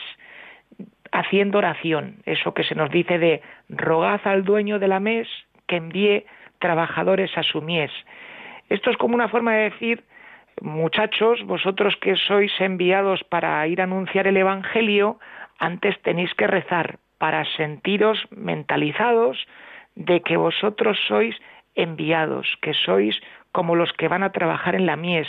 haciendo 1.12 1.58
oración, 1.60 2.18
eso 2.26 2.54
que 2.54 2.64
se 2.64 2.76
nos 2.76 2.92
dice 2.92 3.18
de 3.18 3.42
rogad 3.70 4.22
al 4.26 4.44
dueño 4.44 4.80
de 4.80 4.88
la 4.88 5.00
mes 5.00 5.28
que 5.68 5.78
envíe 5.78 6.26
trabajadores 6.60 7.36
a 7.38 7.44
su 7.44 7.62
mies. 7.62 7.92
Esto 8.70 8.90
es 8.90 8.98
como 8.98 9.16
una 9.16 9.30
forma 9.30 9.54
de 9.54 9.70
decir, 9.70 10.04
muchachos, 10.62 11.44
vosotros 11.46 11.96
que 12.02 12.16
sois 12.16 12.52
enviados 12.60 13.24
para 13.24 13.66
ir 13.68 13.82
a 13.82 13.86
anunciar 13.86 14.28
el 14.28 14.38
Evangelio, 14.38 15.20
antes 15.60 16.00
tenéis 16.02 16.34
que 16.34 16.48
rezar 16.48 17.00
para 17.18 17.46
sentiros 17.56 18.28
mentalizados 18.32 19.38
de 19.96 20.22
que 20.22 20.38
vosotros 20.38 20.98
sois 21.08 21.36
enviados, 21.76 22.48
que 22.62 22.74
sois 22.74 23.20
como 23.52 23.76
los 23.76 23.92
que 23.94 24.08
van 24.08 24.24
a 24.24 24.32
trabajar 24.32 24.76
en 24.76 24.86
la 24.86 24.96
mies 24.96 25.28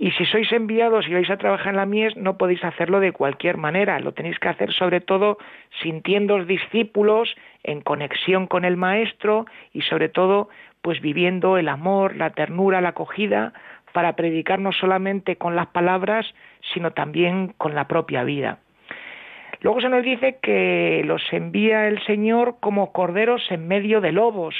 y 0.00 0.12
si 0.12 0.24
sois 0.24 0.50
enviados 0.50 1.06
y 1.06 1.12
vais 1.12 1.28
a 1.28 1.36
trabajar 1.36 1.74
en 1.74 1.76
la 1.76 1.84
mies, 1.84 2.16
no 2.16 2.38
podéis 2.38 2.64
hacerlo 2.64 3.00
de 3.00 3.12
cualquier 3.12 3.58
manera. 3.58 4.00
Lo 4.00 4.12
tenéis 4.12 4.38
que 4.38 4.48
hacer 4.48 4.72
sobre 4.72 5.02
todo 5.02 5.36
sintiéndoos 5.82 6.46
discípulos, 6.46 7.36
en 7.64 7.82
conexión 7.82 8.46
con 8.46 8.64
el 8.64 8.78
Maestro 8.78 9.44
y 9.74 9.82
sobre 9.82 10.08
todo 10.08 10.48
pues 10.80 11.02
viviendo 11.02 11.58
el 11.58 11.68
amor, 11.68 12.16
la 12.16 12.30
ternura, 12.30 12.80
la 12.80 12.88
acogida, 12.88 13.52
para 13.92 14.16
predicar 14.16 14.58
no 14.58 14.72
solamente 14.72 15.36
con 15.36 15.54
las 15.54 15.66
palabras, 15.66 16.24
sino 16.72 16.92
también 16.92 17.52
con 17.58 17.74
la 17.74 17.86
propia 17.86 18.24
vida. 18.24 18.58
Luego 19.60 19.82
se 19.82 19.90
nos 19.90 20.02
dice 20.02 20.38
que 20.40 21.02
los 21.04 21.22
envía 21.30 21.88
el 21.88 22.02
Señor 22.06 22.56
como 22.60 22.92
corderos 22.92 23.42
en 23.50 23.68
medio 23.68 24.00
de 24.00 24.12
lobos. 24.12 24.54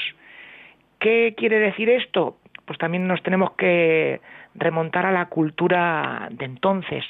¿Qué 0.98 1.32
quiere 1.34 1.60
decir 1.60 1.88
esto? 1.88 2.36
Pues 2.66 2.78
también 2.78 3.08
nos 3.08 3.22
tenemos 3.22 3.52
que 3.52 4.20
remontar 4.54 5.06
a 5.06 5.12
la 5.12 5.26
cultura 5.26 6.28
de 6.30 6.44
entonces. 6.44 7.04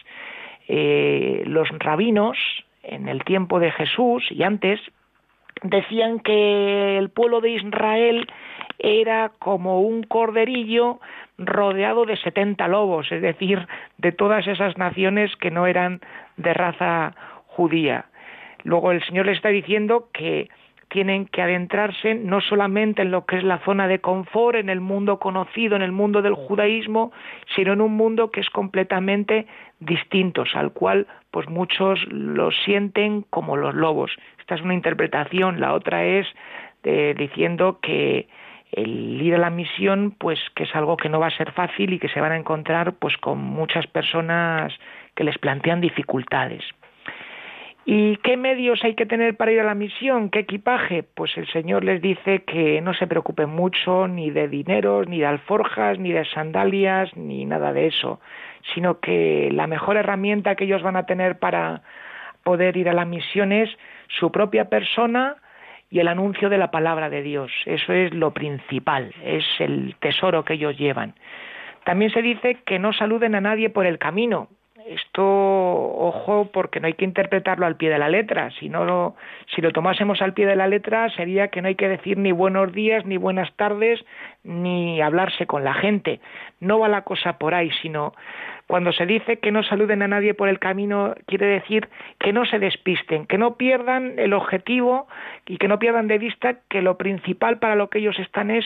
Eh, 0.68 1.42
los 1.46 1.68
rabinos, 1.78 2.38
en 2.82 3.08
el 3.08 3.24
tiempo 3.24 3.60
de 3.60 3.70
Jesús 3.72 4.26
y 4.30 4.42
antes, 4.42 4.80
decían 5.62 6.20
que 6.20 6.98
el 6.98 7.10
pueblo 7.10 7.40
de 7.40 7.50
Israel 7.50 8.26
era 8.78 9.32
como 9.38 9.82
un 9.82 10.02
corderillo 10.04 11.00
rodeado 11.38 12.06
de 12.06 12.16
setenta 12.16 12.68
lobos, 12.68 13.10
es 13.12 13.22
decir, 13.22 13.66
de 13.98 14.12
todas 14.12 14.46
esas 14.46 14.76
naciones 14.78 15.34
que 15.36 15.50
no 15.50 15.66
eran 15.66 16.00
de 16.36 16.54
raza 16.54 17.14
judía. 17.46 18.06
Luego 18.62 18.92
el 18.92 19.02
Señor 19.04 19.26
le 19.26 19.32
está 19.32 19.48
diciendo 19.48 20.08
que 20.12 20.48
tienen 20.90 21.26
que 21.26 21.40
adentrarse 21.40 22.14
no 22.14 22.40
solamente 22.40 23.02
en 23.02 23.12
lo 23.12 23.24
que 23.24 23.36
es 23.36 23.44
la 23.44 23.58
zona 23.60 23.86
de 23.86 24.00
confort, 24.00 24.56
en 24.56 24.68
el 24.68 24.80
mundo 24.80 25.18
conocido, 25.18 25.76
en 25.76 25.82
el 25.82 25.92
mundo 25.92 26.20
del 26.20 26.34
judaísmo, 26.34 27.12
sino 27.54 27.72
en 27.72 27.80
un 27.80 27.96
mundo 27.96 28.30
que 28.30 28.40
es 28.40 28.50
completamente 28.50 29.46
distinto, 29.78 30.44
al 30.54 30.72
cual 30.72 31.06
pues 31.30 31.48
muchos 31.48 32.00
lo 32.08 32.50
sienten 32.50 33.22
como 33.30 33.56
los 33.56 33.74
lobos. 33.74 34.10
Esta 34.40 34.56
es 34.56 34.62
una 34.62 34.74
interpretación, 34.74 35.60
la 35.60 35.74
otra 35.74 36.04
es 36.04 36.26
eh, 36.82 37.14
diciendo 37.16 37.78
que 37.80 38.28
el 38.72 39.22
ir 39.22 39.36
a 39.36 39.38
la 39.38 39.50
misión 39.50 40.14
pues 40.18 40.38
que 40.56 40.64
es 40.64 40.74
algo 40.74 40.96
que 40.96 41.08
no 41.08 41.20
va 41.20 41.28
a 41.28 41.36
ser 41.36 41.52
fácil 41.52 41.92
y 41.92 41.98
que 42.00 42.08
se 42.08 42.20
van 42.20 42.32
a 42.32 42.36
encontrar 42.36 42.94
pues 42.94 43.16
con 43.16 43.38
muchas 43.38 43.86
personas 43.86 44.72
que 45.14 45.22
les 45.24 45.38
plantean 45.38 45.80
dificultades. 45.80 46.64
¿Y 47.86 48.16
qué 48.18 48.36
medios 48.36 48.84
hay 48.84 48.94
que 48.94 49.06
tener 49.06 49.36
para 49.36 49.52
ir 49.52 49.60
a 49.60 49.64
la 49.64 49.74
misión? 49.74 50.28
¿Qué 50.30 50.40
equipaje? 50.40 51.02
Pues 51.02 51.36
el 51.38 51.46
Señor 51.48 51.82
les 51.82 52.02
dice 52.02 52.42
que 52.44 52.80
no 52.82 52.92
se 52.92 53.06
preocupen 53.06 53.48
mucho 53.48 54.06
ni 54.06 54.30
de 54.30 54.48
dineros, 54.48 55.08
ni 55.08 55.20
de 55.20 55.26
alforjas, 55.26 55.98
ni 55.98 56.12
de 56.12 56.24
sandalias, 56.26 57.16
ni 57.16 57.46
nada 57.46 57.72
de 57.72 57.86
eso, 57.86 58.20
sino 58.74 59.00
que 59.00 59.48
la 59.52 59.66
mejor 59.66 59.96
herramienta 59.96 60.56
que 60.56 60.64
ellos 60.64 60.82
van 60.82 60.96
a 60.96 61.06
tener 61.06 61.38
para 61.38 61.82
poder 62.44 62.76
ir 62.76 62.88
a 62.88 62.92
la 62.92 63.06
misión 63.06 63.50
es 63.50 63.70
su 64.08 64.30
propia 64.30 64.68
persona 64.68 65.36
y 65.90 66.00
el 66.00 66.08
anuncio 66.08 66.50
de 66.50 66.58
la 66.58 66.70
palabra 66.70 67.08
de 67.08 67.22
Dios. 67.22 67.50
Eso 67.64 67.92
es 67.92 68.12
lo 68.14 68.32
principal, 68.32 69.12
es 69.24 69.44
el 69.58 69.96
tesoro 70.00 70.44
que 70.44 70.54
ellos 70.54 70.76
llevan. 70.78 71.14
También 71.84 72.12
se 72.12 72.20
dice 72.20 72.58
que 72.66 72.78
no 72.78 72.92
saluden 72.92 73.34
a 73.34 73.40
nadie 73.40 73.70
por 73.70 73.86
el 73.86 73.98
camino, 73.98 74.48
esto, 74.90 75.22
ojo, 75.22 76.50
porque 76.52 76.80
no 76.80 76.88
hay 76.88 76.94
que 76.94 77.04
interpretarlo 77.04 77.64
al 77.64 77.76
pie 77.76 77.90
de 77.90 77.98
la 77.98 78.08
letra. 78.08 78.50
Si, 78.58 78.68
no, 78.68 79.14
si 79.54 79.62
lo 79.62 79.70
tomásemos 79.70 80.20
al 80.20 80.34
pie 80.34 80.46
de 80.46 80.56
la 80.56 80.66
letra, 80.66 81.08
sería 81.10 81.48
que 81.48 81.62
no 81.62 81.68
hay 81.68 81.76
que 81.76 81.88
decir 81.88 82.18
ni 82.18 82.32
buenos 82.32 82.72
días, 82.72 83.06
ni 83.06 83.16
buenas 83.16 83.52
tardes, 83.54 84.04
ni 84.42 85.00
hablarse 85.00 85.46
con 85.46 85.62
la 85.62 85.74
gente. 85.74 86.20
No 86.58 86.80
va 86.80 86.88
la 86.88 87.02
cosa 87.02 87.38
por 87.38 87.54
ahí, 87.54 87.70
sino 87.82 88.14
cuando 88.66 88.92
se 88.92 89.06
dice 89.06 89.38
que 89.38 89.52
no 89.52 89.62
saluden 89.62 90.02
a 90.02 90.08
nadie 90.08 90.34
por 90.34 90.48
el 90.48 90.58
camino, 90.58 91.14
quiere 91.26 91.46
decir 91.46 91.88
que 92.18 92.32
no 92.32 92.44
se 92.44 92.58
despisten, 92.58 93.26
que 93.26 93.38
no 93.38 93.54
pierdan 93.54 94.18
el 94.18 94.32
objetivo 94.32 95.06
y 95.46 95.58
que 95.58 95.68
no 95.68 95.78
pierdan 95.78 96.08
de 96.08 96.18
vista 96.18 96.56
que 96.68 96.82
lo 96.82 96.96
principal 96.96 97.58
para 97.58 97.76
lo 97.76 97.90
que 97.90 97.98
ellos 97.98 98.18
están 98.18 98.50
es 98.50 98.64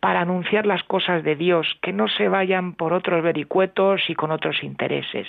para 0.00 0.20
anunciar 0.20 0.66
las 0.66 0.82
cosas 0.82 1.22
de 1.22 1.36
Dios, 1.36 1.78
que 1.80 1.92
no 1.92 2.08
se 2.08 2.28
vayan 2.28 2.74
por 2.74 2.92
otros 2.92 3.22
vericuetos 3.22 4.02
y 4.08 4.14
con 4.14 4.32
otros 4.32 4.62
intereses. 4.62 5.28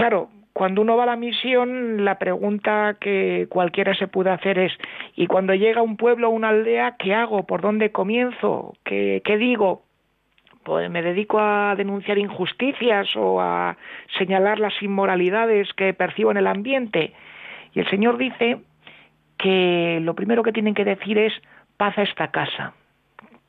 Claro, 0.00 0.30
cuando 0.54 0.80
uno 0.80 0.96
va 0.96 1.02
a 1.02 1.12
la 1.12 1.16
misión, 1.16 2.06
la 2.06 2.18
pregunta 2.18 2.96
que 2.98 3.48
cualquiera 3.50 3.92
se 3.94 4.08
puede 4.08 4.30
hacer 4.30 4.58
es, 4.58 4.72
¿y 5.14 5.26
cuando 5.26 5.52
llega 5.52 5.80
a 5.80 5.82
un 5.82 5.98
pueblo 5.98 6.28
o 6.28 6.32
una 6.32 6.48
aldea, 6.48 6.96
qué 6.98 7.14
hago? 7.14 7.42
¿Por 7.42 7.60
dónde 7.60 7.92
comienzo? 7.92 8.72
¿Qué, 8.82 9.20
qué 9.26 9.36
digo? 9.36 9.82
Pues 10.62 10.90
me 10.90 11.02
dedico 11.02 11.38
a 11.38 11.74
denunciar 11.76 12.16
injusticias 12.16 13.14
o 13.14 13.42
a 13.42 13.76
señalar 14.16 14.58
las 14.58 14.72
inmoralidades 14.82 15.70
que 15.74 15.92
percibo 15.92 16.30
en 16.30 16.38
el 16.38 16.46
ambiente. 16.46 17.12
Y 17.74 17.80
el 17.80 17.90
Señor 17.90 18.16
dice 18.16 18.56
que 19.36 19.98
lo 20.00 20.14
primero 20.14 20.42
que 20.42 20.52
tienen 20.52 20.72
que 20.72 20.86
decir 20.86 21.18
es 21.18 21.34
paz 21.76 21.98
a 21.98 22.04
esta 22.04 22.28
casa, 22.28 22.72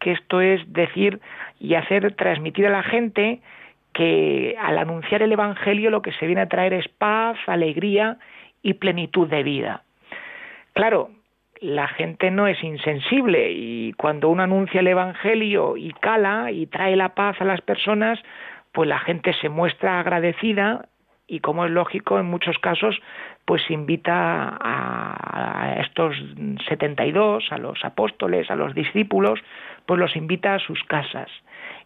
que 0.01 0.11
esto 0.11 0.41
es 0.41 0.61
decir 0.73 1.21
y 1.61 1.75
hacer 1.75 2.13
transmitir 2.15 2.67
a 2.67 2.71
la 2.71 2.83
gente 2.83 3.39
que 3.93 4.55
al 4.59 4.77
anunciar 4.77 5.21
el 5.21 5.31
Evangelio 5.31 5.89
lo 5.89 6.01
que 6.01 6.13
se 6.13 6.25
viene 6.25 6.41
a 6.41 6.49
traer 6.49 6.73
es 6.73 6.87
paz, 6.87 7.37
alegría 7.47 8.17
y 8.61 8.75
plenitud 8.75 9.27
de 9.27 9.43
vida. 9.43 9.83
Claro, 10.73 11.09
la 11.59 11.87
gente 11.87 12.31
no 12.31 12.47
es 12.47 12.63
insensible 12.63 13.51
y 13.51 13.93
cuando 13.93 14.29
uno 14.29 14.43
anuncia 14.43 14.79
el 14.79 14.87
Evangelio 14.87 15.77
y 15.77 15.91
cala 15.93 16.51
y 16.51 16.65
trae 16.65 16.95
la 16.95 17.09
paz 17.09 17.39
a 17.39 17.45
las 17.45 17.61
personas, 17.61 18.19
pues 18.71 18.89
la 18.89 18.99
gente 18.99 19.33
se 19.33 19.49
muestra 19.49 19.99
agradecida 19.99 20.85
y 21.27 21.39
como 21.39 21.63
es 21.63 21.71
lógico 21.71 22.19
en 22.19 22.25
muchos 22.25 22.57
casos, 22.59 22.99
pues 23.45 23.61
invita 23.69 24.57
a, 24.59 25.75
estos 25.79 26.15
72, 26.67 27.51
a 27.51 27.57
los 27.57 27.85
apóstoles, 27.85 28.51
a 28.51 28.55
los 28.55 28.75
discípulos, 28.75 29.39
pues 29.85 29.99
los 29.99 30.15
invita 30.15 30.55
a 30.55 30.59
sus 30.59 30.83
casas. 30.83 31.29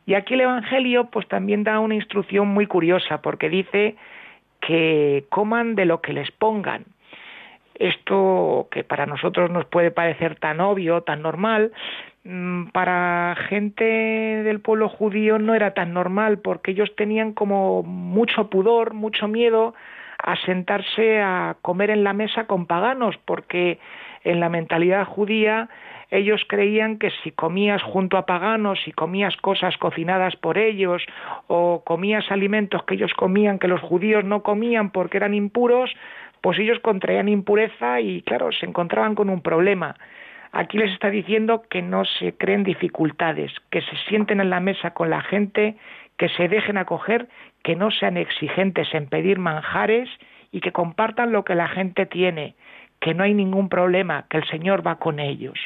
Y 0.06 0.14
aquí 0.14 0.36
el 0.36 0.42
Evangelio 0.42 1.06
pues 1.06 1.28
también 1.28 1.64
da 1.64 1.80
una 1.80 1.96
instrucción 1.96 2.48
muy 2.48 2.68
curiosa 2.68 3.22
porque 3.22 3.50
dice 3.50 3.96
que 4.62 5.26
coman 5.30 5.76
de 5.76 5.86
lo 5.86 6.02
que 6.02 6.14
les 6.14 6.32
pongan. 6.32 6.86
Esto 7.76 8.68
que 8.72 8.84
para 8.84 9.06
nosotros 9.06 9.52
nos 9.52 9.66
puede 9.66 9.92
parecer 9.92 10.36
tan 10.36 10.62
obvio, 10.62 11.02
tan 11.02 11.22
normal, 11.22 11.74
mm, 12.24 12.68
para 12.68 13.36
gente 13.50 13.84
del 13.84 14.62
pueblo 14.62 14.88
judío 14.88 15.40
no 15.40 15.56
era 15.56 15.74
tan 15.74 15.94
normal 15.94 16.40
porque 16.40 16.72
ellos 16.72 16.96
tenían 16.96 17.34
como 17.34 17.84
mucho 17.84 18.50
pudor, 18.50 18.94
mucho 18.94 19.28
miedo 19.28 19.74
a 20.24 20.38
sentarse 20.38 21.22
a 21.22 21.58
comer 21.62 21.90
en 21.90 22.04
la 22.04 22.14
mesa 22.14 22.48
con 22.48 22.66
paganos 22.66 23.18
porque 23.26 23.80
en 24.24 24.40
la 24.40 24.50
mentalidad 24.50 25.06
judía 25.06 25.70
ellos 26.12 26.44
creían 26.48 26.98
que 26.98 27.12
si 27.24 27.32
comías 27.32 27.82
junto 27.82 28.18
a 28.18 28.26
paganos, 28.26 28.80
si 28.84 28.92
comías 28.92 29.36
cosas 29.38 29.78
cocinadas 29.78 30.36
por 30.36 30.58
ellos 30.58 31.04
o 31.48 31.84
comías 31.86 32.32
alimentos 32.32 32.84
que 32.84 32.96
ellos 32.96 33.14
comían 33.14 33.60
que 33.60 33.68
los 33.68 33.82
judíos 33.82 34.24
no 34.24 34.44
comían 34.44 34.92
porque 34.92 35.18
eran 35.18 35.34
impuros, 35.34 35.92
pues 36.42 36.60
ellos 36.60 36.80
contraían 36.80 37.28
impureza 37.28 38.00
y 38.02 38.22
claro, 38.22 38.52
se 38.52 38.66
encontraban 38.66 39.16
con 39.16 39.30
un 39.30 39.42
problema. 39.42 39.96
Aquí 40.52 40.78
les 40.78 40.94
está 40.94 41.10
diciendo 41.10 41.64
que 41.70 41.82
no 41.82 42.06
se 42.06 42.38
creen 42.38 42.64
dificultades, 42.64 43.52
que 43.72 43.82
se 43.82 43.98
sienten 44.08 44.40
en 44.40 44.50
la 44.50 44.62
mesa 44.62 44.92
con 44.92 45.10
la 45.10 45.22
gente, 45.22 45.76
que 46.18 46.30
se 46.30 46.48
dejen 46.48 46.78
acoger, 46.78 47.28
que 47.64 47.76
no 47.76 47.92
sean 47.92 48.16
exigentes 48.16 48.88
en 48.94 49.08
pedir 49.08 49.38
manjares 49.38 50.10
y 50.52 50.62
que 50.62 50.72
compartan 50.72 51.34
lo 51.34 51.44
que 51.44 51.56
la 51.56 51.68
gente 51.68 52.06
tiene, 52.06 52.56
que 53.02 53.14
no 53.14 53.24
hay 53.24 53.34
ningún 53.34 53.68
problema, 53.68 54.26
que 54.30 54.38
el 54.38 54.48
Señor 54.48 54.86
va 54.86 54.96
con 54.96 55.20
ellos. 55.20 55.60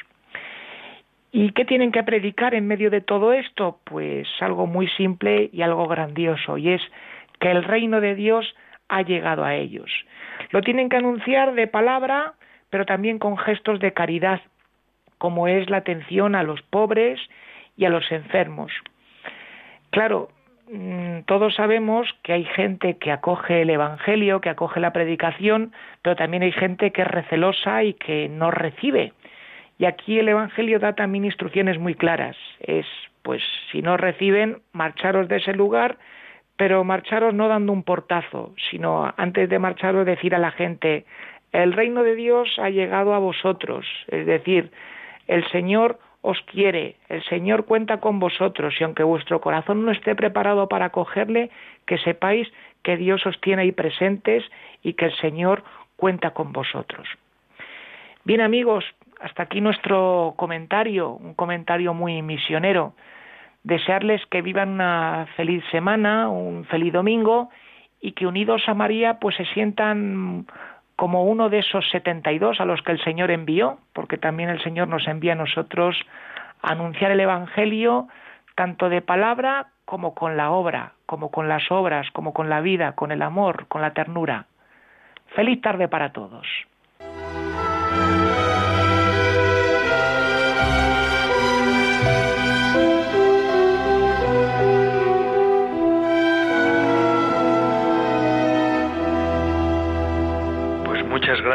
¿Y 1.32 1.52
qué 1.52 1.64
tienen 1.66 1.92
que 1.92 2.04
predicar 2.04 2.56
en 2.56 2.68
medio 2.68 2.90
de 2.90 3.02
todo 3.02 3.34
esto? 3.34 3.80
Pues 3.84 4.28
algo 4.40 4.66
muy 4.66 4.88
simple 4.90 5.50
y 5.54 5.62
algo 5.62 5.88
grandioso, 5.88 6.58
y 6.58 6.70
es 6.70 6.82
que 7.40 7.52
el 7.52 7.64
reino 7.64 8.02
de 8.02 8.16
Dios 8.16 8.56
ha 8.88 9.04
llegado 9.04 9.44
a 9.44 9.56
ellos. 9.56 9.92
Lo 10.50 10.62
tienen 10.62 10.90
que 10.90 10.98
anunciar 10.98 11.54
de 11.54 11.68
palabra, 11.68 12.34
pero 12.72 12.86
también 12.86 13.20
con 13.20 13.38
gestos 13.38 13.80
de 13.80 13.94
caridad, 13.94 14.42
como 15.20 15.48
es 15.48 15.70
la 15.70 15.78
atención 15.78 16.34
a 16.34 16.44
los 16.44 16.62
pobres 16.64 17.20
y 17.78 17.86
a 17.86 17.90
los 17.90 18.12
enfermos. 18.12 18.72
Claro, 19.92 20.30
mm, 20.72 21.22
todos 21.28 21.56
sabemos 21.56 22.08
que 22.24 22.34
hay 22.34 22.46
gente 22.46 22.98
que 22.98 23.12
acoge 23.12 23.62
el 23.62 23.70
Evangelio, 23.70 24.42
que 24.42 24.50
acoge 24.50 24.80
la 24.80 24.94
predicación, 24.94 25.74
pero 26.02 26.16
también 26.16 26.42
hay 26.42 26.52
gente 26.52 26.92
que 26.92 27.04
es 27.04 27.08
recelosa 27.08 27.84
y 27.84 27.94
que 27.94 28.30
no 28.30 28.50
recibe. 28.50 29.14
Y 29.80 29.86
aquí 29.86 30.20
el 30.20 30.28
Evangelio 30.28 30.78
da 30.78 30.94
también 30.94 31.24
instrucciones 31.26 31.80
muy 31.80 31.96
claras. 31.96 32.36
Es, 32.60 32.86
pues, 33.24 33.42
si 33.72 33.82
no 33.82 33.96
reciben, 33.96 34.62
marcharos 34.74 35.30
de 35.30 35.38
ese 35.38 35.54
lugar, 35.54 35.98
pero 36.58 36.84
marcharos 36.84 37.34
no 37.34 37.48
dando 37.48 37.72
un 37.72 37.84
portazo, 37.84 38.54
sino 38.70 39.12
antes 39.16 39.50
de 39.50 39.58
marcharos 39.58 40.06
decir 40.06 40.36
a 40.36 40.40
la 40.40 40.52
gente, 40.52 41.06
el 41.54 41.72
reino 41.72 42.04
de 42.04 42.16
Dios 42.16 42.60
ha 42.60 42.70
llegado 42.70 43.14
a 43.14 43.20
vosotros. 43.20 43.86
Es 44.10 44.26
decir, 44.26 44.70
el 45.28 45.50
Señor 45.50 45.98
os 46.22 46.42
quiere, 46.42 46.98
el 47.08 47.24
Señor 47.24 47.64
cuenta 47.64 48.02
con 48.02 48.20
vosotros 48.20 48.76
y 48.78 48.84
aunque 48.84 49.04
vuestro 49.04 49.40
corazón 49.40 49.86
no 49.86 49.92
esté 49.94 50.14
preparado 50.14 50.68
para 50.68 50.88
acogerle, 50.88 51.50
que 51.86 51.98
sepáis 52.00 52.52
que 52.84 52.98
Dios 52.98 53.26
os 53.26 53.40
tiene 53.40 53.62
ahí 53.62 53.72
presentes 53.72 54.44
y 54.84 54.94
que 54.94 55.06
el 55.06 55.16
Señor 55.16 55.64
cuenta 55.96 56.32
con 56.32 56.52
vosotros. 56.52 57.08
Bien 58.26 58.42
amigos, 58.42 58.84
hasta 59.20 59.44
aquí 59.44 59.62
nuestro 59.62 60.34
comentario, 60.38 61.12
un 61.12 61.34
comentario 61.34 61.94
muy 61.94 62.22
misionero. 62.22 62.94
Desearles 63.64 64.26
que 64.28 64.42
vivan 64.42 64.70
una 64.70 65.28
feliz 65.36 65.64
semana, 65.72 66.30
un 66.30 66.66
feliz 66.66 66.94
domingo 66.94 67.50
y 68.00 68.14
que 68.14 68.26
unidos 68.26 68.64
a 68.68 68.74
María 68.74 69.20
pues 69.20 69.36
se 69.36 69.46
sientan 69.46 70.46
como 70.96 71.24
uno 71.24 71.50
de 71.50 71.60
esos 71.60 71.90
72 71.92 72.60
a 72.60 72.66
los 72.66 72.82
que 72.82 72.92
el 72.92 73.04
Señor 73.04 73.32
envió, 73.32 73.80
porque 73.94 74.18
también 74.18 74.50
el 74.50 74.62
Señor 74.62 74.88
nos 74.88 75.08
envía 75.08 75.34
a 75.34 75.36
nosotros 75.36 75.96
a 76.62 76.72
anunciar 76.72 77.12
el 77.12 77.20
Evangelio 77.20 78.08
tanto 78.56 78.90
de 78.90 79.02
palabra 79.02 79.68
como 79.86 80.14
con 80.14 80.36
la 80.36 80.52
obra, 80.52 80.94
como 81.06 81.32
con 81.32 81.48
las 81.48 81.72
obras, 81.72 82.10
como 82.12 82.34
con 82.34 82.50
la 82.50 82.62
vida, 82.62 82.94
con 82.94 83.12
el 83.12 83.22
amor, 83.22 83.68
con 83.68 83.82
la 83.82 83.92
ternura. 83.92 84.46
Feliz 85.36 85.62
tarde 85.62 85.88
para 85.88 86.12
todos. 86.12 86.46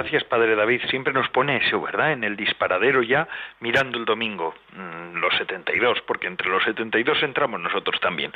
Gracias, 0.05 0.25
Padre 0.25 0.55
David. 0.55 0.83
Siempre 0.91 1.15
nos 1.15 1.31
pone 1.31 1.57
eso, 1.57 1.81
¿verdad? 1.81 2.13
En 2.13 2.25
el 2.25 2.37
disparadero 2.37 3.03
ya, 3.03 3.27
mirando 3.61 3.97
el 3.97 4.05
domingo, 4.05 4.55
mm, 4.73 5.17
los 5.17 5.35
72, 5.39 6.03
porque 6.03 6.27
entre 6.27 6.51
los 6.51 6.63
72 6.63 7.23
entramos 7.23 7.59
nosotros 7.59 7.99
también. 8.01 8.31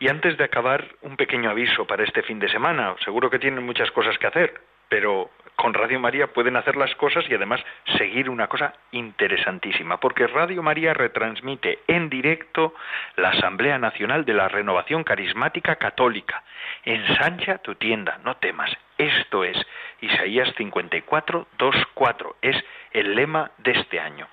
Y 0.00 0.08
antes 0.08 0.36
de 0.36 0.42
acabar, 0.42 0.84
un 1.02 1.16
pequeño 1.16 1.50
aviso 1.50 1.86
para 1.86 2.02
este 2.02 2.22
fin 2.22 2.40
de 2.40 2.48
semana. 2.48 2.96
Seguro 3.04 3.30
que 3.30 3.38
tienen 3.38 3.64
muchas 3.64 3.92
cosas 3.92 4.18
que 4.18 4.26
hacer, 4.26 4.60
pero 4.88 5.30
con 5.54 5.72
Radio 5.72 6.00
María 6.00 6.26
pueden 6.26 6.56
hacer 6.56 6.74
las 6.74 6.92
cosas 6.96 7.24
y 7.30 7.34
además 7.34 7.60
seguir 7.96 8.28
una 8.28 8.48
cosa 8.48 8.74
interesantísima, 8.90 10.00
porque 10.00 10.26
Radio 10.26 10.64
María 10.64 10.94
retransmite 10.94 11.78
en 11.86 12.10
directo 12.10 12.74
la 13.14 13.28
Asamblea 13.28 13.78
Nacional 13.78 14.24
de 14.24 14.34
la 14.34 14.48
Renovación 14.48 15.04
Carismática 15.04 15.76
Católica. 15.76 16.42
Ensancha 16.84 17.58
tu 17.58 17.76
tienda, 17.76 18.18
no 18.24 18.36
temas. 18.38 18.72
Esto 18.98 19.44
es 19.44 19.56
Isaías 20.00 20.52
54, 20.56 21.48
2, 21.58 21.76
4. 21.94 22.36
Es 22.42 22.56
el 22.92 23.14
lema 23.14 23.50
de 23.58 23.72
este 23.72 24.00
año. 24.00 24.28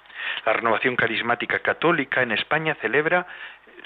La 0.46 0.54
Renovación 0.54 0.96
Carismática 0.96 1.60
Católica 1.60 2.22
en 2.22 2.32
España 2.32 2.76
celebra 2.76 3.26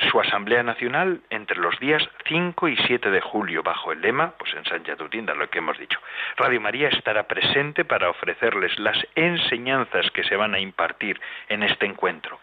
su 0.09 0.19
Asamblea 0.19 0.63
Nacional 0.63 1.21
entre 1.29 1.57
los 1.57 1.79
días 1.79 2.03
5 2.27 2.67
y 2.67 2.75
7 2.75 3.09
de 3.09 3.21
julio, 3.21 3.63
bajo 3.63 3.91
el 3.91 4.01
lema, 4.01 4.33
pues 4.37 4.53
ensancha 4.53 4.95
tu 4.95 5.07
tienda, 5.07 5.33
lo 5.33 5.49
que 5.49 5.59
hemos 5.59 5.77
dicho. 5.77 5.99
Radio 6.35 6.59
María 6.59 6.89
estará 6.89 7.23
presente 7.23 7.85
para 7.85 8.09
ofrecerles 8.09 8.77
las 8.79 8.97
enseñanzas 9.15 10.11
que 10.11 10.23
se 10.23 10.35
van 10.35 10.53
a 10.53 10.59
impartir 10.59 11.19
en 11.47 11.63
este 11.63 11.85
encuentro. 11.85 12.39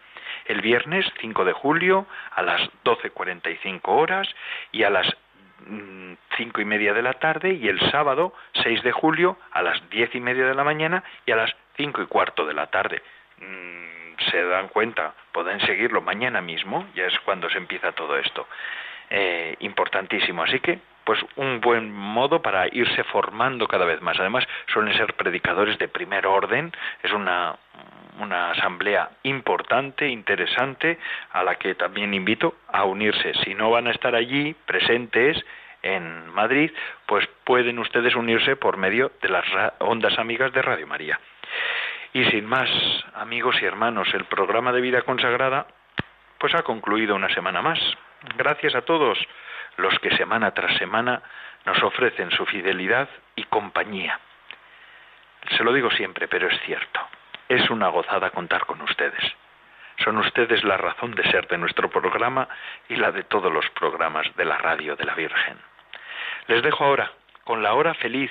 El 0.47 0.61
viernes 0.61 1.07
5 1.21 1.45
de 1.45 1.53
julio 1.53 2.07
a 2.33 2.43
las 2.43 2.63
12.45 2.85 3.81
horas 3.85 4.29
y 4.73 4.83
a 4.83 4.91
las 4.91 5.07
cinco 6.37 6.61
y 6.61 6.65
media 6.65 6.93
de 6.95 7.03
la 7.03 7.15
tarde 7.15 7.55
y 7.55 7.69
el 7.69 7.81
sábado 7.91 8.35
6 8.63 8.83
de 8.83 8.93
julio 8.93 9.39
a 9.51 9.63
las 9.63 9.89
diez 9.91 10.15
y 10.15 10.21
media 10.21 10.47
de 10.47 10.55
la 10.55 10.65
mañana 10.65 11.03
y 11.27 11.33
a 11.33 11.37
las 11.37 11.55
cinco 11.77 12.03
y 12.03 12.07
cuarto 12.07 12.47
de 12.47 12.55
la 12.55 12.67
tarde. 12.69 13.03
Mm, 13.39 14.31
se 14.31 14.43
dan 14.45 14.69
cuenta, 14.69 15.15
pueden 15.33 15.61
seguirlo 15.61 16.01
mañana 16.01 16.41
mismo, 16.41 16.87
ya 16.95 17.07
es 17.07 17.19
cuando 17.21 17.49
se 17.51 17.59
empieza 17.59 17.93
todo 17.93 18.17
esto. 18.17 18.47
Eh, 19.11 19.57
importantísimo. 19.61 20.43
Así 20.43 20.61
que, 20.61 20.79
pues 21.05 21.19
un 21.37 21.61
buen 21.61 21.93
modo 21.93 22.43
para 22.43 22.67
irse 22.69 23.05
formando 23.05 23.67
cada 23.67 23.85
vez 23.85 24.01
más. 24.01 24.19
Además, 24.21 24.47
suelen 24.73 24.97
ser 24.97 25.15
predicadores 25.15 25.79
de 25.79 25.89
primer 25.89 26.27
orden. 26.27 26.73
Es 27.03 27.13
una, 27.13 27.57
una 28.21 28.51
asamblea 28.51 29.11
importante, 29.25 30.09
interesante, 30.09 30.99
a 31.31 31.43
la 31.43 31.57
que 31.57 31.75
también 31.75 32.15
invito 32.15 32.57
a 32.69 32.85
unirse. 32.85 33.35
Si 33.45 33.55
no 33.55 33.71
van 33.71 33.87
a 33.87 33.91
estar 33.91 34.15
allí 34.15 34.55
presentes, 34.67 35.43
en 35.83 36.29
Madrid, 36.29 36.71
pues 37.07 37.29
pueden 37.45 37.79
ustedes 37.79 38.15
unirse 38.15 38.57
por 38.57 38.77
medio 38.77 39.13
de 39.21 39.29
las 39.29 39.45
ondas 39.81 40.17
amigas 40.19 40.53
de 40.53 40.63
Radio 40.63 40.87
María. 40.87 41.19
Y 42.13 42.25
sin 42.27 42.45
más, 42.45 42.71
amigos 43.15 43.57
y 43.61 43.65
hermanos, 43.65 44.09
el 44.15 44.25
programa 44.27 44.73
de 44.73 44.81
vida 44.81 45.03
consagrada 45.03 45.67
pues 46.39 46.55
ha 46.55 46.63
concluido 46.63 47.15
una 47.15 47.33
semana 47.35 47.63
más. 47.63 47.79
Gracias 48.37 48.75
a 48.75 48.83
todos 48.83 49.19
los 49.77 49.99
que 50.01 50.17
semana 50.17 50.53
tras 50.53 50.77
semana 50.79 51.23
nos 51.65 51.83
ofrecen 51.83 52.31
su 52.31 52.45
fidelidad 52.47 53.09
y 53.37 53.45
compañía. 53.45 54.19
Se 55.57 55.65
lo 55.65 55.73
digo 55.73 55.91
siempre, 55.91 56.29
pero 56.29 56.49
es 56.49 56.61
cierto. 56.63 57.01
Es 57.49 57.69
una 57.71 57.89
gozada 57.89 58.31
contar 58.31 58.67
con 58.67 58.81
ustedes. 58.83 59.35
Son 59.99 60.17
ustedes 60.19 60.65
la 60.65 60.77
razón 60.77 61.15
de 61.15 61.31
ser 61.31 61.47
de 61.49 61.59
nuestro 61.59 61.91
programa 61.91 62.49
y 62.89 62.97
la 62.97 63.13
de 63.13 63.25
todos 63.25 63.53
los 63.53 63.69
programas 63.71 64.27
de 64.37 64.45
la 64.45 64.59
radio 64.59 64.97
de 64.97 65.05
la 65.05 65.15
Virgen. 65.15 65.59
Les 66.47 66.63
dejo 66.63 66.85
ahora 66.85 67.13
con 67.45 67.63
la 67.63 67.75
hora 67.75 67.95
feliz, 67.95 68.31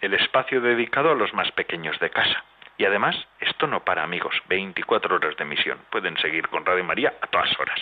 el 0.00 0.14
espacio 0.14 0.60
dedicado 0.60 1.10
a 1.10 1.14
los 1.14 1.32
más 1.34 1.50
pequeños 1.52 1.98
de 1.98 2.10
casa. 2.10 2.44
Y 2.76 2.84
además, 2.84 3.16
esto 3.40 3.66
no 3.66 3.84
para 3.84 4.04
amigos, 4.04 4.34
24 4.48 5.16
horas 5.16 5.36
de 5.36 5.42
emisión. 5.42 5.78
Pueden 5.90 6.16
seguir 6.18 6.48
con 6.48 6.64
Radio 6.64 6.84
María 6.84 7.14
a 7.20 7.26
todas 7.26 7.58
horas. 7.58 7.80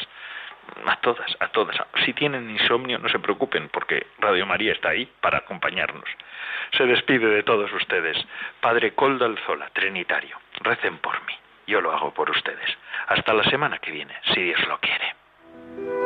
A 0.87 0.97
todas, 0.97 1.37
a 1.41 1.49
todas. 1.49 1.77
Si 2.05 2.12
tienen 2.12 2.51
insomnio, 2.51 2.99
no 2.99 3.09
se 3.09 3.19
preocupen, 3.19 3.69
porque 3.69 4.07
Radio 4.19 4.47
María 4.47 4.73
está 4.73 4.91
ahí 4.91 5.09
para 5.21 5.39
acompañarnos. 5.39 6.09
Se 6.77 6.85
despide 6.87 7.29
de 7.29 7.43
todos 7.43 7.73
ustedes. 7.73 8.17
Padre 8.61 8.95
Coldo 8.95 9.25
Alzola, 9.25 9.69
Trinitario. 9.73 10.39
Recen 10.61 10.99
por 10.99 11.14
mí. 11.27 11.35
Yo 11.67 11.81
lo 11.81 11.93
hago 11.93 12.12
por 12.12 12.31
ustedes. 12.31 12.77
Hasta 13.09 13.35
la 13.35 13.45
semana 13.45 13.79
que 13.79 13.91
viene, 13.91 14.14
si 14.35 14.43
Dios 14.43 14.61
lo 14.69 14.79
quiere. 14.79 16.06